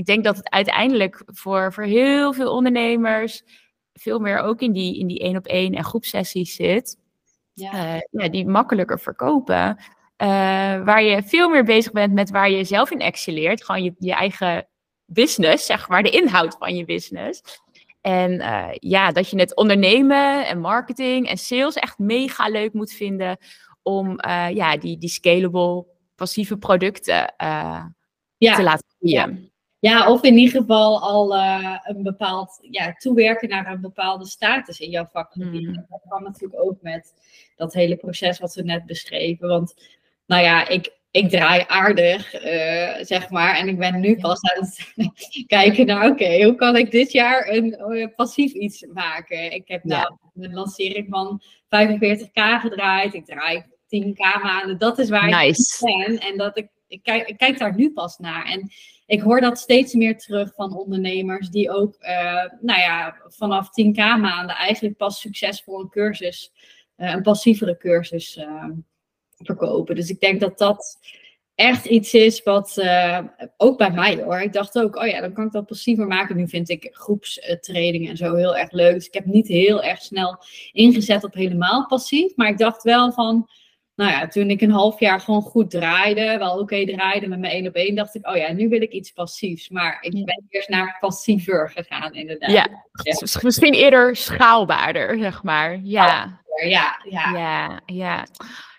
ik 0.00 0.06
denk 0.06 0.24
dat 0.24 0.36
het 0.36 0.50
uiteindelijk 0.50 1.22
voor, 1.26 1.72
voor 1.72 1.84
heel 1.84 2.32
veel 2.32 2.52
ondernemers 2.52 3.42
veel 3.92 4.18
meer 4.18 4.38
ook 4.38 4.60
in 4.60 4.72
die, 4.72 4.98
in 4.98 5.06
die 5.06 5.18
één 5.18 5.36
op 5.36 5.46
één 5.46 5.74
en 5.74 5.84
groepsessies 5.84 6.54
zit. 6.54 6.98
Ja. 7.52 7.94
Uh, 7.94 8.00
ja, 8.10 8.28
die 8.28 8.46
makkelijker 8.46 9.00
verkopen. 9.00 9.76
Uh, 9.78 10.26
waar 10.84 11.02
je 11.02 11.22
veel 11.22 11.48
meer 11.48 11.64
bezig 11.64 11.92
bent 11.92 12.12
met 12.12 12.30
waar 12.30 12.50
je 12.50 12.64
zelf 12.64 12.90
in 12.90 13.00
excelleert. 13.00 13.64
Gewoon 13.64 13.82
je, 13.82 13.94
je 13.98 14.14
eigen 14.14 14.68
business, 15.04 15.66
zeg 15.66 15.88
maar, 15.88 16.02
de 16.02 16.10
inhoud 16.10 16.56
van 16.58 16.76
je 16.76 16.84
business. 16.84 17.42
En 18.00 18.32
uh, 18.32 18.68
ja, 18.72 19.12
dat 19.12 19.30
je 19.30 19.38
het 19.38 19.56
ondernemen 19.56 20.46
en 20.46 20.60
marketing 20.60 21.28
en 21.28 21.38
sales 21.38 21.74
echt 21.74 21.98
mega 21.98 22.48
leuk 22.48 22.72
moet 22.72 22.92
vinden 22.92 23.38
om 23.82 24.18
ja, 24.52 24.76
die, 24.76 24.98
die 24.98 25.08
scalable 25.08 25.86
passieve 26.14 26.56
producten 26.56 27.34
ja. 28.36 28.54
te 28.54 28.62
laten 28.62 28.86
groeien. 28.98 29.49
Ja, 29.80 30.10
of 30.10 30.22
in 30.22 30.36
ieder 30.36 30.60
geval 30.60 31.00
al 31.00 31.36
uh, 31.36 31.78
een 31.82 32.02
bepaald, 32.02 32.58
ja, 32.70 32.92
toewerken 32.92 33.48
naar 33.48 33.66
een 33.66 33.80
bepaalde 33.80 34.26
status 34.26 34.80
in 34.80 34.90
jouw 34.90 35.08
vakgebied. 35.12 35.66
Mm. 35.66 35.86
Dat 35.88 36.02
kan 36.08 36.22
natuurlijk 36.22 36.62
ook 36.62 36.76
met 36.80 37.14
dat 37.56 37.74
hele 37.74 37.96
proces 37.96 38.38
wat 38.38 38.54
we 38.54 38.62
net 38.62 38.86
beschreven. 38.86 39.48
Want, 39.48 39.74
nou 40.26 40.42
ja, 40.42 40.68
ik, 40.68 40.98
ik 41.10 41.28
draai 41.28 41.64
aardig, 41.66 42.44
uh, 42.44 43.04
zeg 43.04 43.30
maar. 43.30 43.56
En 43.56 43.68
ik 43.68 43.78
ben 43.78 44.00
nu 44.00 44.16
pas 44.16 44.40
aan 44.42 44.64
het 44.64 44.92
kijken 45.46 45.86
naar, 45.86 46.10
oké, 46.10 46.44
hoe 46.44 46.54
kan 46.54 46.76
ik 46.76 46.90
dit 46.90 47.12
jaar 47.12 47.48
een 47.48 47.80
uh, 47.88 48.06
passief 48.16 48.52
iets 48.52 48.86
maken? 48.92 49.52
Ik 49.52 49.68
heb 49.68 49.84
nou 49.84 50.16
een 50.34 50.54
lancering 50.54 51.06
van 51.10 51.42
45k 51.64 52.60
gedraaid. 52.60 53.14
Ik 53.14 53.24
draai 53.24 53.64
10k 53.96 54.42
maanden. 54.42 54.78
Dat 54.78 54.98
is 54.98 55.08
waar 55.08 55.30
nice. 55.30 55.86
ik 55.86 56.06
ben. 56.06 56.18
En 56.18 56.36
dat 56.36 56.58
ik, 56.58 56.68
ik, 56.90 57.02
kijk, 57.02 57.34
kijk 57.36 57.58
daar 57.58 57.74
nu 57.74 57.92
pas 57.92 58.18
naar. 58.18 58.44
En 58.44 58.70
ik 59.06 59.20
hoor 59.20 59.40
dat 59.40 59.58
steeds 59.58 59.94
meer 59.94 60.18
terug 60.18 60.54
van 60.54 60.76
ondernemers 60.76 61.48
die 61.48 61.70
ook, 61.70 61.96
uh, 62.00 62.44
nou 62.60 62.80
ja, 62.80 63.16
vanaf 63.26 63.68
10k 63.68 63.96
maanden 63.96 64.56
eigenlijk 64.56 64.96
pas 64.96 65.20
succesvol 65.20 65.80
een 65.80 65.88
cursus, 65.88 66.52
uh, 66.96 67.10
een 67.10 67.22
passievere 67.22 67.76
cursus 67.76 68.36
uh, 68.36 68.64
verkopen. 69.36 69.94
Dus 69.94 70.10
ik 70.10 70.20
denk 70.20 70.40
dat 70.40 70.58
dat 70.58 70.98
echt 71.54 71.84
iets 71.84 72.14
is 72.14 72.42
wat, 72.42 72.82
ook 73.56 73.78
bij 73.78 73.90
mij 73.90 74.22
hoor. 74.22 74.40
Ik 74.40 74.52
dacht 74.52 74.78
ook, 74.78 74.96
oh 74.96 75.06
ja, 75.06 75.20
dan 75.20 75.32
kan 75.32 75.46
ik 75.46 75.52
dat 75.52 75.66
passiever 75.66 76.06
maken. 76.06 76.36
Nu 76.36 76.48
vind 76.48 76.68
ik 76.68 76.88
groepstrainingen 76.92 78.10
en 78.10 78.16
zo 78.16 78.34
heel 78.34 78.56
erg 78.56 78.70
leuk. 78.70 78.94
Dus 78.94 79.06
ik 79.06 79.14
heb 79.14 79.24
niet 79.24 79.48
heel 79.48 79.82
erg 79.82 80.02
snel 80.02 80.36
ingezet 80.72 81.24
op 81.24 81.34
helemaal 81.34 81.86
passief. 81.86 82.36
Maar 82.36 82.48
ik 82.48 82.58
dacht 82.58 82.82
wel 82.82 83.12
van, 83.12 83.48
nou 84.00 84.12
ja, 84.12 84.28
toen 84.28 84.50
ik 84.50 84.60
een 84.60 84.70
half 84.70 85.00
jaar 85.00 85.20
gewoon 85.20 85.42
goed 85.42 85.70
draaide, 85.70 86.38
wel 86.38 86.58
oké 86.58 86.84
draaide 86.84 87.28
met 87.28 87.38
mijn 87.38 87.52
één 87.52 87.66
op 87.66 87.74
één, 87.74 87.94
dacht 87.94 88.14
ik, 88.14 88.28
oh 88.28 88.36
ja, 88.36 88.52
nu 88.52 88.68
wil 88.68 88.82
ik 88.82 88.92
iets 88.92 89.10
passiefs. 89.10 89.68
Maar 89.68 89.98
ik 90.00 90.24
ben 90.24 90.46
eerst 90.48 90.68
naar 90.68 90.96
passiever 91.00 91.70
gegaan, 91.70 92.14
inderdaad. 92.14 92.50
Ja, 92.50 92.66
misschien 93.42 93.74
eerder 93.74 94.16
schaalbaarder, 94.16 95.18
zeg 95.18 95.42
maar. 95.42 95.80
Ja. 95.82 96.40
Ja, 96.68 97.00
ja. 97.08 97.30
Ja, 97.32 97.80
ja. 97.86 98.26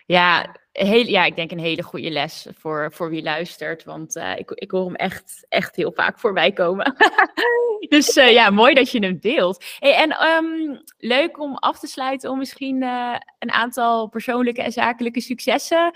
Ja, 0.06 0.56
heel, 0.72 1.06
ja, 1.06 1.24
ik 1.24 1.36
denk 1.36 1.50
een 1.50 1.58
hele 1.58 1.82
goede 1.82 2.10
les 2.10 2.46
voor, 2.58 2.92
voor 2.92 3.10
wie 3.10 3.22
luistert. 3.22 3.84
Want 3.84 4.16
uh, 4.16 4.38
ik, 4.38 4.50
ik 4.50 4.70
hoor 4.70 4.84
hem 4.84 4.94
echt, 4.94 5.46
echt 5.48 5.76
heel 5.76 5.92
vaak 5.92 6.18
voorbij 6.18 6.52
komen. 6.52 6.94
dus 7.88 8.16
uh, 8.16 8.30
ja, 8.30 8.50
mooi 8.50 8.74
dat 8.74 8.90
je 8.90 8.98
hem 8.98 9.18
deelt. 9.20 9.64
Hey, 9.78 9.94
en 9.94 10.26
um, 10.26 10.82
leuk 10.98 11.40
om 11.40 11.54
af 11.54 11.78
te 11.78 11.86
sluiten 11.86 12.30
om 12.30 12.38
misschien 12.38 12.82
uh, 12.82 13.16
een 13.38 13.50
aantal 13.50 14.08
persoonlijke 14.08 14.62
en 14.62 14.72
zakelijke 14.72 15.20
successen 15.20 15.92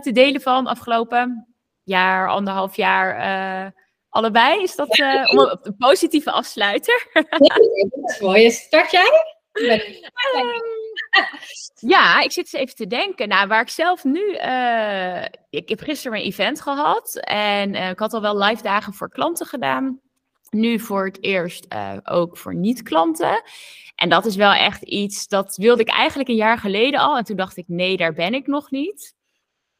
te 0.00 0.10
delen 0.12 0.40
van 0.40 0.66
afgelopen 0.66 1.54
jaar, 1.82 2.28
anderhalf 2.28 2.76
jaar. 2.76 3.72
allebei, 4.08 4.62
is 4.62 4.76
dat 4.76 4.98
een 4.98 5.76
positieve 5.78 6.30
afsluiter? 6.30 7.10
dat 7.12 8.10
is 8.10 8.20
mooi. 8.20 8.50
Start 8.50 8.90
jij? 8.90 9.10
ja, 11.74 12.20
ik 12.20 12.32
zit 12.32 12.44
eens 12.44 12.62
even 12.62 12.76
te 12.76 12.86
denken. 12.86 13.28
Nou, 13.28 13.48
waar 13.48 13.60
ik 13.60 13.68
zelf 13.68 14.04
nu. 14.04 14.38
Uh, 14.44 15.24
ik 15.50 15.68
heb 15.68 15.80
gisteren 15.80 16.18
een 16.18 16.24
event 16.24 16.60
gehad. 16.60 17.16
En 17.20 17.74
uh, 17.74 17.88
ik 17.88 17.98
had 17.98 18.12
al 18.12 18.20
wel 18.20 18.38
live 18.38 18.62
dagen 18.62 18.92
voor 18.92 19.08
klanten 19.08 19.46
gedaan. 19.46 20.00
Nu 20.50 20.78
voor 20.78 21.04
het 21.04 21.22
eerst 21.22 21.66
uh, 21.74 21.92
ook 22.02 22.36
voor 22.36 22.54
niet-klanten. 22.54 23.42
En 23.94 24.08
dat 24.08 24.26
is 24.26 24.36
wel 24.36 24.52
echt 24.52 24.82
iets. 24.82 25.26
Dat 25.28 25.56
wilde 25.56 25.82
ik 25.82 25.88
eigenlijk 25.88 26.28
een 26.28 26.34
jaar 26.34 26.58
geleden 26.58 27.00
al. 27.00 27.16
En 27.16 27.24
toen 27.24 27.36
dacht 27.36 27.56
ik: 27.56 27.64
nee, 27.68 27.96
daar 27.96 28.12
ben 28.12 28.34
ik 28.34 28.46
nog 28.46 28.70
niet. 28.70 29.14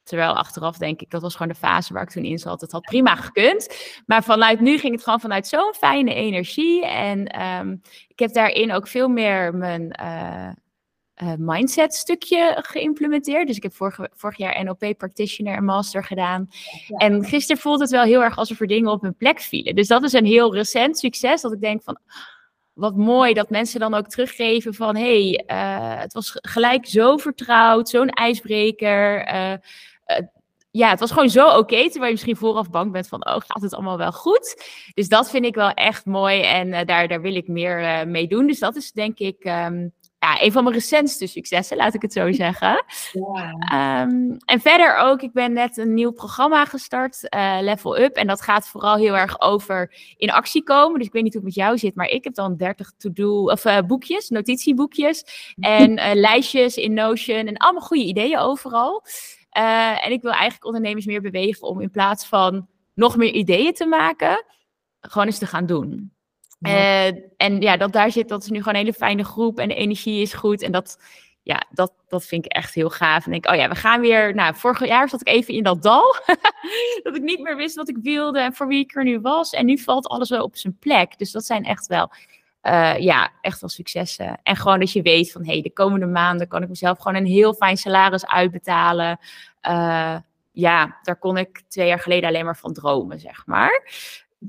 Terwijl 0.03 0.37
achteraf 0.37 0.79
denk 0.79 1.01
ik, 1.01 1.11
dat 1.11 1.23
was 1.23 1.33
gewoon 1.37 1.53
de 1.53 1.59
fase 1.59 1.93
waar 1.93 2.03
ik 2.03 2.11
toen 2.11 2.25
in 2.25 2.39
zat. 2.39 2.61
Het 2.61 2.73
had 2.73 2.83
prima 2.83 3.15
gekund. 3.15 3.69
Maar 4.07 4.23
vanuit 4.23 4.61
nu 4.61 4.79
ging 4.79 4.95
het 4.95 5.03
gewoon 5.03 5.21
vanuit 5.21 5.47
zo'n 5.47 5.75
fijne 5.75 6.15
energie. 6.15 6.87
En 6.87 7.43
um, 7.43 7.81
ik 8.09 8.19
heb 8.19 8.33
daarin 8.33 8.73
ook 8.73 8.89
veel 8.89 9.09
meer 9.09 9.55
mijn 9.55 9.91
uh, 11.23 11.33
mindset 11.39 11.95
stukje 11.95 12.59
geïmplementeerd. 12.61 13.47
Dus 13.47 13.57
ik 13.57 13.63
heb 13.63 13.75
vorig, 13.75 13.99
vorig 14.15 14.37
jaar 14.37 14.65
NLP 14.65 14.99
Practitioner 14.99 15.57
en 15.57 15.65
Master 15.65 16.05
gedaan. 16.05 16.49
En 16.97 17.25
gisteren 17.25 17.63
voelde 17.63 17.83
het 17.83 17.93
wel 17.93 18.05
heel 18.05 18.23
erg 18.23 18.39
alsof 18.39 18.61
er 18.61 18.67
dingen 18.67 18.91
op 18.91 19.03
mijn 19.03 19.17
plek 19.17 19.41
vielen. 19.41 19.75
Dus 19.75 19.89
dat 19.89 20.03
is 20.03 20.13
een 20.13 20.25
heel 20.25 20.55
recent 20.55 20.99
succes. 20.99 21.41
Dat 21.41 21.53
ik 21.53 21.61
denk 21.61 21.83
van, 21.83 21.99
wat 22.73 22.97
mooi 22.97 23.35
dat 23.35 23.51
mensen 23.51 23.81
dan 23.81 23.95
ook 23.95 24.09
teruggeven 24.09 24.75
van... 24.75 24.97
hey, 24.97 25.45
uh, 25.47 26.01
het 26.01 26.13
was 26.13 26.39
gelijk 26.41 26.87
zo 26.87 27.17
vertrouwd, 27.17 27.89
zo'n 27.89 28.11
ijsbreker... 28.11 29.35
Uh, 29.35 29.55
ja, 30.71 30.91
het 30.91 31.01
was 31.01 31.11
gewoon 31.11 31.31
zo 31.31 31.47
oké. 31.47 31.57
Okay, 31.57 31.83
terwijl 31.83 32.05
je 32.05 32.13
misschien 32.13 32.37
vooraf 32.37 32.71
bang 32.71 32.93
bent 32.93 33.09
van, 33.09 33.27
oh, 33.27 33.37
gaat 33.47 33.63
het 33.63 33.75
allemaal 33.75 33.99
wel 33.99 34.13
goed? 34.13 34.65
Dus 34.95 35.09
dat 35.09 35.31
vind 35.31 35.45
ik 35.45 35.55
wel 35.55 35.71
echt 35.71 36.05
mooi 36.05 36.41
en 36.41 36.87
daar, 36.87 37.09
daar 37.09 37.21
wil 37.21 37.35
ik 37.35 37.49
meer 37.49 38.09
mee 38.09 38.27
doen. 38.27 38.47
Dus 38.47 38.59
dat 38.59 38.77
is 38.77 38.93
denk 38.93 39.19
ik 39.19 39.45
um, 39.45 39.93
ja, 40.23 40.43
een 40.43 40.53
van 40.53 40.63
mijn 40.63 40.75
recentste 40.75 41.27
successen, 41.27 41.77
laat 41.77 41.95
ik 41.95 42.03
het 42.03 42.13
zo 42.13 42.33
zeggen. 42.45 42.85
Ja. 43.13 44.03
Um, 44.03 44.37
en 44.45 44.61
verder 44.61 44.97
ook, 44.97 45.23
ik 45.23 45.33
ben 45.33 45.53
net 45.53 45.77
een 45.77 45.95
nieuw 45.95 46.11
programma 46.11 46.65
gestart, 46.65 47.35
uh, 47.35 47.59
Level 47.61 47.99
Up. 47.99 48.17
En 48.17 48.27
dat 48.27 48.43
gaat 48.43 48.69
vooral 48.69 48.97
heel 48.97 49.17
erg 49.17 49.41
over 49.41 49.95
in 50.17 50.31
actie 50.31 50.63
komen. 50.63 50.99
Dus 50.99 51.07
ik 51.07 51.13
weet 51.13 51.23
niet 51.23 51.35
hoe 51.35 51.45
het 51.45 51.55
met 51.57 51.65
jou 51.65 51.79
zit, 51.79 51.95
maar 51.95 52.09
ik 52.09 52.25
heb 52.25 52.35
dan 52.35 52.57
30 52.57 52.93
to-do, 52.97 53.45
of 53.45 53.65
boekjes, 53.87 54.29
notitieboekjes. 54.29 55.25
En 55.61 55.95
lijstjes 56.29 56.77
in 56.77 56.93
Notion 56.93 57.47
en 57.47 57.57
allemaal 57.57 57.83
goede 57.83 58.05
ideeën 58.05 58.39
overal. 58.39 59.05
En 59.51 60.13
ik 60.13 60.23
wil 60.23 60.33
eigenlijk 60.33 60.65
ondernemers 60.65 61.07
meer 61.07 61.21
bewegen 61.21 61.69
om 61.69 61.81
in 61.81 61.91
plaats 61.91 62.27
van 62.27 62.69
nog 62.95 63.17
meer 63.17 63.33
ideeën 63.33 63.73
te 63.73 63.87
maken, 63.87 64.45
gewoon 65.01 65.27
eens 65.27 65.39
te 65.39 65.47
gaan 65.47 65.67
doen. 65.67 66.13
Uh, 66.63 67.07
en 67.37 67.61
ja, 67.61 67.77
dat 67.77 67.93
daar 67.93 68.11
zit, 68.11 68.29
dat 68.29 68.43
is 68.43 68.49
nu 68.49 68.59
gewoon 68.59 68.75
een 68.75 68.81
hele 68.81 68.93
fijne 68.93 69.25
groep 69.25 69.59
en 69.59 69.69
de 69.69 69.75
energie 69.75 70.23
is 70.23 70.33
goed. 70.33 70.63
En 70.63 70.73
dat, 70.73 70.99
ja, 71.43 71.63
dat, 71.71 71.93
dat 72.09 72.25
vind 72.25 72.45
ik 72.45 72.53
echt 72.53 72.75
heel 72.75 72.91
gaaf. 72.91 73.25
En 73.25 73.31
denk, 73.31 73.49
oh 73.49 73.55
ja, 73.55 73.69
we 73.69 73.75
gaan 73.75 74.01
weer. 74.01 74.35
Nou, 74.35 74.55
vorig 74.55 74.87
jaar 74.87 75.09
zat 75.09 75.21
ik 75.21 75.29
even 75.29 75.55
in 75.55 75.63
dat 75.63 75.83
dal. 75.83 76.15
dat 77.03 77.17
ik 77.17 77.23
niet 77.23 77.41
meer 77.41 77.57
wist 77.57 77.77
wat 77.77 77.89
ik 77.89 77.97
wilde 78.03 78.41
en 78.41 78.55
voor 78.55 78.67
wie 78.67 78.81
ik 78.81 78.97
er 78.97 79.05
nu 79.05 79.21
was. 79.21 79.53
En 79.53 79.67
nu 79.67 79.79
valt 79.79 80.07
alles 80.07 80.29
wel 80.29 80.45
op 80.45 80.57
zijn 80.57 80.77
plek. 80.79 81.19
Dus 81.19 81.33
dat 81.33 81.45
zijn 81.45 81.65
echt 81.65 81.87
wel 81.87 82.11
uh, 82.63 82.99
ja, 82.99 83.33
echt 83.41 83.61
wel 83.61 83.71
successen. 83.71 84.41
En 84.43 84.57
gewoon 84.57 84.79
dat 84.79 84.93
je 84.93 85.03
weet 85.03 85.33
van, 85.33 85.45
hé, 85.45 85.53
hey, 85.53 85.63
de 85.63 85.73
komende 85.73 86.07
maanden 86.07 86.49
kan 86.49 86.63
ik 86.63 86.69
mezelf 86.69 86.99
gewoon 86.99 87.17
een 87.17 87.27
heel 87.27 87.55
fijn 87.55 87.77
salaris 87.77 88.27
uitbetalen. 88.27 89.19
Uh, 89.69 90.17
ja, 90.53 90.99
daar 91.03 91.17
kon 91.17 91.37
ik 91.37 91.63
twee 91.69 91.87
jaar 91.87 92.01
geleden 92.01 92.29
alleen 92.29 92.45
maar 92.45 92.57
van 92.57 92.73
dromen, 92.73 93.21
zeg 93.21 93.47
maar. 93.47 93.91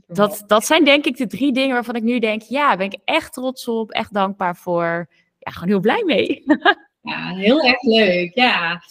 Dat, 0.07 0.43
dat 0.47 0.65
zijn 0.65 0.85
denk 0.85 1.05
ik 1.05 1.17
de 1.17 1.27
drie 1.27 1.53
dingen 1.53 1.73
waarvan 1.73 1.95
ik 1.95 2.03
nu 2.03 2.19
denk, 2.19 2.41
ja, 2.41 2.77
ben 2.77 2.85
ik 2.85 2.99
echt 3.05 3.33
trots 3.33 3.67
op, 3.67 3.91
echt 3.91 4.13
dankbaar 4.13 4.55
voor. 4.55 5.07
Ja, 5.39 5.51
gewoon 5.51 5.69
heel 5.69 5.79
blij 5.79 6.03
mee. 6.05 6.43
ja, 7.11 7.35
heel 7.35 7.61
erg 7.61 7.81
leuk, 7.81 8.35
ja. 8.35 8.81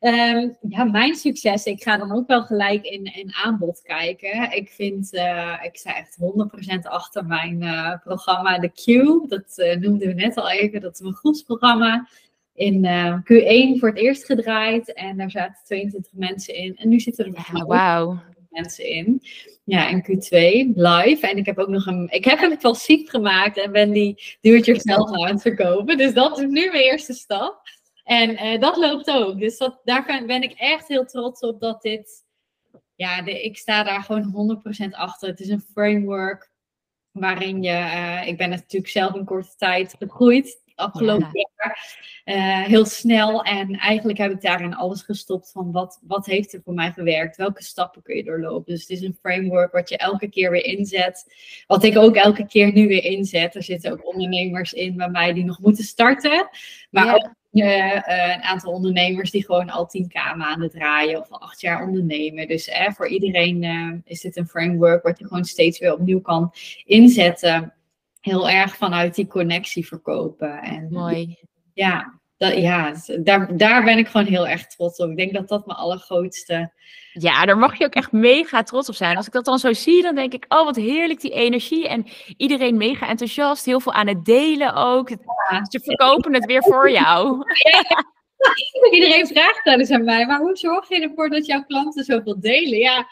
Um, 0.00 0.56
ja, 0.68 0.84
mijn 0.84 1.14
succes. 1.14 1.64
Ik 1.64 1.82
ga 1.82 1.96
dan 1.96 2.12
ook 2.12 2.26
wel 2.26 2.42
gelijk 2.42 2.84
in, 2.84 3.04
in 3.04 3.34
aanbod 3.44 3.82
kijken. 3.82 4.56
Ik 4.56 4.68
vind, 4.68 5.14
uh, 5.14 5.54
ik 5.62 5.76
sta 5.76 5.96
echt 5.96 6.18
100% 6.76 6.78
achter 6.82 7.26
mijn 7.26 7.62
uh, 7.62 7.92
programma 8.04 8.58
The 8.58 8.68
Q. 8.68 8.86
Dat 9.28 9.52
uh, 9.56 9.76
noemden 9.76 10.08
we 10.08 10.14
net 10.14 10.36
al 10.36 10.50
even. 10.50 10.80
Dat 10.80 10.94
is 10.94 11.00
mijn 11.00 11.14
groepsprogramma. 11.14 12.08
In 12.54 12.86
Q1 13.20 13.78
voor 13.78 13.88
het 13.88 13.98
eerst 13.98 14.24
gedraaid. 14.24 14.92
En 14.92 15.16
daar 15.16 15.30
zaten 15.30 15.64
22 15.64 16.12
mensen 16.14 16.54
in. 16.54 16.76
En 16.76 16.88
nu 16.88 17.00
zitten 17.00 17.24
er 17.24 17.32
ja, 17.52 17.64
wow. 17.64 18.18
Mensen 18.56 18.84
in. 18.84 19.22
Ja, 19.64 19.88
in 19.88 20.02
Q2 20.02 20.74
live. 20.74 21.28
En 21.28 21.36
ik 21.36 21.46
heb 21.46 21.58
ook 21.58 21.68
nog 21.68 21.86
een. 21.86 22.08
Ik 22.10 22.24
heb 22.24 22.38
hem 22.38 22.74
ziek 22.74 23.10
gemaakt 23.10 23.58
en 23.58 23.72
ben 23.72 23.90
die 23.90 24.36
zelf 24.80 25.10
aan 25.10 25.26
het 25.26 25.42
verkopen. 25.42 25.96
Dus 25.96 26.14
dat 26.14 26.38
is 26.38 26.46
nu 26.46 26.70
mijn 26.70 26.82
eerste 26.82 27.12
stap. 27.12 27.60
En 28.04 28.30
uh, 28.30 28.60
dat 28.60 28.76
loopt 28.76 29.10
ook. 29.10 29.38
Dus 29.38 29.58
dat, 29.58 29.80
daar 29.84 30.24
ben 30.26 30.42
ik 30.42 30.52
echt 30.52 30.88
heel 30.88 31.04
trots 31.04 31.40
op 31.40 31.60
dat 31.60 31.82
dit. 31.82 32.24
Ja, 32.94 33.22
de, 33.22 33.42
ik 33.42 33.56
sta 33.56 33.82
daar 33.82 34.02
gewoon 34.02 34.62
100% 34.86 34.90
achter. 34.90 35.28
Het 35.28 35.40
is 35.40 35.48
een 35.48 35.64
framework 35.72 36.50
waarin 37.12 37.62
je. 37.62 37.70
Uh, 37.70 38.26
ik 38.26 38.36
ben 38.36 38.50
natuurlijk 38.50 38.92
zelf 38.92 39.14
in 39.14 39.24
korte 39.24 39.56
tijd 39.56 39.94
gegroeid. 39.98 40.62
Afgelopen 40.76 41.28
jaar. 41.32 42.04
Uh, 42.24 42.64
heel 42.64 42.84
snel. 42.84 43.42
En 43.44 43.74
eigenlijk 43.74 44.18
heb 44.18 44.30
ik 44.30 44.40
daarin 44.40 44.74
alles 44.74 45.02
gestopt 45.02 45.50
van 45.50 45.72
wat, 45.72 46.00
wat 46.02 46.26
heeft 46.26 46.52
er 46.52 46.60
voor 46.64 46.74
mij 46.74 46.92
gewerkt? 46.92 47.36
Welke 47.36 47.62
stappen 47.62 48.02
kun 48.02 48.16
je 48.16 48.24
doorlopen? 48.24 48.72
Dus 48.72 48.80
het 48.80 48.90
is 48.90 49.00
een 49.00 49.18
framework 49.20 49.72
wat 49.72 49.88
je 49.88 49.96
elke 49.96 50.28
keer 50.28 50.50
weer 50.50 50.64
inzet. 50.64 51.34
Wat 51.66 51.84
ik 51.84 51.96
ook 51.98 52.16
elke 52.16 52.46
keer 52.46 52.72
nu 52.72 52.88
weer 52.88 53.04
inzet. 53.04 53.54
Er 53.54 53.62
zitten 53.62 53.92
ook 53.92 54.06
ondernemers 54.06 54.72
in 54.72 54.96
bij 54.96 55.10
mij 55.10 55.32
die 55.32 55.44
nog 55.44 55.58
moeten 55.58 55.84
starten. 55.84 56.48
Maar 56.90 57.14
ook 57.14 57.34
uh, 57.64 57.94
een 58.34 58.42
aantal 58.42 58.72
ondernemers 58.72 59.30
die 59.30 59.44
gewoon 59.44 59.70
al 59.70 59.88
10k 59.88 60.36
maanden 60.36 60.70
draaien 60.70 61.20
of 61.20 61.30
al 61.30 61.40
acht 61.40 61.60
jaar 61.60 61.86
ondernemen. 61.86 62.48
Dus 62.48 62.68
eh, 62.68 62.90
voor 62.92 63.08
iedereen 63.08 63.62
uh, 63.62 63.92
is 64.04 64.20
dit 64.20 64.36
een 64.36 64.48
framework 64.48 65.02
wat 65.02 65.18
je 65.18 65.26
gewoon 65.26 65.44
steeds 65.44 65.78
weer 65.78 65.92
opnieuw 65.92 66.20
kan 66.20 66.52
inzetten. 66.84 67.74
Heel 68.26 68.48
erg 68.48 68.76
vanuit 68.76 69.14
die 69.14 69.26
connectie 69.26 69.86
verkopen. 69.86 70.62
En, 70.62 70.88
Mooi. 70.90 71.38
Ja, 71.74 72.20
dat, 72.36 72.56
ja 72.56 72.94
daar, 73.20 73.56
daar 73.56 73.84
ben 73.84 73.98
ik 73.98 74.08
gewoon 74.08 74.26
heel 74.26 74.48
erg 74.48 74.66
trots 74.66 74.98
op. 74.98 75.10
Ik 75.10 75.16
denk 75.16 75.32
dat 75.32 75.48
dat 75.48 75.66
mijn 75.66 75.78
allergrootste 75.78 76.72
ja, 77.18 77.44
daar 77.44 77.58
mag 77.58 77.78
je 77.78 77.84
ook 77.84 77.94
echt 77.94 78.12
mega 78.12 78.62
trots 78.62 78.88
op 78.88 78.94
zijn. 78.94 79.16
Als 79.16 79.26
ik 79.26 79.32
dat 79.32 79.44
dan 79.44 79.58
zo 79.58 79.72
zie, 79.72 80.02
dan 80.02 80.14
denk 80.14 80.32
ik, 80.32 80.44
oh 80.48 80.64
wat 80.64 80.76
heerlijk 80.76 81.20
die 81.20 81.30
energie. 81.30 81.88
En 81.88 82.06
iedereen 82.36 82.76
mega 82.76 83.08
enthousiast, 83.08 83.64
heel 83.64 83.80
veel 83.80 83.92
aan 83.92 84.06
het 84.06 84.24
delen 84.24 84.74
ook. 84.74 85.08
Ze 85.68 85.80
verkopen 85.82 86.34
het 86.34 86.44
weer 86.44 86.62
voor 86.62 86.90
jou. 86.90 87.42
Iedereen 88.90 89.26
vraagt 89.26 89.64
wel 89.64 89.78
eens 89.78 89.90
aan 89.90 90.04
mij, 90.04 90.26
maar 90.26 90.40
hoe 90.40 90.56
zorg 90.56 90.88
je 90.88 91.00
ervoor 91.00 91.28
dat 91.28 91.46
jouw 91.46 91.64
klanten 91.64 92.04
zoveel 92.04 92.40
delen? 92.40 92.78
Ja, 92.78 93.06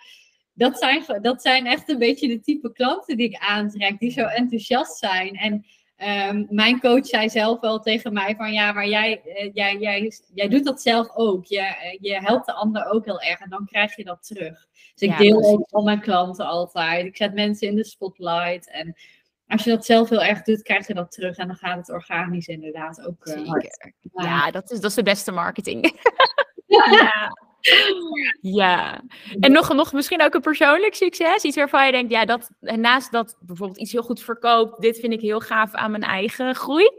dat 0.54 0.78
zijn, 0.78 1.04
dat 1.20 1.42
zijn 1.42 1.66
echt 1.66 1.88
een 1.88 1.98
beetje 1.98 2.28
de 2.28 2.40
type 2.40 2.72
klanten 2.72 3.16
die 3.16 3.28
ik 3.28 3.36
aantrek, 3.38 3.98
die 3.98 4.10
zo 4.10 4.24
enthousiast 4.24 4.98
zijn. 4.98 5.34
En 5.34 5.64
Um, 5.98 6.46
mijn 6.50 6.80
coach 6.80 7.06
zei 7.06 7.28
zelf 7.28 7.60
wel 7.60 7.78
tegen 7.80 8.12
mij 8.12 8.36
van 8.36 8.52
ja, 8.52 8.72
maar 8.72 8.88
jij, 8.88 9.22
uh, 9.24 9.50
jij, 9.52 9.76
jij, 9.78 10.12
jij 10.34 10.48
doet 10.48 10.64
dat 10.64 10.82
zelf 10.82 11.14
ook. 11.14 11.44
Je, 11.44 11.58
uh, 11.58 11.98
je 12.00 12.20
helpt 12.20 12.46
de 12.46 12.52
ander 12.52 12.86
ook 12.86 13.04
heel 13.04 13.20
erg 13.20 13.40
en 13.40 13.50
dan 13.50 13.66
krijg 13.66 13.96
je 13.96 14.04
dat 14.04 14.26
terug. 14.26 14.66
Dus 14.94 15.08
ik 15.08 15.10
ja, 15.10 15.16
deel 15.16 15.42
ook 15.42 15.66
al 15.70 15.82
mijn 15.82 16.00
klanten 16.00 16.46
altijd. 16.46 17.06
Ik 17.06 17.16
zet 17.16 17.34
mensen 17.34 17.68
in 17.68 17.76
de 17.76 17.84
spotlight. 17.84 18.70
En 18.70 18.94
als 19.46 19.64
je 19.64 19.70
dat 19.70 19.84
zelf 19.84 20.08
heel 20.08 20.22
erg 20.22 20.42
doet, 20.42 20.62
krijg 20.62 20.86
je 20.86 20.94
dat 20.94 21.12
terug. 21.12 21.36
En 21.36 21.46
dan 21.46 21.56
gaat 21.56 21.76
het 21.76 21.90
organisch 21.90 22.46
inderdaad 22.46 23.06
ook 23.06 23.26
uh, 23.26 23.48
hard. 23.48 23.92
Ja, 24.12 24.50
dat 24.50 24.70
is, 24.70 24.80
dat 24.80 24.90
is 24.90 24.96
de 24.96 25.02
beste 25.02 25.32
marketing. 25.32 26.00
ja. 26.66 27.30
Ja, 28.40 29.02
en 29.40 29.52
nog, 29.52 29.74
nog 29.74 29.92
misschien 29.92 30.22
ook 30.22 30.34
een 30.34 30.40
persoonlijk 30.40 30.94
succes. 30.94 31.42
Iets 31.42 31.56
waarvan 31.56 31.86
je 31.86 31.92
denkt, 31.92 32.12
ja, 32.12 32.24
dat 32.24 32.50
naast 32.60 33.12
dat 33.12 33.36
bijvoorbeeld 33.40 33.78
iets 33.78 33.92
heel 33.92 34.02
goed 34.02 34.22
verkoopt, 34.22 34.80
dit 34.80 35.00
vind 35.00 35.12
ik 35.12 35.20
heel 35.20 35.40
gaaf 35.40 35.72
aan 35.72 35.90
mijn 35.90 36.02
eigen 36.02 36.54
groei. 36.54 36.90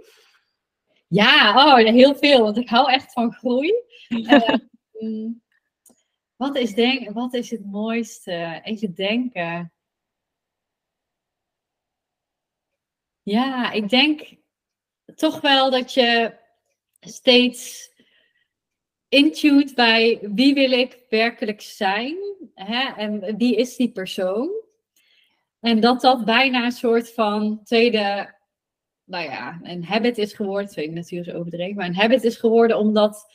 Ja, 1.07 1.66
oh, 1.66 1.76
heel 1.76 2.16
veel, 2.16 2.41
want 2.41 2.57
ik 2.57 2.70
hou 2.70 2.91
echt 2.91 3.13
van 3.13 3.34
groei. 3.34 3.74
uh, 4.09 4.55
wat, 6.36 6.55
is 6.55 6.74
denk, 6.74 7.09
wat 7.09 7.34
is 7.34 7.49
het 7.49 7.66
mooiste? 7.66 8.61
Even 8.63 8.93
denken. 8.93 9.74
Ja, 13.24 13.72
ik 13.72 13.89
denk 13.89 14.34
toch 15.16 15.41
wel 15.41 15.72
dat 15.72 15.93
je 15.93 16.38
steeds 16.99 17.89
intuned 19.16 19.76
bij 19.76 20.20
wie 20.22 20.53
wil 20.53 20.72
ik 20.72 20.99
werkelijk 21.09 21.61
zijn 21.61 22.16
hè? 22.53 22.93
en 22.95 23.38
wie 23.38 23.55
is 23.55 23.76
die 23.76 23.91
persoon. 23.91 24.49
En 25.59 25.80
dat 25.80 26.01
dat 26.01 26.26
bijna 26.26 26.66
een 26.66 26.72
soort 26.72 27.13
van 27.13 27.63
tweede, 27.63 28.34
nou 29.05 29.24
ja, 29.24 29.59
een 29.63 29.84
habit 29.84 30.18
is 30.18 30.34
geworden. 30.34 30.70
Twee 30.70 30.91
natuurlijk 30.91 31.38
overdreven, 31.38 31.76
maar 31.76 31.86
een 31.86 31.95
habit 31.95 32.24
is 32.24 32.38
geworden 32.38 32.78
omdat 32.78 33.34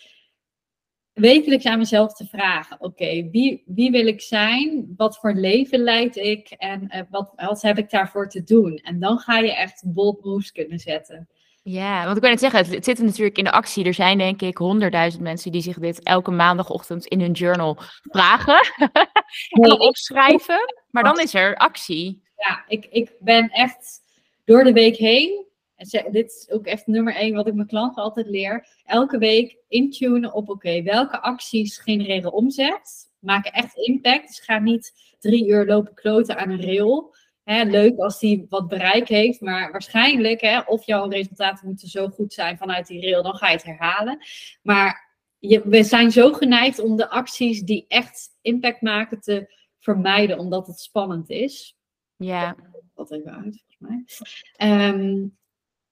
wekelijks 1.12 1.64
aan 1.64 1.78
mezelf 1.78 2.14
te 2.14 2.26
vragen: 2.26 2.80
oké, 2.80 3.28
wie, 3.30 3.62
wie 3.66 3.90
wil 3.90 4.06
ik 4.06 4.20
zijn? 4.20 4.94
Wat 4.96 5.18
voor 5.18 5.34
leven 5.34 5.78
leid 5.78 6.16
ik? 6.16 6.50
En 6.50 6.90
uh, 6.94 7.02
wat, 7.10 7.32
wat 7.36 7.62
heb 7.62 7.78
ik 7.78 7.90
daarvoor 7.90 8.28
te 8.28 8.42
doen? 8.42 8.76
En 8.76 9.00
dan 9.00 9.18
ga 9.18 9.38
je 9.38 9.54
echt 9.54 9.82
bold 9.86 10.52
kunnen 10.52 10.78
zetten. 10.78 11.28
Ja, 11.62 12.04
want 12.04 12.16
ik 12.16 12.22
wil 12.22 12.30
net 12.30 12.40
zeggen, 12.40 12.74
het, 12.74 12.84
zit 12.84 12.98
natuurlijk 12.98 13.38
in 13.38 13.44
de 13.44 13.50
actie. 13.50 13.84
Er 13.84 13.94
zijn 13.94 14.18
denk 14.18 14.42
ik 14.42 14.56
honderdduizend 14.56 15.22
mensen 15.22 15.52
die 15.52 15.62
zich 15.62 15.78
dit 15.78 16.02
elke 16.02 16.30
maandagochtend 16.30 17.06
in 17.06 17.20
hun 17.20 17.32
journal 17.32 17.78
vragen 18.02 18.60
en 19.62 19.80
opschrijven. 19.80 20.74
Maar 20.90 21.02
dan 21.02 21.20
is 21.20 21.34
er 21.34 21.56
actie. 21.56 22.22
Ja, 22.36 22.64
ik, 22.68 22.86
ik 22.90 23.12
ben 23.18 23.48
echt 23.48 24.00
door 24.44 24.64
de 24.64 24.72
week 24.72 24.96
heen. 24.96 25.48
En 25.76 26.12
dit 26.12 26.26
is 26.30 26.50
ook 26.50 26.66
echt 26.66 26.86
nummer 26.86 27.14
één 27.14 27.34
wat 27.34 27.46
ik 27.46 27.54
mijn 27.54 27.68
klanten 27.68 28.02
altijd 28.02 28.26
leer. 28.26 28.66
Elke 28.84 29.18
week 29.18 29.56
intunen 29.68 30.32
op 30.32 30.48
oké, 30.48 30.82
welke 30.82 31.20
acties 31.20 31.78
genereren 31.78 32.32
omzet. 32.32 33.10
Maken 33.18 33.52
echt 33.52 33.76
impact. 33.76 34.26
Dus 34.26 34.40
ga 34.40 34.58
niet 34.58 35.14
drie 35.18 35.48
uur 35.48 35.66
lopen 35.66 35.94
kloten 35.94 36.38
aan 36.38 36.50
een 36.50 36.62
rail 36.62 37.14
leuk 37.58 37.98
als 37.98 38.18
die 38.18 38.46
wat 38.48 38.68
bereik 38.68 39.08
heeft, 39.08 39.40
maar 39.40 39.72
waarschijnlijk, 39.72 40.40
hè, 40.40 40.60
of 40.60 40.86
jouw 40.86 41.08
resultaten 41.08 41.66
moeten 41.66 41.88
zo 41.88 42.08
goed 42.08 42.32
zijn 42.32 42.58
vanuit 42.58 42.86
die 42.86 43.00
rail, 43.02 43.22
dan 43.22 43.34
ga 43.34 43.46
je 43.46 43.56
het 43.56 43.64
herhalen. 43.64 44.18
Maar 44.62 45.18
je, 45.38 45.68
we 45.68 45.82
zijn 45.82 46.10
zo 46.10 46.32
geneigd 46.32 46.78
om 46.78 46.96
de 46.96 47.08
acties 47.08 47.62
die 47.62 47.84
echt 47.88 48.28
impact 48.40 48.80
maken 48.80 49.20
te 49.20 49.54
vermijden, 49.78 50.38
omdat 50.38 50.66
het 50.66 50.80
spannend 50.80 51.30
is. 51.30 51.76
Ja. 52.16 52.56
Wat 52.94 53.12
even 53.12 53.34
uit, 53.34 53.62
volgens 53.66 53.78
mij. 53.78 54.04
Ehm, 54.52 55.26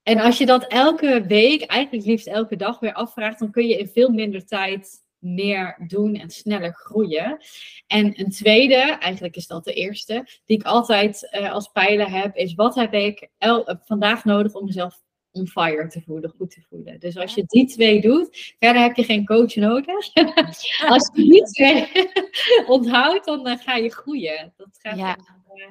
en 0.02 0.18
als 0.18 0.38
je 0.38 0.46
dat 0.46 0.66
elke 0.66 1.24
week, 1.26 1.62
eigenlijk 1.62 2.06
liefst 2.06 2.26
elke 2.26 2.56
dag 2.56 2.80
weer 2.80 2.92
afvraagt, 2.92 3.38
dan 3.38 3.50
kun 3.50 3.66
je 3.66 3.78
in 3.78 3.88
veel 3.88 4.10
minder 4.10 4.46
tijd 4.46 5.06
meer 5.18 5.84
doen 5.86 6.14
en 6.14 6.30
sneller 6.30 6.72
groeien. 6.72 7.38
En 7.86 8.20
een 8.20 8.30
tweede, 8.30 8.74
eigenlijk 8.76 9.36
is 9.36 9.46
dat 9.46 9.64
de 9.64 9.72
eerste, 9.72 10.26
die 10.44 10.58
ik 10.58 10.66
altijd 10.66 11.28
uh, 11.40 11.52
als 11.52 11.68
pijler 11.68 12.10
heb, 12.10 12.36
is 12.36 12.54
wat 12.54 12.74
heb 12.74 12.94
ik 12.94 13.28
el- 13.38 13.78
vandaag 13.84 14.24
nodig 14.24 14.54
om 14.54 14.64
mezelf 14.64 15.02
on 15.32 15.46
fire 15.46 15.88
te 15.88 16.00
voelen, 16.00 16.34
goed 16.36 16.50
te 16.50 16.62
voelen. 16.68 17.00
Dus 17.00 17.16
als 17.16 17.34
je 17.34 17.44
die 17.46 17.66
twee 17.66 18.00
doet, 18.00 18.54
verder 18.58 18.82
heb 18.82 18.96
je 18.96 19.04
geen 19.04 19.26
coach 19.26 19.54
nodig. 19.54 20.14
als 20.88 21.10
je 21.14 21.22
die 21.22 21.42
twee 21.42 21.88
onthoudt, 22.76 23.24
dan 23.24 23.48
uh, 23.48 23.56
ga 23.58 23.76
je 23.76 23.90
groeien. 23.90 24.52
Dat 24.56 24.78
gaat 24.78 24.98
ja. 24.98 25.18
uh, 25.54 25.70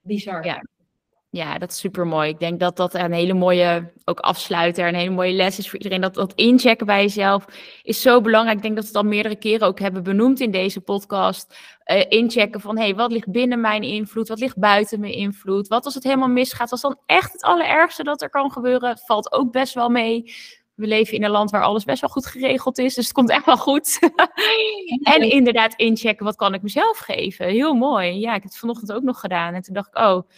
bizar. 0.00 0.44
Ja. 0.44 0.62
Ja, 1.32 1.58
dat 1.58 1.70
is 1.70 1.78
super 1.78 2.06
mooi. 2.06 2.28
Ik 2.28 2.38
denk 2.38 2.60
dat 2.60 2.76
dat 2.76 2.94
een 2.94 3.12
hele 3.12 3.34
mooie 3.34 3.92
ook 4.04 4.20
afsluiter, 4.20 4.88
een 4.88 4.94
hele 4.94 5.10
mooie 5.10 5.32
les 5.32 5.58
is 5.58 5.68
voor 5.68 5.78
iedereen. 5.78 6.00
Dat, 6.00 6.14
dat 6.14 6.32
inchecken 6.34 6.86
bij 6.86 7.02
jezelf 7.02 7.44
is 7.82 8.00
zo 8.00 8.20
belangrijk. 8.20 8.56
Ik 8.56 8.62
denk 8.62 8.74
dat 8.74 8.84
we 8.84 8.90
het 8.90 8.98
al 9.04 9.10
meerdere 9.10 9.36
keren 9.36 9.66
ook 9.66 9.78
hebben 9.78 10.02
benoemd 10.02 10.40
in 10.40 10.50
deze 10.50 10.80
podcast. 10.80 11.56
Uh, 11.86 12.04
inchecken 12.08 12.60
van, 12.60 12.78
hey, 12.78 12.94
wat 12.94 13.12
ligt 13.12 13.30
binnen 13.30 13.60
mijn 13.60 13.82
invloed? 13.82 14.28
Wat 14.28 14.38
ligt 14.38 14.58
buiten 14.58 15.00
mijn 15.00 15.12
invloed? 15.12 15.68
Wat 15.68 15.84
als 15.84 15.94
het 15.94 16.04
helemaal 16.04 16.28
misgaat? 16.28 16.70
Als 16.70 16.80
dan 16.80 16.98
echt 17.06 17.32
het 17.32 17.42
allerergste 17.42 18.02
dat 18.02 18.22
er 18.22 18.30
kan 18.30 18.52
gebeuren? 18.52 18.98
Valt 18.98 19.32
ook 19.32 19.52
best 19.52 19.74
wel 19.74 19.88
mee. 19.88 20.34
We 20.74 20.86
leven 20.86 21.16
in 21.16 21.24
een 21.24 21.30
land 21.30 21.50
waar 21.50 21.62
alles 21.62 21.84
best 21.84 22.00
wel 22.00 22.10
goed 22.10 22.26
geregeld 22.26 22.78
is, 22.78 22.94
dus 22.94 23.04
het 23.04 23.14
komt 23.14 23.30
echt 23.30 23.44
wel 23.46 23.56
goed. 23.56 23.98
en 25.14 25.30
inderdaad 25.30 25.74
inchecken, 25.74 26.24
wat 26.24 26.36
kan 26.36 26.54
ik 26.54 26.62
mezelf 26.62 26.98
geven? 26.98 27.46
Heel 27.46 27.74
mooi. 27.74 28.20
Ja, 28.20 28.28
ik 28.28 28.42
heb 28.42 28.50
het 28.50 28.58
vanochtend 28.58 28.92
ook 28.92 29.02
nog 29.02 29.20
gedaan. 29.20 29.54
En 29.54 29.62
toen 29.62 29.74
dacht 29.74 29.88
ik, 29.88 29.98
oh, 29.98 30.28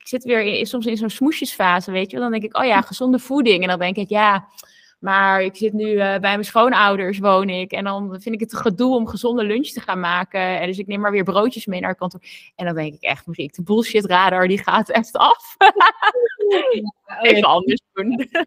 ik 0.00 0.08
zit 0.08 0.24
weer 0.24 0.42
in, 0.42 0.66
soms 0.66 0.86
in 0.86 0.96
zo'n 0.96 1.10
smoesjesfase, 1.10 1.90
weet 1.90 2.10
je. 2.10 2.18
Dan 2.18 2.30
denk 2.30 2.42
ik, 2.42 2.56
oh 2.56 2.64
ja, 2.64 2.80
gezonde 2.80 3.18
voeding. 3.18 3.62
En 3.62 3.68
dan 3.68 3.78
denk 3.78 3.96
ik, 3.96 4.08
ja, 4.08 4.48
maar 4.98 5.42
ik 5.42 5.56
zit 5.56 5.72
nu 5.72 5.86
uh, 5.86 5.98
bij 5.98 6.18
mijn 6.20 6.44
schoonouders, 6.44 7.18
woon 7.18 7.48
ik. 7.48 7.72
En 7.72 7.84
dan 7.84 8.20
vind 8.20 8.34
ik 8.34 8.40
het 8.40 8.56
gedoe 8.56 8.94
om 8.94 9.06
gezonde 9.06 9.44
lunch 9.44 9.66
te 9.66 9.80
gaan 9.80 10.00
maken. 10.00 10.60
En 10.60 10.66
dus 10.66 10.78
ik 10.78 10.86
neem 10.86 11.00
maar 11.00 11.10
weer 11.10 11.24
broodjes 11.24 11.66
mee 11.66 11.80
naar 11.80 11.94
kantoor. 11.94 12.20
En 12.56 12.66
dan 12.66 12.74
denk 12.74 12.94
ik 12.94 13.02
echt, 13.02 13.26
Mariek, 13.26 13.54
de 13.54 13.62
bullshit 13.62 14.04
radar, 14.04 14.48
die 14.48 14.62
gaat 14.62 14.88
echt 14.88 15.16
af. 15.16 15.56
Ja, 17.06 17.20
Even 17.20 17.42
anders 17.42 17.80
doen. 17.92 18.16
Dat 18.30 18.46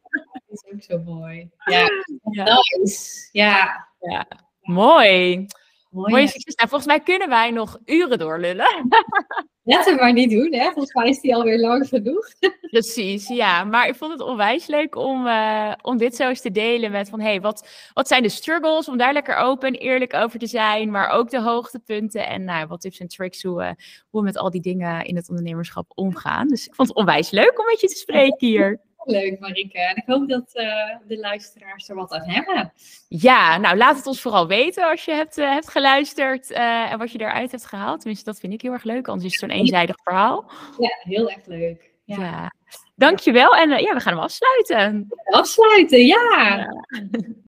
is 0.49 0.63
ook 0.73 0.81
zo 0.81 0.99
mooi. 1.13 1.49
Ja, 1.65 1.87
ja. 2.31 2.43
nice. 2.43 3.29
Ja. 3.31 3.87
ja. 3.99 4.27
Mooi. 4.61 5.45
Mooi, 5.93 6.27
succes. 6.27 6.55
Nou, 6.55 6.69
volgens 6.69 6.85
mij 6.85 6.99
kunnen 6.99 7.29
wij 7.29 7.51
nog 7.51 7.79
uren 7.85 8.17
doorlullen. 8.17 8.67
Laten 9.63 9.95
we 9.95 10.01
maar 10.01 10.13
niet 10.13 10.29
doen, 10.29 10.53
hè? 10.53 10.63
Volgens 10.63 10.93
mij 10.93 11.09
is 11.09 11.19
die 11.19 11.35
alweer 11.35 11.59
lang 11.59 11.87
genoeg. 11.87 12.27
Precies, 12.71 13.27
ja. 13.27 13.63
Maar 13.63 13.87
ik 13.87 13.95
vond 13.95 14.11
het 14.11 14.21
onwijs 14.21 14.67
leuk 14.67 14.95
om, 14.95 15.27
uh, 15.27 15.73
om 15.81 15.97
dit 15.97 16.15
zo 16.15 16.27
eens 16.27 16.41
te 16.41 16.51
delen 16.51 16.91
met 16.91 17.09
van... 17.09 17.19
hey, 17.21 17.41
wat, 17.41 17.69
wat 17.93 18.07
zijn 18.07 18.23
de 18.23 18.29
struggles? 18.29 18.89
Om 18.89 18.97
daar 18.97 19.13
lekker 19.13 19.35
open 19.35 19.67
en 19.67 19.73
eerlijk 19.73 20.13
over 20.13 20.39
te 20.39 20.47
zijn. 20.47 20.91
Maar 20.91 21.09
ook 21.09 21.29
de 21.29 21.41
hoogtepunten 21.41 22.27
en 22.27 22.43
nou, 22.43 22.67
wat 22.67 22.81
tips 22.81 22.99
en 22.99 23.07
tricks 23.07 23.43
hoe, 23.43 23.61
uh, 23.61 23.69
hoe 24.09 24.19
we 24.19 24.25
met 24.25 24.37
al 24.37 24.49
die 24.49 24.61
dingen 24.61 25.05
in 25.05 25.15
het 25.15 25.29
ondernemerschap 25.29 25.91
omgaan. 25.95 26.47
Dus 26.47 26.67
ik 26.67 26.75
vond 26.75 26.87
het 26.87 26.97
onwijs 26.97 27.29
leuk 27.29 27.59
om 27.59 27.65
met 27.65 27.81
je 27.81 27.87
te 27.87 27.95
spreken 27.95 28.47
hier. 28.47 28.81
Leuk, 29.03 29.39
Marike. 29.39 29.79
En 29.79 29.95
ik 29.95 30.03
hoop 30.05 30.29
dat 30.29 30.51
uh, 30.53 30.65
de 31.07 31.17
luisteraars 31.19 31.89
er 31.89 31.95
wat 31.95 32.11
aan 32.11 32.29
hebben. 32.29 32.73
Ja, 33.07 33.57
nou 33.57 33.77
laat 33.77 33.95
het 33.95 34.07
ons 34.07 34.21
vooral 34.21 34.47
weten 34.47 34.89
als 34.89 35.05
je 35.05 35.11
hebt, 35.11 35.37
uh, 35.37 35.51
hebt 35.51 35.69
geluisterd 35.69 36.51
uh, 36.51 36.91
en 36.91 36.97
wat 36.97 37.11
je 37.11 37.19
eruit 37.19 37.51
hebt 37.51 37.65
gehaald. 37.65 37.99
Tenminste, 37.99 38.25
dat 38.25 38.39
vind 38.39 38.53
ik 38.53 38.61
heel 38.61 38.71
erg 38.71 38.83
leuk, 38.83 39.07
anders 39.07 39.25
is 39.33 39.41
het 39.41 39.49
zo'n 39.49 39.59
eenzijdig 39.59 39.95
verhaal. 40.03 40.51
Ja, 40.77 40.97
heel 40.99 41.29
erg 41.29 41.45
leuk. 41.45 41.91
Ja. 42.03 42.17
Ja. 42.17 42.51
Dankjewel. 42.95 43.55
En 43.55 43.71
eh, 43.71 43.79
ja, 43.79 43.93
we 43.93 43.99
gaan 43.99 44.13
hem 44.13 44.23
afsluiten. 44.23 45.07
Afsluiten, 45.23 46.05
ja. 46.05 46.17
Ja. 46.31 46.83